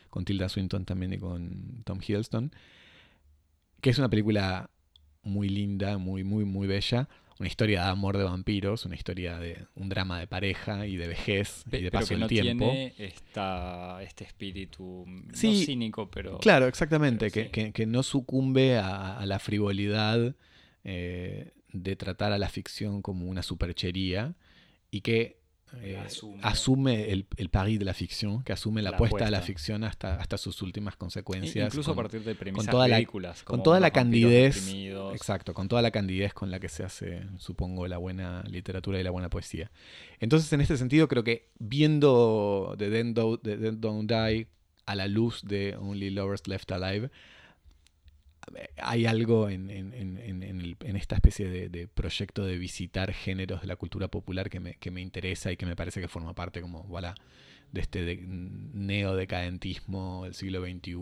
con 0.09 0.25
Tilda 0.25 0.49
Swinton 0.49 0.87
también 0.87 1.13
y 1.13 1.19
con 1.19 1.83
Tom 1.85 2.01
Hiddleston. 2.01 2.53
Que 3.87 3.91
es 3.91 3.99
una 4.01 4.09
película 4.11 4.69
muy 5.23 5.49
linda, 5.49 5.97
muy, 5.97 6.25
muy, 6.25 6.45
muy 6.45 6.67
bella. 6.67 7.09
Una 7.39 7.47
historia 7.49 7.85
de 7.85 7.89
amor 7.91 8.19
de 8.19 8.25
vampiros, 8.25 8.85
una 8.85 8.97
historia 8.97 9.39
de 9.39 9.65
un 9.77 9.89
drama 9.89 10.19
de 10.19 10.27
pareja 10.27 10.89
y 10.89 10.97
de 10.97 11.07
vejez 11.07 11.63
Pe- 11.71 11.79
y 11.79 11.83
de 11.85 11.91
pero 11.93 12.01
paso 12.01 12.09
que 12.09 12.15
del 12.15 12.21
no 12.23 12.27
tiempo. 12.27 12.65
tiene 12.65 12.95
esta, 12.99 14.03
este 14.03 14.25
espíritu 14.25 15.05
no 15.07 15.33
cínico, 15.37 16.11
pero 16.11 16.39
Claro, 16.39 16.67
exactamente, 16.67 17.31
pero 17.31 17.33
que, 17.33 17.45
sí. 17.45 17.51
que- 17.67 17.73
que 17.73 17.87
no 17.87 18.03
sucumbe 18.03 18.77
a, 18.77 19.19
a 19.19 19.25
la 19.25 19.39
frivolidad 19.39 20.35
eh, 20.83 21.53
de 21.73 21.95
tratar 21.95 22.33
a 22.33 22.39
la 22.39 22.49
ficción 22.49 23.03
como 23.03 23.27
una 23.27 23.45
superchería 23.45 24.35
y 24.91 25.03
que 25.03 25.37
eh, 25.83 25.97
Asume. 25.99 26.39
asume, 26.43 27.11
el, 27.13 27.27
el 27.37 27.49
pari 27.51 27.77
de 27.79 27.85
la 27.85 27.93
ficción, 27.95 28.43
que 28.43 28.53
asume 28.53 28.83
la, 28.83 28.91
La 28.91 28.97
apuesta 28.97 29.25
de 29.25 29.31
la 29.31 29.41
ficción 29.43 29.85
hasta, 29.85 30.15
hasta 30.17 30.39
sus 30.39 30.63
últimas 30.63 30.97
consecuencias. 30.97 31.67
incluso 31.73 31.95
con- 31.95 31.99
a 32.01 32.03
partir 32.05 32.23
de 32.25 32.35
premisas 32.35 32.71
toda 32.71 32.89
la- 32.89 33.05
con 33.45 33.63
toda 33.63 33.81
la 33.81 33.91
candidez. 33.91 34.69
Exacto, 35.13 35.53
con 35.55 35.69
toda 35.69 35.83
la 35.83 35.91
candidez 35.91 36.33
con 36.35 36.51
la 36.51 36.61
que 36.61 36.69
se 36.69 36.85
hace, 36.85 37.23
supongo, 37.39 37.87
la 37.89 37.99
buena 37.99 38.43
literatura 38.49 38.99
y 39.01 39.03
la 39.03 39.11
buena 39.11 39.29
poesía. 39.29 39.71
Entonces, 40.21 40.53
en 40.53 40.61
este 40.61 40.77
sentido, 40.77 41.09
creo 41.09 41.25
que 41.25 41.51
viendo 41.59 42.75
The 42.79 42.91
Dead 42.91 43.07
Don't, 43.15 43.43
The 43.43 43.57
Dead 43.57 43.75
Don't 43.75 44.11
Die 44.11 44.47
a 44.87 44.95
la 44.95 45.09
luz 45.09 45.43
de 45.45 45.77
Only 45.77 46.11
Lovers 46.11 46.47
Left 46.47 46.71
Alive, 46.73 47.11
hay 48.77 49.07
algo 49.07 49.49
en, 49.49 49.71
en- 49.71 49.93
en- 49.93 50.19
en- 50.19 50.43
en 50.43 50.61
el- 50.61 50.77
en 50.85 50.97
esta 50.97 51.17
especie 51.17 51.49
de, 51.49 51.69
de 51.69 51.89
proyecto 51.89 52.45
de 52.45 52.57
visitar 52.59 53.13
géneros 53.13 53.61
de 53.61 53.67
la 53.67 53.77
cultura 53.77 54.09
popular 54.09 54.49
que 54.51 54.61
me, 54.61 54.75
que 54.75 54.91
me 54.91 55.01
interesa 55.01 55.51
y 55.53 55.57
que 55.57 55.67
me 55.67 55.75
parece 55.77 56.01
que 56.01 56.09
forma 56.09 56.35
parte 56.35 56.61
como 56.61 56.85
voilà, 56.85 57.15
de 57.73 57.81
este 57.81 58.03
de- 58.05 58.21
neodecadentismo 58.27 60.25
del 60.25 60.35
siglo 60.35 60.63
XXI 60.63 60.95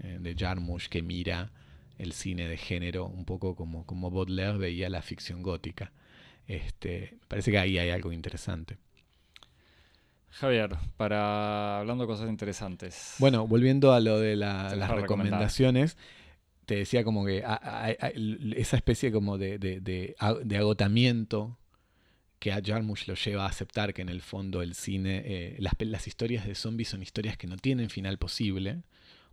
eh, 0.00 0.18
de 0.20 0.34
Jarmusch 0.36 0.88
que 0.88 1.02
mira 1.02 1.50
el 1.98 2.12
cine 2.12 2.48
de 2.48 2.56
género 2.56 3.06
un 3.06 3.24
poco 3.24 3.54
como, 3.56 3.84
como 3.84 4.10
Baudelaire 4.10 4.56
veía 4.58 4.88
la 4.88 5.02
ficción 5.02 5.42
gótica. 5.42 5.92
Este, 6.46 7.10
me 7.20 7.26
parece 7.26 7.50
que 7.50 7.58
ahí 7.58 7.76
hay 7.78 7.90
algo 7.90 8.12
interesante. 8.12 8.78
Javier, 10.30 10.76
para 10.96 11.78
hablando 11.80 12.04
de 12.04 12.08
cosas 12.08 12.28
interesantes. 12.28 13.14
Bueno, 13.18 13.46
volviendo 13.46 13.92
a 13.92 14.00
lo 14.00 14.18
de 14.20 14.36
la- 14.36 14.74
las 14.76 14.88
recomendar. 15.02 15.40
Te 16.68 16.76
decía 16.76 17.02
como 17.02 17.24
que 17.24 17.42
esa 18.56 18.76
especie 18.76 19.10
como 19.10 19.38
de, 19.38 19.58
de- 19.58 20.14
agotamiento 20.58 21.56
que 22.40 22.52
a 22.52 22.60
Jarmusch 22.62 23.08
lo 23.08 23.14
lleva 23.14 23.44
a 23.46 23.48
aceptar 23.48 23.94
que 23.94 24.02
en 24.02 24.10
el 24.10 24.20
fondo 24.20 24.60
el 24.60 24.74
cine, 24.74 25.22
eh, 25.24 25.56
las, 25.60 25.72
las 25.80 26.06
historias 26.06 26.46
de 26.46 26.54
zombies 26.54 26.90
son 26.90 27.02
historias 27.02 27.38
que 27.38 27.46
no 27.46 27.56
tienen 27.56 27.88
final 27.88 28.18
posible, 28.18 28.82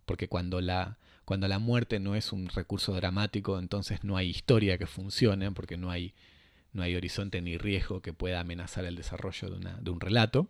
porque 0.06 0.28
cuando 0.28 0.62
la, 0.62 0.96
cuando 1.26 1.46
la 1.46 1.58
muerte 1.58 2.00
no 2.00 2.14
es 2.16 2.32
un 2.32 2.48
recurso 2.48 2.94
dramático, 2.94 3.58
entonces 3.58 4.02
no 4.02 4.16
hay 4.16 4.30
historia 4.30 4.78
que 4.78 4.86
funcione, 4.86 5.52
porque 5.52 5.76
no 5.76 5.90
hay, 5.90 6.14
no 6.72 6.82
hay 6.82 6.96
horizonte 6.96 7.42
ni 7.42 7.58
riesgo 7.58 8.00
que 8.00 8.14
pueda 8.14 8.40
amenazar 8.40 8.86
el 8.86 8.96
desarrollo 8.96 9.50
de, 9.50 9.56
una- 9.56 9.76
de 9.78 9.90
un 9.90 10.00
relato. 10.00 10.48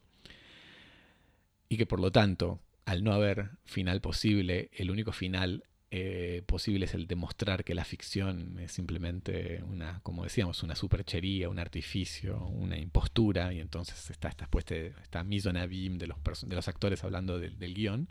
Y 1.68 1.78
que 1.78 1.86
por 1.86 1.98
lo 2.00 2.12
tanto, 2.12 2.60
al 2.84 3.02
no 3.02 3.12
haber 3.12 3.50
final 3.64 4.00
posible, 4.00 4.70
el 4.72 4.90
único 4.92 5.10
final 5.10 5.64
eh, 5.98 6.42
posible 6.46 6.84
es 6.84 6.94
el 6.94 7.06
demostrar 7.06 7.64
que 7.64 7.74
la 7.74 7.84
ficción 7.84 8.58
es 8.58 8.72
simplemente 8.72 9.62
una, 9.66 10.00
como 10.02 10.24
decíamos, 10.24 10.62
una 10.62 10.74
superchería, 10.76 11.48
un 11.48 11.58
artificio, 11.58 12.38
una 12.48 12.76
impostura, 12.78 13.52
y 13.54 13.60
entonces 13.60 14.10
está 14.10 14.28
esta, 14.28 14.46
puesta- 14.46 14.74
esta 14.74 15.24
mise 15.24 15.48
en 15.48 15.56
abîme 15.56 15.96
de 15.98 16.06
los, 16.08 16.18
de 16.48 16.54
los 16.54 16.68
actores 16.68 17.02
hablando 17.04 17.38
del- 17.38 17.58
del 17.58 17.72
guion. 17.74 18.08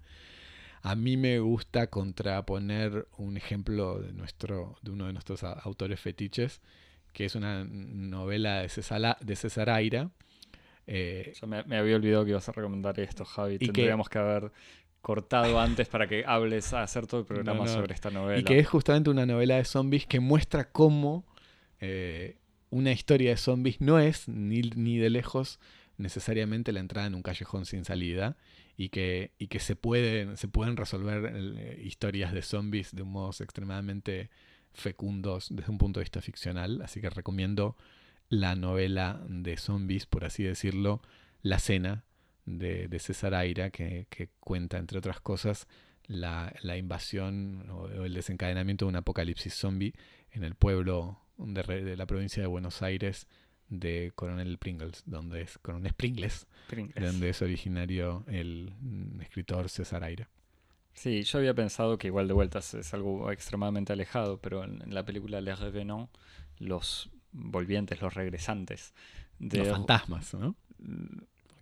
A 0.81 0.95
mí 0.95 1.17
me 1.17 1.39
gusta 1.39 1.88
contraponer 1.88 3.07
un 3.17 3.38
ejemplo 3.38 3.99
de, 3.99 4.13
nuestro, 4.13 4.77
de 4.81 4.91
uno 4.91 5.07
de 5.07 5.13
nuestros 5.13 5.43
autores 5.43 5.99
fetiches, 5.99 6.61
que 7.13 7.25
es 7.25 7.36
una 7.36 7.63
novela 7.65 8.61
de 8.61 8.69
César, 8.69 9.17
de 9.19 9.36
César 9.36 9.69
Aira. 9.69 10.09
Eh, 10.88 11.33
Yo 11.41 11.47
me, 11.47 11.57
había 11.77 11.95
olvidado 11.95 12.23
que 12.25 12.31
ibas 12.31 12.47
a 12.49 12.51
recomendar 12.51 12.99
esto, 12.99 13.25
Javi. 13.25 13.57
Tendríamos 13.57 14.09
que, 14.09 14.19
haber 14.19 14.51
cortado 15.06 15.60
antes 15.60 15.88
para 15.88 16.08
que 16.08 16.24
hables 16.26 16.74
a 16.74 16.82
hacer 16.82 17.06
todo 17.06 17.22
el 17.22 17.28
programa 17.28 17.68
sobre 17.68 17.93
esta 17.93 18.10
novela. 18.10 18.39
Y 18.39 18.43
que 18.43 18.58
es 18.58 18.68
justamente 18.68 19.12
una 19.12 19.28
novela 19.28 19.58
de 19.58 19.64
zombies 19.64 20.08
que 20.08 20.20
muestra 20.20 20.72
cómo 20.72 21.28
eh, 21.80 22.39
una 22.72 22.91
historia 22.91 23.30
de 23.30 23.38
zombies 23.38 23.80
no 23.82 23.99
es 23.99 24.28
ni, 24.28 24.62
ni 24.62 24.97
de 24.97 25.12
lejos 25.12 25.60
necesariamente 25.97 26.72
la 26.72 26.80
entrada 26.80 27.06
en 27.06 27.14
un 27.14 27.22
callejón 27.22 27.68
sin 27.68 27.86
salida 27.86 28.36
y 28.78 28.89
que, 28.89 29.30
y 29.38 29.45
que 29.45 29.60
se, 29.60 29.76
pueden, 29.76 30.38
se 30.38 30.47
pueden 30.47 30.76
resolver 30.76 31.32
eh, 31.36 31.84
historias 31.84 32.34
de 32.34 32.41
zombies 32.41 32.95
de 32.95 33.03
un 33.03 33.12
modo 33.12 33.30
extremadamente 33.30 34.32
fecundos 34.74 35.49
desde 35.51 35.70
un 35.70 35.78
punto 35.78 35.99
de 35.99 36.06
vista 36.06 36.22
ficcional. 36.22 36.82
Así 36.82 36.99
que 36.99 37.12
recomiendo 37.12 37.78
la 38.28 38.56
novela 38.56 39.22
de 39.30 39.56
zombies, 39.58 40.08
por 40.08 40.26
así 40.26 40.41
decirlo, 40.41 41.03
La 41.43 41.60
Cena 41.60 42.06
de, 42.45 42.99
César 42.99 43.33
Aira, 43.33 43.69
que, 43.69 44.07
cuenta, 44.39 44.77
entre 44.77 44.97
otras 44.97 45.19
cosas, 45.19 45.67
la, 46.07 46.53
invasión 46.77 47.69
o, 47.69 47.87
el 47.87 48.13
desencadenamiento 48.13 48.85
de 48.85 48.89
un 48.89 48.95
apocalipsis 48.95 49.53
zombie 49.53 49.93
en 50.31 50.43
el 50.43 50.55
pueblo 50.55 51.19
de, 51.37 51.83
de 51.83 51.97
la 51.97 52.05
provincia 52.05 52.41
de 52.41 52.47
Buenos 52.47 52.81
Aires 52.81 53.27
de 53.69 54.11
Coronel 54.15 54.57
Pringles, 54.57 55.03
donde 55.05 55.41
es 55.41 55.57
Coronel 55.57 55.93
Pringles, 55.93 56.47
donde 56.95 57.29
es 57.29 57.41
originario 57.41 58.23
el 58.27 58.73
mm, 58.79 59.21
escritor 59.21 59.69
César 59.69 60.03
Aira. 60.03 60.29
Sí, 60.93 61.23
yo 61.23 61.39
había 61.39 61.53
pensado 61.53 61.97
que 61.97 62.07
igual 62.07 62.27
de 62.27 62.33
vueltas 62.33 62.73
es 62.73 62.93
algo 62.93 63.31
extremadamente 63.31 63.91
alejado, 63.91 64.39
pero 64.39 64.63
en, 64.63 64.81
la 64.93 65.03
película 65.03 65.41
Les 65.41 65.59
Revenants, 65.59 66.09
los 66.57 67.09
volvientes, 67.31 68.01
los 68.01 68.13
regresantes. 68.13 68.93
De 69.39 69.59
los 69.59 69.67
fantasmas, 69.67 70.33
¿no? 70.33 70.55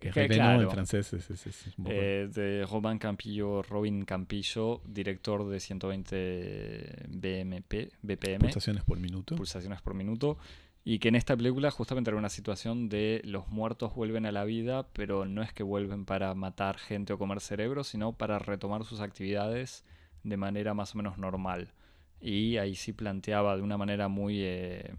Que 0.04 0.12
Revenant 0.12 0.62
en 0.62 0.70
francés 0.70 1.14
es, 1.14 1.30
es, 1.30 1.74
eh, 1.86 2.28
De 2.30 2.66
Robin 2.66 2.98
Campillo, 2.98 3.62
Robin 3.62 4.04
Campillo, 4.04 4.82
director 4.84 5.48
de 5.48 5.60
120 5.60 7.06
BMP, 7.08 7.90
BPM. 8.02 8.40
Pulsaciones 8.40 8.84
por 8.84 8.98
minuto. 9.00 9.34
Pulsaciones 9.34 9.80
por 9.80 9.94
minuto. 9.94 10.36
Y 10.84 10.98
que 10.98 11.08
en 11.08 11.14
esta 11.14 11.34
película 11.34 11.70
justamente 11.70 12.10
era 12.10 12.18
una 12.18 12.28
situación 12.28 12.90
de 12.90 13.22
los 13.24 13.48
muertos 13.48 13.94
vuelven 13.94 14.26
a 14.26 14.32
la 14.32 14.44
vida, 14.44 14.86
pero 14.92 15.24
no 15.24 15.42
es 15.42 15.54
que 15.54 15.62
vuelven 15.62 16.04
para 16.04 16.34
matar 16.34 16.76
gente 16.76 17.14
o 17.14 17.18
comer 17.18 17.40
cerebros, 17.40 17.88
sino 17.88 18.12
para 18.12 18.38
retomar 18.38 18.84
sus 18.84 19.00
actividades 19.00 19.86
de 20.22 20.36
manera 20.36 20.74
más 20.74 20.94
o 20.94 20.98
menos 20.98 21.16
normal. 21.16 21.72
Y 22.20 22.58
ahí 22.58 22.74
sí 22.74 22.92
planteaba 22.92 23.56
de 23.56 23.62
una 23.62 23.78
manera 23.78 24.08
muy... 24.08 24.42
Eh, 24.42 24.94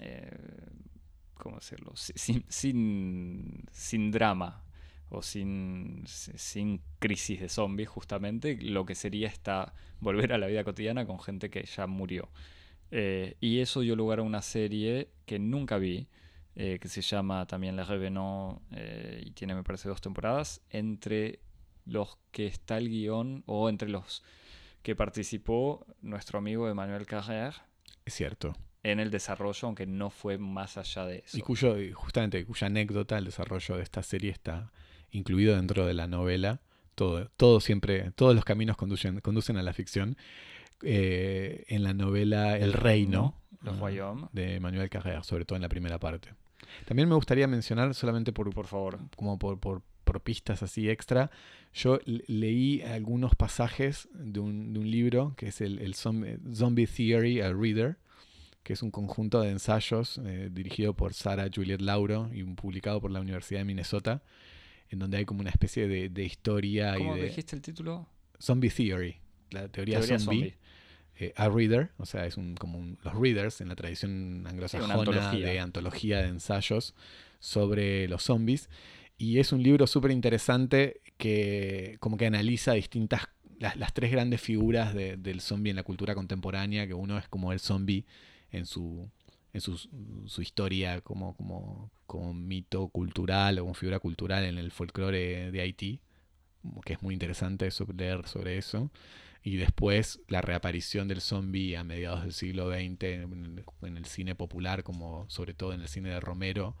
eh, 0.00 0.30
¿Cómo? 1.46 1.60
Sin, 1.96 2.44
sin, 2.48 3.64
sin 3.70 4.10
drama 4.10 4.64
o 5.08 5.22
sin, 5.22 6.02
sin 6.06 6.82
crisis 6.98 7.40
de 7.40 7.48
zombies, 7.48 7.88
justamente, 7.88 8.56
lo 8.60 8.84
que 8.84 8.94
sería 8.94 9.28
esta 9.28 9.74
volver 10.00 10.32
a 10.32 10.38
la 10.38 10.46
vida 10.46 10.64
cotidiana 10.64 11.06
con 11.06 11.20
gente 11.20 11.50
que 11.50 11.64
ya 11.64 11.86
murió. 11.86 12.28
Eh, 12.90 13.36
y 13.40 13.60
eso 13.60 13.80
dio 13.80 13.96
lugar 13.96 14.18
a 14.18 14.22
una 14.22 14.42
serie 14.42 15.10
que 15.24 15.38
nunca 15.38 15.78
vi, 15.78 16.08
eh, 16.54 16.78
que 16.80 16.88
se 16.88 17.02
llama 17.02 17.46
también 17.46 17.76
La 17.76 17.84
Revenant 17.84 18.60
eh, 18.72 19.22
y 19.24 19.30
tiene, 19.32 19.54
me 19.54 19.62
parece, 19.62 19.88
dos 19.88 20.00
temporadas, 20.00 20.62
entre 20.70 21.40
los 21.84 22.18
que 22.32 22.46
está 22.46 22.78
el 22.78 22.88
guion 22.88 23.44
o 23.46 23.68
entre 23.68 23.88
los 23.88 24.24
que 24.82 24.96
participó 24.96 25.86
nuestro 26.00 26.38
amigo 26.38 26.68
Emmanuel 26.68 27.06
Carrère. 27.06 27.54
Es 28.04 28.14
cierto. 28.14 28.56
En 28.90 29.00
el 29.00 29.10
desarrollo, 29.10 29.66
aunque 29.66 29.86
no 29.86 30.10
fue 30.10 30.38
más 30.38 30.76
allá 30.76 31.06
de 31.06 31.24
eso. 31.26 31.36
Y 31.36 31.40
cuyo, 31.40 31.76
justamente, 31.94 32.44
cuya 32.44 32.68
anécdota, 32.68 33.18
el 33.18 33.24
desarrollo 33.24 33.76
de 33.76 33.82
esta 33.82 34.02
serie 34.02 34.30
está 34.30 34.70
incluido 35.10 35.56
dentro 35.56 35.86
de 35.86 35.94
la 35.94 36.06
novela. 36.06 36.60
Todo, 36.94 37.28
todo 37.36 37.60
siempre, 37.60 38.12
todos 38.12 38.34
los 38.34 38.44
caminos 38.44 38.76
conducen, 38.76 39.20
conducen 39.20 39.56
a 39.56 39.62
la 39.62 39.72
ficción. 39.72 40.16
Eh, 40.82 41.64
en 41.68 41.82
la 41.82 41.94
novela 41.94 42.58
El 42.58 42.74
Reino 42.74 43.34
de 44.32 44.60
Manuel 44.60 44.90
Carrera, 44.90 45.22
sobre 45.22 45.44
todo 45.44 45.56
en 45.56 45.62
la 45.62 45.68
primera 45.68 45.98
parte. 45.98 46.34
También 46.84 47.08
me 47.08 47.14
gustaría 47.14 47.46
mencionar, 47.46 47.94
solamente 47.94 48.32
por, 48.32 48.52
por 48.52 48.66
favor, 48.66 48.98
como 49.16 49.38
por, 49.38 49.58
por, 49.58 49.82
pistas 50.22 50.62
así 50.62 50.88
extra, 50.88 51.30
yo 51.74 51.98
leí 52.06 52.80
algunos 52.80 53.34
pasajes 53.34 54.08
de 54.14 54.40
un, 54.40 54.72
de 54.72 54.80
un 54.80 54.90
libro 54.90 55.34
que 55.36 55.48
es 55.48 55.60
el, 55.60 55.94
Zombie 55.94 56.86
Theory 56.86 57.42
a 57.42 57.52
Reader, 57.52 57.98
que 58.66 58.72
es 58.72 58.82
un 58.82 58.90
conjunto 58.90 59.42
de 59.42 59.50
ensayos 59.50 60.20
eh, 60.24 60.50
dirigido 60.50 60.92
por 60.92 61.14
Sarah 61.14 61.48
Juliet 61.54 61.80
Lauro 61.80 62.28
y 62.34 62.42
publicado 62.42 63.00
por 63.00 63.12
la 63.12 63.20
Universidad 63.20 63.60
de 63.60 63.64
Minnesota, 63.64 64.24
en 64.90 64.98
donde 64.98 65.18
hay 65.18 65.24
como 65.24 65.38
una 65.38 65.50
especie 65.50 65.86
de, 65.86 66.24
historia. 66.24 66.96
¿Cómo 66.96 67.16
y 67.16 67.20
de, 67.20 67.26
dijiste 67.26 67.54
el 67.54 67.62
título? 67.62 68.08
Zombie 68.40 68.70
Theory, 68.70 69.20
la 69.52 69.68
teoría, 69.68 70.02
zombie. 70.02 70.56
Eh, 71.18 71.32
a 71.36 71.48
reader, 71.48 71.92
o 71.96 72.06
sea, 72.06 72.26
es 72.26 72.36
un, 72.36 72.56
como 72.56 72.96
los 73.04 73.14
readers 73.14 73.60
en 73.60 73.68
la 73.68 73.76
tradición 73.76 74.44
anglosajona 74.48 75.30
de 75.30 75.60
antología 75.60 76.22
de 76.22 76.28
ensayos 76.28 76.96
sobre 77.38 78.08
los 78.08 78.24
zombies. 78.24 78.68
Y 79.16 79.38
es 79.38 79.52
un 79.52 79.62
libro 79.62 79.86
súper 79.86 80.10
interesante 80.10 81.02
que 81.18 81.98
como 82.00 82.16
que 82.16 82.26
analiza 82.26 82.72
distintas, 82.72 83.28
las, 83.60 83.94
tres 83.94 84.10
grandes 84.10 84.40
figuras 84.40 84.92
del 84.92 85.40
zombie 85.40 85.70
en 85.70 85.76
la 85.76 85.84
cultura 85.84 86.16
contemporánea, 86.16 86.88
que 86.88 86.94
uno 86.94 87.16
es 87.16 87.28
como 87.28 87.52
el 87.52 87.60
zombie 87.60 88.04
en 88.50 88.66
su, 88.66 89.08
en 89.52 89.60
su, 89.60 89.76
su 90.26 90.42
historia 90.42 91.00
como, 91.00 91.36
como, 91.36 91.90
como 92.06 92.34
mito 92.34 92.88
cultural 92.88 93.58
o 93.58 93.62
como 93.62 93.74
figura 93.74 93.98
cultural 93.98 94.44
en 94.44 94.58
el 94.58 94.70
folclore 94.70 95.50
de 95.50 95.60
Haití, 95.60 96.00
que 96.84 96.94
es 96.94 97.02
muy 97.02 97.14
interesante 97.14 97.68
leer 97.96 98.26
sobre 98.26 98.58
eso 98.58 98.90
y 99.46 99.58
después 99.58 100.18
la 100.26 100.40
reaparición 100.40 101.06
del 101.06 101.20
zombie 101.20 101.76
a 101.76 101.84
mediados 101.84 102.22
del 102.22 102.32
siglo 102.32 102.68
XX 102.68 103.04
en, 103.04 103.96
el 103.96 104.04
cine 104.04 104.34
popular, 104.34 104.82
como 104.82 105.24
sobre 105.28 105.54
todo 105.54 105.72
en 105.72 105.82
el 105.82 105.86
cine 105.86 106.08
de 106.08 106.18
Romero, 106.18 106.74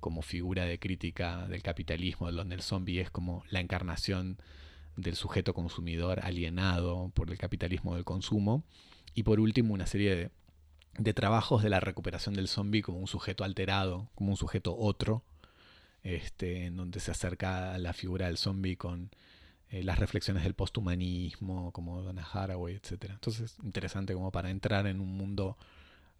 como 0.00 0.22
figura 0.22 0.64
de 0.64 0.80
crítica 0.80 1.46
del 1.46 1.62
capitalismo, 1.62 2.32
donde 2.32 2.56
el 2.56 2.62
zombie 2.62 3.00
es 3.00 3.12
como 3.12 3.44
la 3.50 3.60
encarnación 3.60 4.36
del 4.96 5.14
sujeto 5.14 5.54
consumidor 5.54 6.18
alienado 6.24 7.12
por 7.14 7.30
el 7.30 7.38
capitalismo 7.38 7.94
del 7.94 8.04
consumo. 8.04 8.64
Y 9.14 9.22
por 9.22 9.38
último, 9.38 9.72
una 9.72 9.86
serie 9.86 10.16
de, 10.16 10.30
de 10.98 11.14
trabajos 11.14 11.62
de 11.62 11.70
la 11.70 11.80
recuperación 11.80 12.34
del 12.34 12.48
zombie 12.48 12.82
como 12.82 12.98
un 12.98 13.06
sujeto 13.06 13.44
alterado, 13.44 14.10
como 14.14 14.32
un 14.32 14.36
sujeto 14.36 14.76
otro, 14.76 15.22
este, 16.02 16.66
en 16.66 16.76
donde 16.76 17.00
se 17.00 17.12
acerca 17.12 17.74
a 17.74 17.78
la 17.78 17.92
figura 17.92 18.26
del 18.26 18.36
zombie 18.36 18.76
con 18.76 19.10
eh, 19.70 19.82
las 19.82 19.98
reflexiones 19.98 20.42
del 20.42 20.54
posthumanismo, 20.54 21.72
como 21.72 22.02
Donna 22.02 22.26
Haraway, 22.30 22.74
etc. 22.74 23.10
Entonces, 23.10 23.56
interesante 23.62 24.12
como 24.12 24.32
para 24.32 24.50
entrar 24.50 24.86
en 24.86 25.00
un 25.00 25.16
mundo 25.16 25.56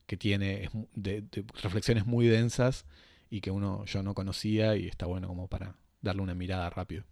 que 0.07 0.17
tiene 0.17 0.71
de, 0.95 1.25
reflexiones 1.63 2.07
muy 2.07 2.27
densas 2.27 2.87
y 3.31 3.41
que 3.41 3.51
uno 3.51 3.85
yo 3.85 4.03
no 4.03 4.15
conocía 4.15 4.77
y 4.77 4.87
está 4.87 5.07
bueno 5.07 5.29
como 5.29 5.49
para 5.49 5.75
darle 6.01 6.23
una 6.23 6.35
mirada 6.35 6.71
rápido. 6.71 7.05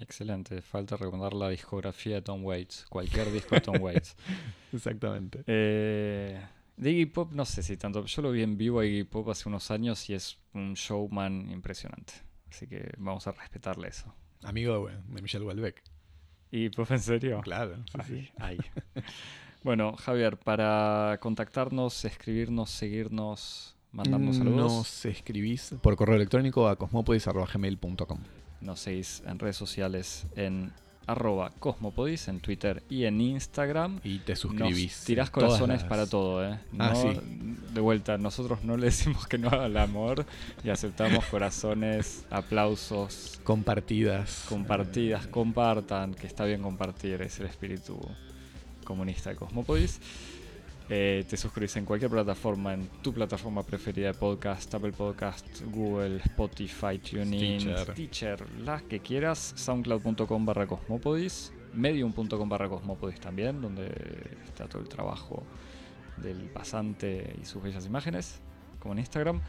Excelente, 0.00 0.62
falta 0.62 0.96
recordar 0.96 1.34
la 1.34 1.48
discografía 1.48 2.16
de 2.16 2.22
Tom 2.22 2.44
Waits, 2.44 2.86
cualquier 2.88 3.30
disco 3.32 3.54
de 3.54 3.60
Tom 3.60 3.80
Waits. 3.80 4.16
Exactamente. 4.72 5.44
Eh, 5.46 6.42
de 6.76 6.90
Iggy 6.90 7.06
Pop 7.06 7.32
no 7.32 7.44
sé 7.44 7.62
si 7.62 7.76
tanto, 7.76 8.04
yo 8.04 8.22
lo 8.22 8.30
vi 8.30 8.42
en 8.42 8.56
vivo 8.56 8.80
a 8.80 8.86
Iggy 8.86 9.04
Pop 9.04 9.28
hace 9.28 9.48
unos 9.48 9.70
años 9.70 10.08
y 10.10 10.14
es 10.14 10.38
un 10.52 10.74
showman 10.74 11.50
impresionante, 11.50 12.14
así 12.50 12.66
que 12.66 12.92
vamos 12.98 13.26
a 13.26 13.32
respetarle 13.32 13.88
eso. 13.88 14.14
Amigo 14.42 14.88
de 14.88 15.22
Michel 15.22 15.42
Houellebecq. 15.42 15.82
¿Y 16.50 16.70
pues 16.70 16.90
en 16.90 17.00
serio? 17.00 17.40
Claro. 17.42 17.76
Sí, 18.06 18.30
bueno, 19.64 19.96
Javier, 19.96 20.38
para 20.38 21.18
contactarnos, 21.20 22.04
escribirnos, 22.04 22.70
seguirnos, 22.70 23.76
mandarnos 23.92 24.36
saludos. 24.36 24.72
Nos 24.72 25.04
escribís 25.06 25.74
por 25.82 25.96
correo 25.96 26.16
electrónico 26.16 26.68
a 26.68 26.76
cosmopodis.gmail.com. 26.76 28.20
Nos 28.60 28.80
seguís 28.80 29.22
en 29.26 29.38
redes 29.38 29.56
sociales 29.56 30.26
en 30.36 30.72
arroba 31.06 31.52
Cosmopodis 31.58 32.28
en 32.28 32.40
Twitter 32.40 32.82
y 32.88 33.04
en 33.04 33.20
Instagram. 33.20 34.00
Y 34.04 34.18
te 34.18 34.36
suscribís. 34.36 35.04
tirás 35.04 35.30
corazones 35.30 35.84
para 35.84 36.06
todo, 36.06 36.44
¿eh? 36.44 36.58
ah, 36.78 36.94
sí. 36.94 37.08
De 37.72 37.80
vuelta, 37.80 38.18
nosotros 38.18 38.64
no 38.64 38.76
le 38.76 38.86
decimos 38.86 39.26
que 39.26 39.38
no 39.38 39.48
al 39.50 39.76
amor 39.76 40.26
y 40.64 40.70
aceptamos 40.70 41.24
corazones, 41.26 42.24
aplausos. 42.30 43.40
Compartidas. 43.44 44.44
Compartidas, 44.48 45.26
compartan, 45.26 46.14
que 46.14 46.26
está 46.26 46.44
bien 46.44 46.62
compartir, 46.62 47.22
es 47.22 47.38
el 47.40 47.46
espíritu 47.46 47.98
comunista 48.84 49.30
de 49.30 49.36
Cosmopodis. 49.36 50.00
Eh, 50.88 51.24
te 51.28 51.36
suscribís 51.36 51.76
en 51.76 51.84
cualquier 51.84 52.10
plataforma, 52.10 52.74
en 52.74 52.86
tu 53.02 53.12
plataforma 53.12 53.64
preferida 53.64 54.08
de 54.08 54.14
podcast, 54.14 54.72
Apple 54.72 54.92
Podcast, 54.92 55.62
Google, 55.72 56.18
Spotify, 56.18 56.98
TuneIn, 56.98 57.60
Stitcher. 57.60 57.92
Stitcher, 57.92 58.58
las 58.60 58.82
que 58.84 59.00
quieras, 59.00 59.52
soundcloud.com 59.56 60.46
barra 60.46 60.66
cosmopodis, 60.66 61.52
medium.com 61.74 62.48
barra 62.48 62.68
cosmopodis 62.68 63.18
también, 63.18 63.60
donde 63.60 63.86
está 64.44 64.68
todo 64.68 64.80
el 64.80 64.88
trabajo 64.88 65.42
del 66.18 66.48
pasante 66.50 67.34
y 67.40 67.44
sus 67.44 67.62
bellas 67.62 67.84
imágenes, 67.84 68.40
como 68.78 68.94
en 68.94 69.00
Instagram. 69.00 69.40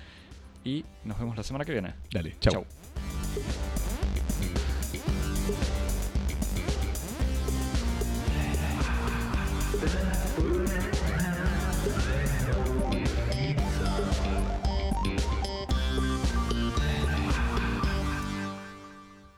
Y 0.64 0.86
nos 1.04 1.20
vemos 1.20 1.38
la 1.38 1.44
semana 1.44 1.66
que 1.66 1.72
viene. 1.72 1.94
Dale, 2.12 2.36
chao. 2.40 2.66
Chau. 2.66 2.66